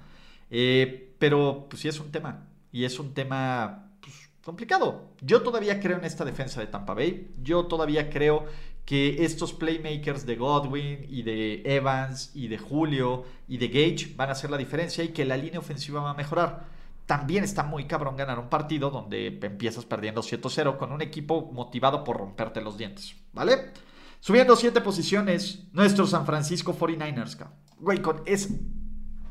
Eh, 0.49 1.15
pero 1.19 1.67
pues 1.69 1.81
sí 1.83 1.87
es 1.87 1.99
un 1.99 2.11
tema, 2.11 2.47
y 2.71 2.83
es 2.83 2.99
un 2.99 3.13
tema 3.13 3.91
pues, 4.01 4.29
complicado. 4.43 5.11
Yo 5.21 5.43
todavía 5.43 5.79
creo 5.79 5.97
en 5.97 6.05
esta 6.05 6.25
defensa 6.25 6.59
de 6.59 6.67
Tampa 6.67 6.95
Bay, 6.95 7.31
yo 7.41 7.67
todavía 7.67 8.09
creo 8.09 8.45
que 8.85 9.23
estos 9.23 9.53
playmakers 9.53 10.25
de 10.25 10.35
Godwin 10.35 11.05
y 11.07 11.21
de 11.21 11.61
Evans 11.63 12.31
y 12.33 12.47
de 12.47 12.57
Julio 12.57 13.23
y 13.47 13.57
de 13.57 13.67
Gage 13.67 14.13
van 14.15 14.29
a 14.29 14.31
hacer 14.33 14.49
la 14.49 14.57
diferencia 14.57 15.03
y 15.03 15.09
que 15.09 15.25
la 15.25 15.37
línea 15.37 15.59
ofensiva 15.59 16.01
va 16.01 16.11
a 16.11 16.15
mejorar 16.15 16.74
también 17.05 17.43
está 17.43 17.63
muy 17.63 17.85
cabrón 17.85 18.15
ganar 18.17 18.39
un 18.39 18.49
partido 18.49 18.89
donde 18.89 19.39
empiezas 19.41 19.85
perdiendo 19.85 20.21
7-0 20.21 20.77
con 20.77 20.91
un 20.91 21.01
equipo 21.01 21.51
motivado 21.51 22.03
por 22.03 22.17
romperte 22.17 22.61
los 22.61 22.77
dientes, 22.77 23.15
¿vale? 23.31 23.71
Subiendo 24.19 24.55
7 24.55 24.81
posiciones, 24.81 25.65
nuestro 25.71 26.07
San 26.07 26.25
Francisco 26.25 26.75
49ers, 26.75 27.47
güey, 27.77 28.01
con 28.01 28.23
es 28.25 28.49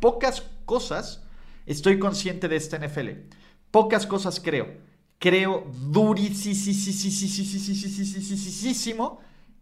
pocas 0.01 0.43
cosas 0.64 1.25
estoy 1.66 1.99
consciente 1.99 2.49
de 2.49 2.57
este 2.57 2.79
NFL. 2.79 3.09
Pocas 3.70 4.07
cosas 4.07 4.41
creo. 4.41 4.68
Creo 5.18 5.66
durísimo 5.91 6.45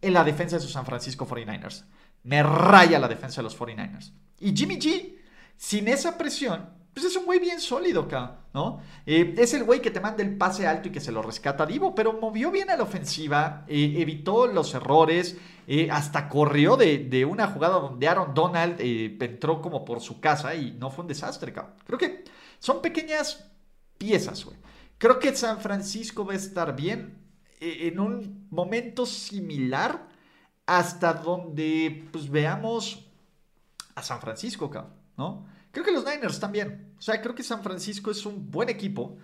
en 0.00 0.12
la 0.12 0.24
defensa 0.24 0.56
de 0.56 0.62
su 0.62 0.68
San 0.68 0.84
Francisco 0.84 1.26
49ers. 1.26 1.84
Me 2.24 2.42
raya 2.42 2.98
la 2.98 3.08
defensa 3.08 3.40
de 3.40 3.44
los 3.44 3.58
49ers. 3.58 4.12
Y 4.40 4.54
Jimmy 4.54 4.78
G, 4.78 5.16
sin 5.56 5.88
esa 5.88 6.18
presión, 6.18 6.81
pues 6.92 7.06
es 7.06 7.16
un 7.16 7.24
güey 7.24 7.38
bien 7.38 7.58
sólido 7.58 8.02
acá, 8.02 8.40
¿no? 8.52 8.80
Eh, 9.06 9.34
es 9.38 9.54
el 9.54 9.64
güey 9.64 9.80
que 9.80 9.90
te 9.90 10.00
manda 10.00 10.22
el 10.22 10.36
pase 10.36 10.66
alto 10.66 10.88
y 10.88 10.92
que 10.92 11.00
se 11.00 11.12
lo 11.12 11.22
rescata 11.22 11.64
Divo, 11.64 11.94
pero 11.94 12.12
movió 12.12 12.50
bien 12.50 12.68
a 12.68 12.76
la 12.76 12.82
ofensiva, 12.82 13.64
eh, 13.66 13.94
evitó 13.96 14.46
los 14.46 14.74
errores, 14.74 15.38
eh, 15.66 15.90
hasta 15.90 16.28
corrió 16.28 16.76
de, 16.76 17.24
una 17.24 17.46
jugada 17.46 17.78
donde 17.78 18.08
Aaron 18.08 18.34
Donald 18.34 18.76
entró 18.78 19.62
como 19.62 19.84
por 19.84 20.00
su 20.00 20.20
casa 20.20 20.54
y 20.54 20.72
no 20.72 20.90
fue 20.90 21.02
un 21.02 21.08
desastre, 21.08 21.52
cabrón. 21.52 21.74
Creo 21.86 21.98
que 21.98 22.24
son 22.58 22.82
pequeñas 22.82 23.50
piezas, 23.96 24.44
güey. 24.44 24.58
Creo 24.98 25.18
que 25.18 25.34
San 25.34 25.60
Francisco 25.60 26.26
va 26.26 26.34
a 26.34 26.36
estar 26.36 26.76
bien 26.76 27.18
en 27.60 27.98
un 28.00 28.48
momento 28.50 29.06
similar 29.06 30.08
hasta 30.66 31.14
donde 31.14 32.08
pues 32.12 32.28
veamos 32.28 33.06
a 33.94 34.02
San 34.02 34.20
Francisco, 34.20 34.70
cabrón, 34.70 35.01
Creo 35.16 35.84
que 35.84 35.92
los 35.92 36.04
Niners 36.04 36.40
también. 36.40 36.92
O 36.98 37.02
sea, 37.02 37.20
creo 37.20 37.34
que 37.34 37.42
San 37.42 37.62
Francisco 37.62 38.10
es 38.10 38.26
un 38.26 38.50
buen 38.50 38.68
equipo. 38.68 39.18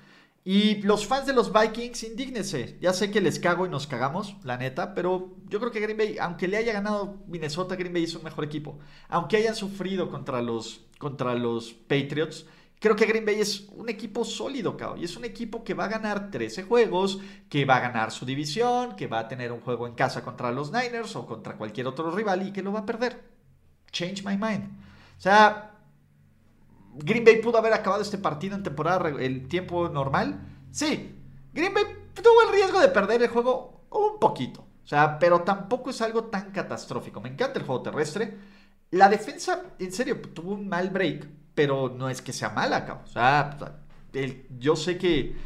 Y 0.45 0.81
los 0.83 1.07
fans 1.07 1.27
de 1.27 1.35
los 1.35 1.53
Vikings, 1.53 2.05
indígnense. 2.05 2.79
Ya 2.81 2.95
sé 2.95 3.11
que 3.11 3.21
les 3.21 3.39
cago 3.39 3.67
y 3.67 3.69
nos 3.69 3.87
cagamos, 3.87 4.37
la 4.45 4.57
neta, 4.57 4.95
pero 4.95 5.37
yo 5.47 5.61
creo 5.61 5.71
que 5.71 5.81
Green 5.81 5.99
Bay, 5.99 6.17
aunque 6.19 6.49
le 6.49 6.57
haya 6.57 6.73
ganado 6.73 7.19
Minnesota, 7.27 7.77
Green 7.77 7.93
Bay 7.93 8.05
es 8.05 8.15
un 8.15 8.25
mejor 8.25 8.45
equipo. 8.45 8.79
Aunque 9.09 9.37
hayan 9.37 9.55
sufrido 9.55 10.09
contra 10.11 10.41
los, 10.41 10.87
contra 10.99 11.35
los 11.35 11.75
Patriots, 11.75 12.47
creo 12.81 12.97
que 12.97 13.05
Green 13.05 13.27
Bay 13.27 13.41
es 13.41 13.69
un 13.77 13.91
equipo 13.91 14.25
sólido, 14.25 14.75
cabrón. 14.77 15.01
Y 15.01 15.05
es 15.05 15.19
un 15.19 15.27
equipo 15.27 15.63
que 15.63 15.75
va 15.75 15.85
a 15.85 15.89
ganar 15.89 16.31
13 16.31 16.63
juegos, 16.63 17.19
que 17.51 17.67
va 17.67 17.77
a 17.77 17.81
ganar 17.81 18.11
su 18.11 18.25
división, 18.25 18.97
que 18.97 19.07
va 19.07 19.19
a 19.19 19.29
tener 19.29 19.53
un 19.53 19.61
juego 19.61 19.87
en 19.87 19.95
casa 19.95 20.25
contra 20.25 20.51
los 20.51 20.73
Niners 20.73 21.15
o 21.17 21.27
contra 21.27 21.59
cualquier 21.59 21.87
otro 21.89 22.11
rival 22.11 22.49
y 22.49 22.53
que 22.53 22.63
lo 22.63 22.73
va 22.73 22.81
a 22.81 22.87
perder. 22.87 23.23
Change 23.93 24.25
my 24.25 24.39
mind. 24.39 24.65
O 25.19 25.21
sea, 25.21 25.78
Green 26.99 27.25
Bay 27.25 27.41
pudo 27.41 27.59
haber 27.59 27.73
acabado 27.73 28.03
este 28.03 28.19
partido 28.19 28.55
en 28.57 28.63
temporada 28.63 29.09
el 29.09 29.49
tiempo 29.49 29.89
normal. 29.89 30.41
Sí, 30.71 31.15
Green 31.53 31.75
Bay 31.75 31.85
tuvo 32.15 32.43
el 32.43 32.53
riesgo 32.53 32.81
de 32.81 32.89
perder 32.89 33.23
el 33.23 33.29
juego 33.29 33.87
un 33.91 34.19
poquito. 34.19 34.61
O 34.85 34.87
sea, 34.89 35.19
pero 35.19 35.43
tampoco 35.43 35.91
es 35.91 36.01
algo 36.01 36.25
tan 36.25 36.51
catastrófico. 36.51 37.21
Me 37.21 37.29
encanta 37.29 37.59
el 37.59 37.67
juego 37.67 37.83
terrestre. 37.83 38.37
La 38.91 39.09
defensa, 39.09 39.65
en 39.79 39.93
serio, 39.93 40.21
tuvo 40.21 40.53
un 40.53 40.69
mal 40.69 40.89
break, 40.89 41.29
pero 41.55 41.95
no 41.95 42.09
es 42.09 42.23
que 42.23 42.33
sea 42.33 42.51
mala, 42.51 43.03
O 43.05 43.07
sea, 43.07 43.59
yo 44.59 44.77
sé 44.77 44.97
que 44.97 45.37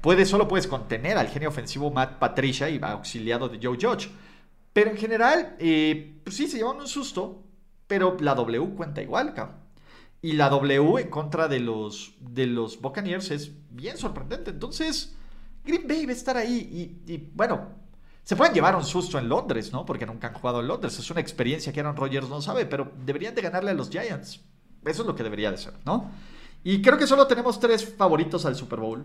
puede, 0.00 0.24
solo 0.24 0.48
puedes 0.48 0.66
contener 0.66 1.18
al 1.18 1.28
genio 1.28 1.50
ofensivo 1.50 1.90
Matt 1.90 2.18
Patricia 2.18 2.70
y 2.70 2.80
auxiliado 2.82 3.48
de 3.48 3.58
Joe 3.62 3.76
Judge. 3.80 4.08
Pero 4.72 4.90
en 4.90 4.96
general, 4.96 5.56
eh, 5.58 6.20
pues 6.24 6.36
sí, 6.36 6.48
se 6.48 6.58
llevan 6.58 6.76
un 6.78 6.88
susto, 6.88 7.42
pero 7.86 8.16
la 8.20 8.34
W 8.34 8.74
cuenta 8.76 9.02
igual, 9.02 9.34
cabrón. 9.34 9.65
Y 10.22 10.32
la 10.32 10.48
W 10.48 11.00
en 11.00 11.10
contra 11.10 11.48
de 11.48 11.60
los, 11.60 12.14
de 12.20 12.46
los 12.46 12.80
Buccaneers 12.80 13.30
es 13.30 13.52
bien 13.70 13.96
sorprendente. 13.96 14.50
Entonces, 14.50 15.14
Green 15.64 15.86
Bay 15.86 16.06
va 16.06 16.12
a 16.12 16.14
estar 16.14 16.36
ahí. 16.36 17.00
Y, 17.06 17.16
bueno, 17.34 17.68
se 18.24 18.34
pueden 18.34 18.54
llevar 18.54 18.74
un 18.76 18.84
susto 18.84 19.18
en 19.18 19.28
Londres, 19.28 19.72
¿no? 19.72 19.84
Porque 19.84 20.06
nunca 20.06 20.28
han 20.28 20.34
jugado 20.34 20.60
en 20.60 20.68
Londres. 20.68 20.98
Es 20.98 21.10
una 21.10 21.20
experiencia 21.20 21.72
que 21.72 21.80
Aaron 21.80 21.96
Rodgers 21.96 22.28
no 22.28 22.40
sabe, 22.40 22.66
pero 22.66 22.92
deberían 23.04 23.34
de 23.34 23.42
ganarle 23.42 23.70
a 23.70 23.74
los 23.74 23.90
Giants. 23.90 24.40
Eso 24.84 25.02
es 25.02 25.06
lo 25.06 25.14
que 25.14 25.22
debería 25.22 25.50
de 25.50 25.58
ser, 25.58 25.74
¿no? 25.84 26.10
Y 26.64 26.82
creo 26.82 26.98
que 26.98 27.06
solo 27.06 27.26
tenemos 27.26 27.60
tres 27.60 27.94
favoritos 27.94 28.46
al 28.46 28.56
Super 28.56 28.80
Bowl. 28.80 29.04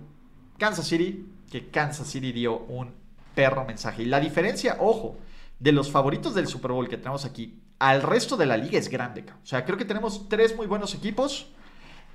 Kansas 0.57 0.87
City, 0.87 1.27
que 1.51 1.69
Kansas 1.69 2.07
City 2.07 2.31
dio 2.31 2.57
un 2.57 2.91
perro 3.35 3.65
mensaje. 3.65 4.03
Y 4.03 4.05
la 4.05 4.19
diferencia, 4.19 4.77
ojo, 4.79 5.17
de 5.61 5.71
los 5.71 5.91
favoritos 5.91 6.33
del 6.33 6.47
Super 6.47 6.71
Bowl 6.71 6.89
que 6.89 6.97
tenemos 6.97 7.23
aquí 7.23 7.61
al 7.77 8.01
resto 8.01 8.35
de 8.35 8.47
la 8.47 8.57
liga 8.57 8.79
es 8.79 8.89
grande. 8.89 9.23
O 9.43 9.45
sea, 9.45 9.63
creo 9.63 9.77
que 9.77 9.85
tenemos 9.85 10.27
tres 10.27 10.55
muy 10.55 10.65
buenos 10.67 10.95
equipos. 10.95 11.47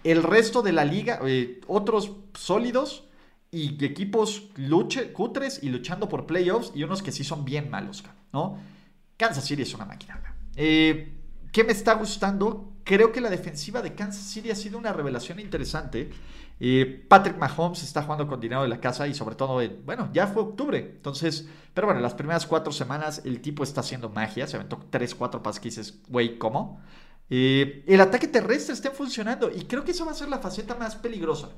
El 0.03 0.23
resto 0.23 0.63
de 0.63 0.73
la 0.73 0.85
liga, 0.85 1.21
eh, 1.25 1.61
otros 1.69 2.13
sólidos 2.35 3.05
y 3.51 3.85
equipos 3.85 4.49
luche, 4.57 5.13
cutres 5.13 5.61
y 5.63 5.69
luchando 5.69 6.09
por 6.09 6.27
playoffs 6.27 6.73
y 6.75 6.83
unos 6.83 7.03
que 7.03 7.13
sí 7.13 7.23
son 7.23 7.45
bien 7.45 7.71
malos, 7.71 8.05
¿no? 8.33 8.59
Kansas 9.17 9.45
City 9.45 9.63
es 9.63 9.75
una 9.75 9.85
máquina. 9.85 10.21
Eh, 10.57 11.15
¿Qué 11.53 11.65
me 11.65 11.73
está 11.73 11.95
gustando? 11.95 12.75
Creo 12.85 13.13
que 13.13 13.21
la 13.21 13.31
defensiva 13.31 13.81
de 13.81 13.95
Kansas 13.95 14.25
City 14.25 14.51
ha 14.51 14.57
sido 14.57 14.77
una 14.79 14.93
revelación 14.93 15.41
interesante. 15.41 16.11
Patrick 17.09 17.37
Mahomes 17.37 17.83
está 17.83 18.03
jugando 18.03 18.27
con 18.27 18.41
dinero 18.41 18.63
de 18.63 18.69
la 18.69 18.81
casa 18.81 19.07
y 19.07 19.15
sobre 19.15 19.35
todo, 19.35 19.61
bueno, 19.85 20.09
ya 20.13 20.27
fue 20.27 20.43
octubre. 20.43 20.79
Entonces, 20.79 21.49
pero 21.75 21.87
bueno, 21.87 22.01
las 22.01 22.15
primeras 22.15 22.47
cuatro 22.47 22.73
semanas 22.73 23.23
el 23.25 23.41
tipo 23.41 23.63
está 23.63 23.81
haciendo 23.81 24.09
magia. 24.09 24.47
Se 24.47 24.57
aventó 24.57 24.81
tres, 24.91 25.15
cuatro 25.15 25.43
pases 25.43 25.61
que 25.61 25.69
dices, 25.69 26.01
güey, 26.09 26.39
¿cómo? 26.39 26.81
el 27.29 28.01
ataque 28.01 28.29
terrestre 28.29 28.73
está 28.73 28.93
funcionando 28.93 29.51
y 29.51 29.63
creo 29.63 29.85
que 29.85 29.91
eso 29.91 30.07
va 30.07 30.13
a 30.13 30.15
ser 30.15 30.29
la 30.29 30.39
faceta 30.39 30.77
más 30.77 30.95
peligrosa. 30.95 31.49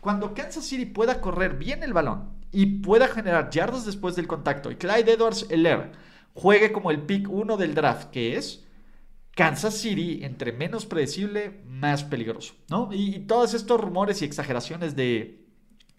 Cuando 0.00 0.32
Kansas 0.32 0.64
City 0.64 0.86
pueda 0.86 1.20
correr 1.20 1.58
bien 1.58 1.82
el 1.82 1.92
balón 1.92 2.30
y 2.50 2.66
pueda 2.80 3.08
generar 3.08 3.50
yardas 3.50 3.84
después 3.84 4.16
del 4.16 4.26
contacto 4.26 4.70
y 4.70 4.76
Clyde 4.76 5.12
Edwards 5.12 5.46
Heller 5.50 5.92
juegue 6.34 6.72
como 6.72 6.90
el 6.90 7.02
pick 7.02 7.28
uno 7.28 7.56
del 7.56 7.74
draft 7.74 8.10
que 8.10 8.36
es, 8.36 8.64
Kansas 9.38 9.74
City, 9.74 10.24
entre 10.24 10.50
menos 10.50 10.84
predecible, 10.84 11.62
más 11.64 12.02
peligroso, 12.02 12.54
¿no? 12.68 12.88
Y, 12.92 13.20
todos 13.20 13.54
estos 13.54 13.80
rumores 13.80 14.20
y 14.20 14.24
exageraciones 14.24 14.96
de, 14.96 15.46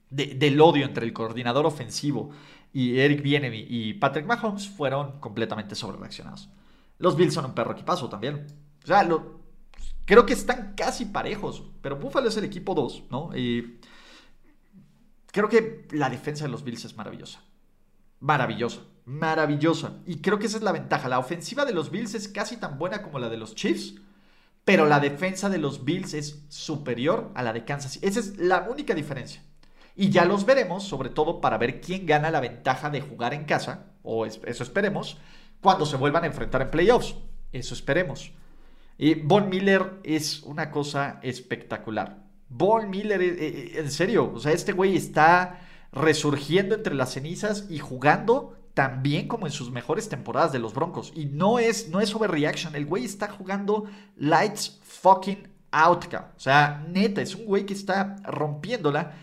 del 0.10 0.60
odio 0.60 0.84
entre 0.84 1.06
el 1.06 1.14
coordinador 1.14 1.66
ofensivo 1.66 2.32
y 2.74 3.00
Eric 3.00 3.22
Bienemy 3.22 3.66
y 3.70 3.94
Patrick 3.94 4.26
Mahomes 4.26 4.68
fueron 4.68 5.22
completamente 5.22 5.74
sobrereaccionados. 5.74 6.50
Los 6.98 7.16
Bills 7.16 7.34
son 7.34 7.46
un 7.46 7.54
perro 7.54 7.72
equipazo 7.72 8.10
también. 8.10 8.46
O 8.84 8.88
sea, 8.88 9.08
creo 10.04 10.26
que 10.26 10.34
están 10.34 10.74
casi 10.76 11.06
parejos, 11.06 11.64
pero 11.82 11.96
Buffalo 11.96 12.28
es 12.28 12.36
el 12.36 12.44
equipo 12.44 12.76
2, 12.76 13.04
¿no? 13.10 13.30
Creo 15.32 15.48
que 15.48 15.88
la 15.92 16.10
defensa 16.10 16.44
de 16.44 16.52
los 16.52 16.66
Bills 16.66 16.84
es 16.84 16.98
maravillosa. 16.98 17.42
Maravillosa 18.20 18.82
maravillosa. 19.10 19.94
Y 20.06 20.18
creo 20.22 20.38
que 20.38 20.46
esa 20.46 20.58
es 20.58 20.64
la 20.64 20.72
ventaja. 20.72 21.10
La 21.10 21.18
ofensiva 21.18 21.66
de 21.66 21.74
los 21.74 21.90
Bills 21.90 22.14
es 22.14 22.28
casi 22.28 22.58
tan 22.58 22.78
buena 22.78 23.02
como 23.02 23.18
la 23.18 23.30
de 23.30 23.38
los 23.38 23.56
Chiefs, 23.56 23.96
pero 24.64 24.86
la 24.86 25.00
defensa 25.00 25.50
de 25.50 25.58
los 25.58 25.84
Bills 25.84 26.14
es 26.14 26.44
superior 26.48 27.32
a 27.34 27.42
la 27.42 27.52
de 27.52 27.66
Kansas. 27.66 27.98
Esa 28.04 28.20
es 28.20 28.38
la 28.38 28.68
única 28.70 28.94
diferencia. 28.94 29.42
Y 29.96 30.12
ya 30.12 30.26
los 30.26 30.46
veremos, 30.46 30.84
sobre 30.84 31.10
todo 31.10 31.42
para 31.42 31.58
ver 31.58 31.82
quién 31.82 32.06
gana 32.06 32.30
la 32.30 32.40
ventaja 32.40 32.92
de 32.92 33.02
jugar 33.02 33.34
en 33.34 33.46
casa, 33.46 33.88
o 34.04 34.28
eso 34.28 34.64
esperemos, 34.64 35.18
cuando 35.60 35.88
se 35.88 35.98
vuelvan 35.98 36.24
a 36.24 36.28
enfrentar 36.28 36.62
en 36.62 36.70
playoffs. 36.70 37.16
Eso 37.52 37.74
esperemos. 37.74 38.32
Y 39.00 39.16
Von 39.16 39.50
Miller 39.50 40.00
es 40.04 40.44
una 40.44 40.70
cosa 40.70 41.20
espectacular. 41.24 42.28
Von 42.48 42.92
Miller, 42.92 43.22
eh, 43.22 43.36
eh, 43.40 43.72
en 43.78 43.90
serio, 43.90 44.32
o 44.36 44.40
sea, 44.40 44.52
este 44.52 44.72
güey 44.72 44.96
está 44.96 45.62
resurgiendo 45.92 46.76
entre 46.76 46.94
las 46.94 47.14
cenizas 47.14 47.66
y 47.70 47.80
jugando 47.80 48.59
también 48.74 49.28
como 49.28 49.46
en 49.46 49.52
sus 49.52 49.72
mejores 49.72 50.10
temporadas 50.10 50.52
de 50.52 50.60
los 50.60 50.74
Broncos. 50.74 51.12
Y 51.16 51.26
no 51.26 51.60
es, 51.60 51.90
no 51.90 52.02
es 52.02 52.14
overreaction. 52.16 52.76
El 52.76 52.86
güey 52.86 53.06
está 53.06 53.30
jugando 53.30 53.86
lights 54.16 54.80
fucking 54.84 55.48
out. 55.72 56.06
O 56.14 56.40
sea, 56.40 56.86
neta, 56.88 57.22
es 57.22 57.36
un 57.36 57.46
güey 57.46 57.66
que 57.66 57.74
está 57.74 58.16
rompiéndola. 58.24 59.14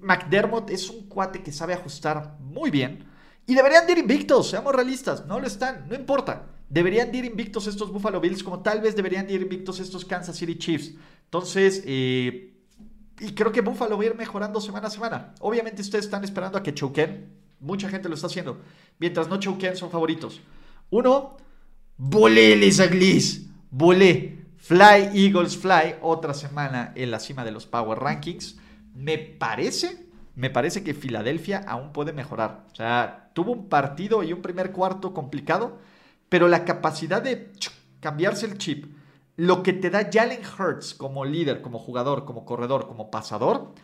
McDermott 0.00 0.70
es 0.70 0.90
un 0.90 1.06
cuate 1.08 1.42
que 1.42 1.52
sabe 1.52 1.74
ajustar 1.74 2.36
muy 2.40 2.70
bien. 2.70 3.06
Y 3.46 3.54
deberían 3.54 3.88
ir 3.88 3.98
invictos, 3.98 4.50
seamos 4.50 4.74
realistas. 4.74 5.26
No 5.26 5.40
lo 5.40 5.46
están, 5.46 5.88
no 5.88 5.94
importa. 5.94 6.46
Deberían 6.68 7.12
ir 7.14 7.24
invictos 7.24 7.66
estos 7.66 7.92
Buffalo 7.92 8.20
Bills, 8.20 8.44
como 8.44 8.60
tal 8.60 8.80
vez 8.80 8.94
deberían 8.94 9.28
ir 9.28 9.42
invictos 9.42 9.80
estos 9.80 10.04
Kansas 10.04 10.36
City 10.36 10.56
Chiefs. 10.56 10.94
Entonces, 11.24 11.82
eh, 11.84 12.54
y 13.18 13.34
creo 13.34 13.52
que 13.52 13.60
Buffalo 13.60 13.96
va 13.96 14.04
a 14.04 14.06
ir 14.06 14.14
mejorando 14.14 14.60
semana 14.60 14.86
a 14.86 14.90
semana. 14.90 15.34
Obviamente 15.40 15.82
ustedes 15.82 16.04
están 16.04 16.24
esperando 16.24 16.58
a 16.58 16.62
que 16.62 16.74
choquen 16.74 17.39
Mucha 17.60 17.90
gente 17.90 18.08
lo 18.08 18.14
está 18.14 18.26
haciendo. 18.26 18.60
Mientras 18.98 19.28
no 19.28 19.38
choqueen, 19.38 19.76
son 19.76 19.90
favoritos. 19.90 20.40
Uno, 20.88 21.36
volé 21.96 22.56
les 22.56 22.80
aglis. 22.80 23.48
Volé. 23.70 24.38
Fly, 24.56 25.10
Eagles, 25.14 25.56
Fly. 25.58 25.96
Otra 26.00 26.32
semana 26.32 26.92
en 26.96 27.10
la 27.10 27.20
cima 27.20 27.44
de 27.44 27.52
los 27.52 27.66
Power 27.66 27.98
Rankings. 27.98 28.58
Me 28.94 29.18
parece, 29.18 30.06
me 30.34 30.48
parece 30.48 30.82
que 30.82 30.94
Filadelfia 30.94 31.58
aún 31.66 31.92
puede 31.92 32.12
mejorar. 32.12 32.66
O 32.72 32.74
sea, 32.74 33.30
tuvo 33.34 33.52
un 33.52 33.68
partido 33.68 34.22
y 34.22 34.32
un 34.32 34.42
primer 34.42 34.72
cuarto 34.72 35.12
complicado, 35.12 35.78
pero 36.28 36.48
la 36.48 36.64
capacidad 36.64 37.22
de 37.22 37.52
cambiarse 38.00 38.46
el 38.46 38.58
chip, 38.58 38.86
lo 39.36 39.62
que 39.62 39.72
te 39.72 39.90
da 39.90 40.08
Jalen 40.10 40.40
Hurts 40.58 40.94
como 40.94 41.24
líder, 41.24 41.60
como 41.60 41.78
jugador, 41.78 42.24
como 42.24 42.44
corredor, 42.44 42.88
como 42.88 43.10
pasador, 43.10 43.74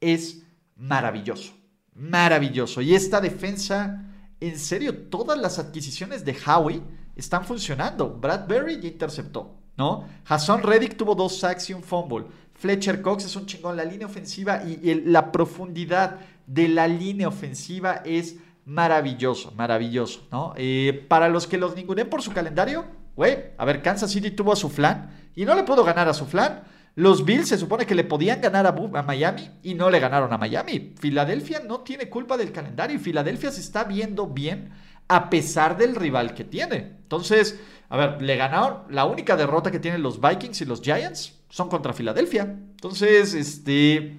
es 0.00 0.44
maravilloso 0.76 1.57
maravilloso. 1.98 2.80
Y 2.80 2.94
esta 2.94 3.20
defensa, 3.20 4.04
en 4.40 4.58
serio, 4.58 4.96
todas 5.08 5.38
las 5.38 5.58
adquisiciones 5.58 6.24
de 6.24 6.36
Howie 6.46 6.80
están 7.16 7.44
funcionando. 7.44 8.08
Bradbury 8.10 8.80
ya 8.80 8.88
interceptó, 8.88 9.56
¿no? 9.76 10.06
Hassan 10.26 10.62
Reddick 10.62 10.96
tuvo 10.96 11.14
dos 11.14 11.38
sacks 11.38 11.70
y 11.70 11.74
un 11.74 11.82
fumble. 11.82 12.26
Fletcher 12.54 13.02
Cox 13.02 13.24
es 13.24 13.36
un 13.36 13.46
chingón. 13.46 13.76
La 13.76 13.84
línea 13.84 14.06
ofensiva 14.06 14.62
y, 14.62 15.02
la 15.06 15.30
profundidad 15.32 16.20
de 16.46 16.68
la 16.68 16.88
línea 16.88 17.28
ofensiva 17.28 18.02
es 18.04 18.36
maravilloso, 18.64 19.52
maravilloso, 19.52 20.26
¿no? 20.30 20.54
Eh, 20.56 21.06
para 21.08 21.28
los 21.28 21.46
que 21.46 21.58
los 21.58 21.74
ningunen 21.74 22.08
por 22.08 22.22
su 22.22 22.32
calendario, 22.32 22.84
güey, 23.16 23.52
a 23.56 23.64
ver, 23.64 23.82
Kansas 23.82 24.10
City 24.10 24.30
tuvo 24.30 24.52
a 24.52 24.56
su 24.56 24.68
flan 24.68 25.10
y 25.34 25.44
no 25.44 25.54
le 25.54 25.62
pudo 25.62 25.84
ganar 25.84 26.08
a 26.08 26.14
su 26.14 26.26
flan. 26.26 26.62
Los 26.94 27.24
Bills 27.24 27.48
se 27.48 27.58
supone 27.58 27.86
que 27.86 27.94
le 27.94 28.04
podían 28.04 28.40
ganar 28.40 28.66
a, 28.66 29.02
Miami 29.02 29.50
y 29.62 29.74
no 29.74 29.88
le 29.88 30.00
ganaron 30.00 30.32
a 30.32 30.38
Miami. 30.38 30.94
Filadelfia 30.98 31.60
no 31.60 31.80
tiene 31.80 32.08
culpa 32.08 32.36
del 32.36 32.50
calendario 32.50 32.96
y 32.96 32.98
Filadelfia 32.98 33.52
se 33.52 33.60
está 33.60 33.84
viendo 33.84 34.26
bien 34.26 34.70
a 35.06 35.30
pesar 35.30 35.76
del 35.76 35.94
rival 35.94 36.34
que 36.34 36.44
tiene. 36.44 36.76
Entonces, 37.02 37.58
a 37.88 37.96
ver, 37.96 38.20
le 38.20 38.36
ganaron. 38.36 38.82
La 38.90 39.04
única 39.04 39.36
derrota 39.36 39.70
que 39.70 39.78
tienen 39.78 40.02
los 40.02 40.20
Vikings 40.20 40.60
y 40.60 40.64
los 40.64 40.82
Giants 40.82 41.38
son 41.48 41.68
contra 41.68 41.92
Filadelfia. 41.92 42.42
Entonces, 42.42 43.34
este. 43.34 44.18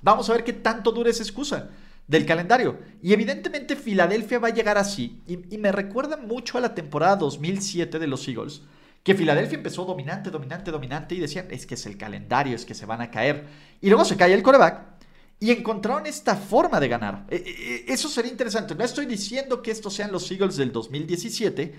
Vamos 0.00 0.30
a 0.30 0.34
ver 0.34 0.44
qué 0.44 0.52
tanto 0.52 0.92
dura 0.92 1.10
esa 1.10 1.24
excusa 1.24 1.70
del 2.06 2.24
calendario. 2.24 2.78
Y 3.02 3.12
evidentemente 3.12 3.74
Filadelfia 3.74 4.38
va 4.38 4.48
a 4.48 4.54
llegar 4.54 4.78
así. 4.78 5.20
Y, 5.26 5.54
y 5.54 5.58
me 5.58 5.72
recuerda 5.72 6.16
mucho 6.16 6.56
a 6.56 6.60
la 6.60 6.74
temporada 6.74 7.16
2007 7.16 7.98
de 7.98 8.06
los 8.06 8.28
Eagles 8.28 8.62
que 9.06 9.14
Filadelfia 9.14 9.54
empezó 9.54 9.84
dominante, 9.84 10.30
dominante, 10.30 10.72
dominante 10.72 11.14
y 11.14 11.20
decían, 11.20 11.46
es 11.52 11.64
que 11.64 11.74
es 11.74 11.86
el 11.86 11.96
calendario, 11.96 12.56
es 12.56 12.64
que 12.64 12.74
se 12.74 12.86
van 12.86 13.00
a 13.00 13.08
caer. 13.08 13.46
Y 13.80 13.86
luego 13.86 14.04
se 14.04 14.16
cae 14.16 14.34
el 14.34 14.42
coreback 14.42 14.82
y 15.38 15.52
encontraron 15.52 16.06
esta 16.06 16.34
forma 16.34 16.80
de 16.80 16.88
ganar. 16.88 17.24
E, 17.30 17.36
e, 17.36 17.38
e, 17.38 17.92
eso 17.92 18.08
sería 18.08 18.32
interesante. 18.32 18.74
No 18.74 18.82
estoy 18.82 19.06
diciendo 19.06 19.62
que 19.62 19.70
estos 19.70 19.94
sean 19.94 20.10
los 20.10 20.28
Eagles 20.32 20.56
del 20.56 20.72
2017, 20.72 21.72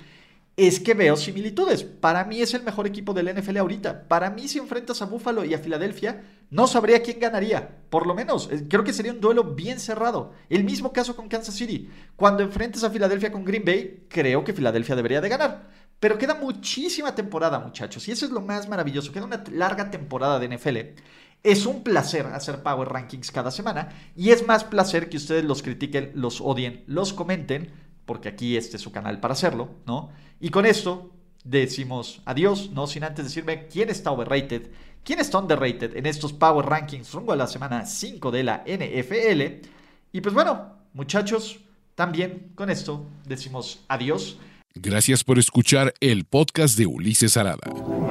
es 0.56 0.80
que 0.80 0.94
veo 0.94 1.18
similitudes. 1.18 1.84
Para 1.84 2.24
mí 2.24 2.42
es 2.42 2.54
el 2.54 2.64
mejor 2.64 2.88
equipo 2.88 3.14
del 3.14 3.36
NFL 3.36 3.58
ahorita. 3.58 4.08
Para 4.08 4.30
mí 4.30 4.48
si 4.48 4.60
enfrentas 4.60 5.02
a 5.02 5.06
Buffalo 5.06 5.44
y 5.44 5.54
a 5.54 5.60
Filadelfia, 5.60 6.24
no 6.50 6.66
sabría 6.66 7.04
quién 7.04 7.20
ganaría. 7.20 7.78
Por 7.90 8.08
lo 8.08 8.16
menos, 8.16 8.48
eh, 8.54 8.68
creo 8.70 8.86
que 8.86 8.94
sería 8.94 9.12
un 9.12 9.20
duelo 9.20 9.44
bien 9.54 9.82
cerrado. 9.82 10.32
El 10.50 10.64
mismo 10.64 10.94
caso 10.94 11.14
con 11.14 11.28
Kansas 11.28 11.56
City. 11.56 11.90
Cuando 12.16 12.42
enfrentes 12.42 12.86
a 12.86 12.90
Filadelfia 12.90 13.34
con 13.34 13.44
Green 13.44 13.66
Bay, 13.66 14.06
creo 14.08 14.46
que 14.46 14.54
Filadelfia 14.54 14.96
debería 14.96 15.20
de 15.20 15.28
ganar. 15.28 15.68
Pero 16.00 16.18
queda 16.18 16.36
muchísima 16.36 17.16
temporada, 17.16 17.60
muchachos. 17.60 18.08
Y 18.08 18.12
eso 18.12 18.26
es 18.26 18.32
lo 18.32 18.42
más 18.42 18.70
maravilloso. 18.70 19.12
Queda 19.12 19.26
una 19.26 19.44
larga 19.52 19.90
temporada 19.90 20.40
de 20.40 20.56
NFL. 20.56 21.02
Es 21.44 21.66
un 21.66 21.84
placer 21.84 22.26
hacer 22.28 22.62
Power 22.62 22.90
Rankings 22.90 23.32
cada 23.32 23.52
semana. 23.52 23.90
Y 24.16 24.30
es 24.30 24.46
más 24.46 24.64
placer 24.64 25.10
que 25.10 25.18
ustedes 25.18 25.44
los 25.44 25.64
critiquen, 25.64 26.12
los 26.14 26.42
odien, 26.42 26.84
los 26.88 27.14
comenten. 27.14 27.72
Porque 28.06 28.30
aquí 28.30 28.58
este 28.58 28.78
es 28.78 28.84
su 28.84 28.92
canal 28.92 29.20
para 29.20 29.34
hacerlo, 29.34 29.70
¿no? 29.86 30.12
Y 30.40 30.50
con 30.50 30.66
esto 30.66 31.12
decimos 31.44 32.22
adiós, 32.26 32.72
no 32.72 32.88
sin 32.88 33.04
antes 33.04 33.26
decirme 33.26 33.68
quién 33.68 33.90
está 33.90 34.12
overrated, 34.12 34.70
quién 35.04 35.20
está 35.20 35.40
underrated 35.40 35.96
en 35.96 36.06
estos 36.06 36.34
Power 36.34 36.66
Rankings 36.66 37.14
rumbo 37.14 37.32
a 37.32 37.38
la 37.38 37.48
semana 37.48 37.86
5 37.86 38.32
de 38.32 38.44
la 38.44 38.64
NFL. 38.68 39.68
Y 40.12 40.22
pues 40.22 40.36
bueno, 40.36 40.76
muchachos, 40.94 41.60
también 41.96 42.52
con 42.56 42.70
esto 42.70 43.08
decimos 43.26 43.84
adiós. 43.88 44.38
Gracias 44.80 45.24
por 45.24 45.40
escuchar 45.40 45.94
el 46.00 46.26
podcast 46.26 46.78
de 46.78 46.86
Ulises 46.86 47.38
Arada. 47.38 47.58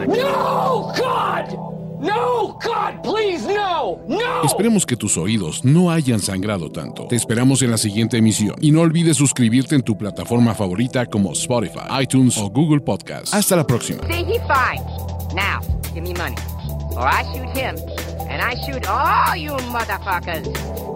No, 0.07 0.93
God! 0.97 1.77
No, 2.01 2.59
God, 2.63 3.03
please, 3.03 3.47
no, 3.47 3.99
no. 4.07 4.43
Esperemos 4.45 4.85
que 4.85 4.97
tus 4.97 5.17
oídos 5.17 5.65
no 5.65 5.91
hayan 5.91 6.21
sangrado 6.21 6.71
tanto. 6.71 7.07
Te 7.07 7.17
esperamos 7.17 7.63
en 7.63 7.71
la 7.71 7.79
siguiente 7.79 8.19
emisión 8.19 8.55
y 8.61 8.71
no 8.71 8.83
olvides 8.83 9.17
suscribirte 9.17 9.75
en 9.75 9.83
tu 9.83 9.97
plataforma 9.97 10.55
favorita 10.55 11.07
como 11.07 11.33
Spotify, 11.33 12.03
iTunes 12.03 12.37
o 12.37 12.51
Google 12.51 12.81
Podcast. 12.81 13.33
Hasta 13.33 13.57
la 13.57 13.67
próxima. 13.67 14.03
Now, 15.35 15.61
give 15.93 16.03
me 16.03 16.15
money, 16.15 16.37
or 16.93 17.07
I 17.09 17.23
shoot 17.25 17.57
him, 17.57 17.77
and 18.29 18.41
I 18.41 18.55
shoot 18.65 18.87
all 18.89 19.37
you 19.37 19.53
motherfuckers. 19.71 20.96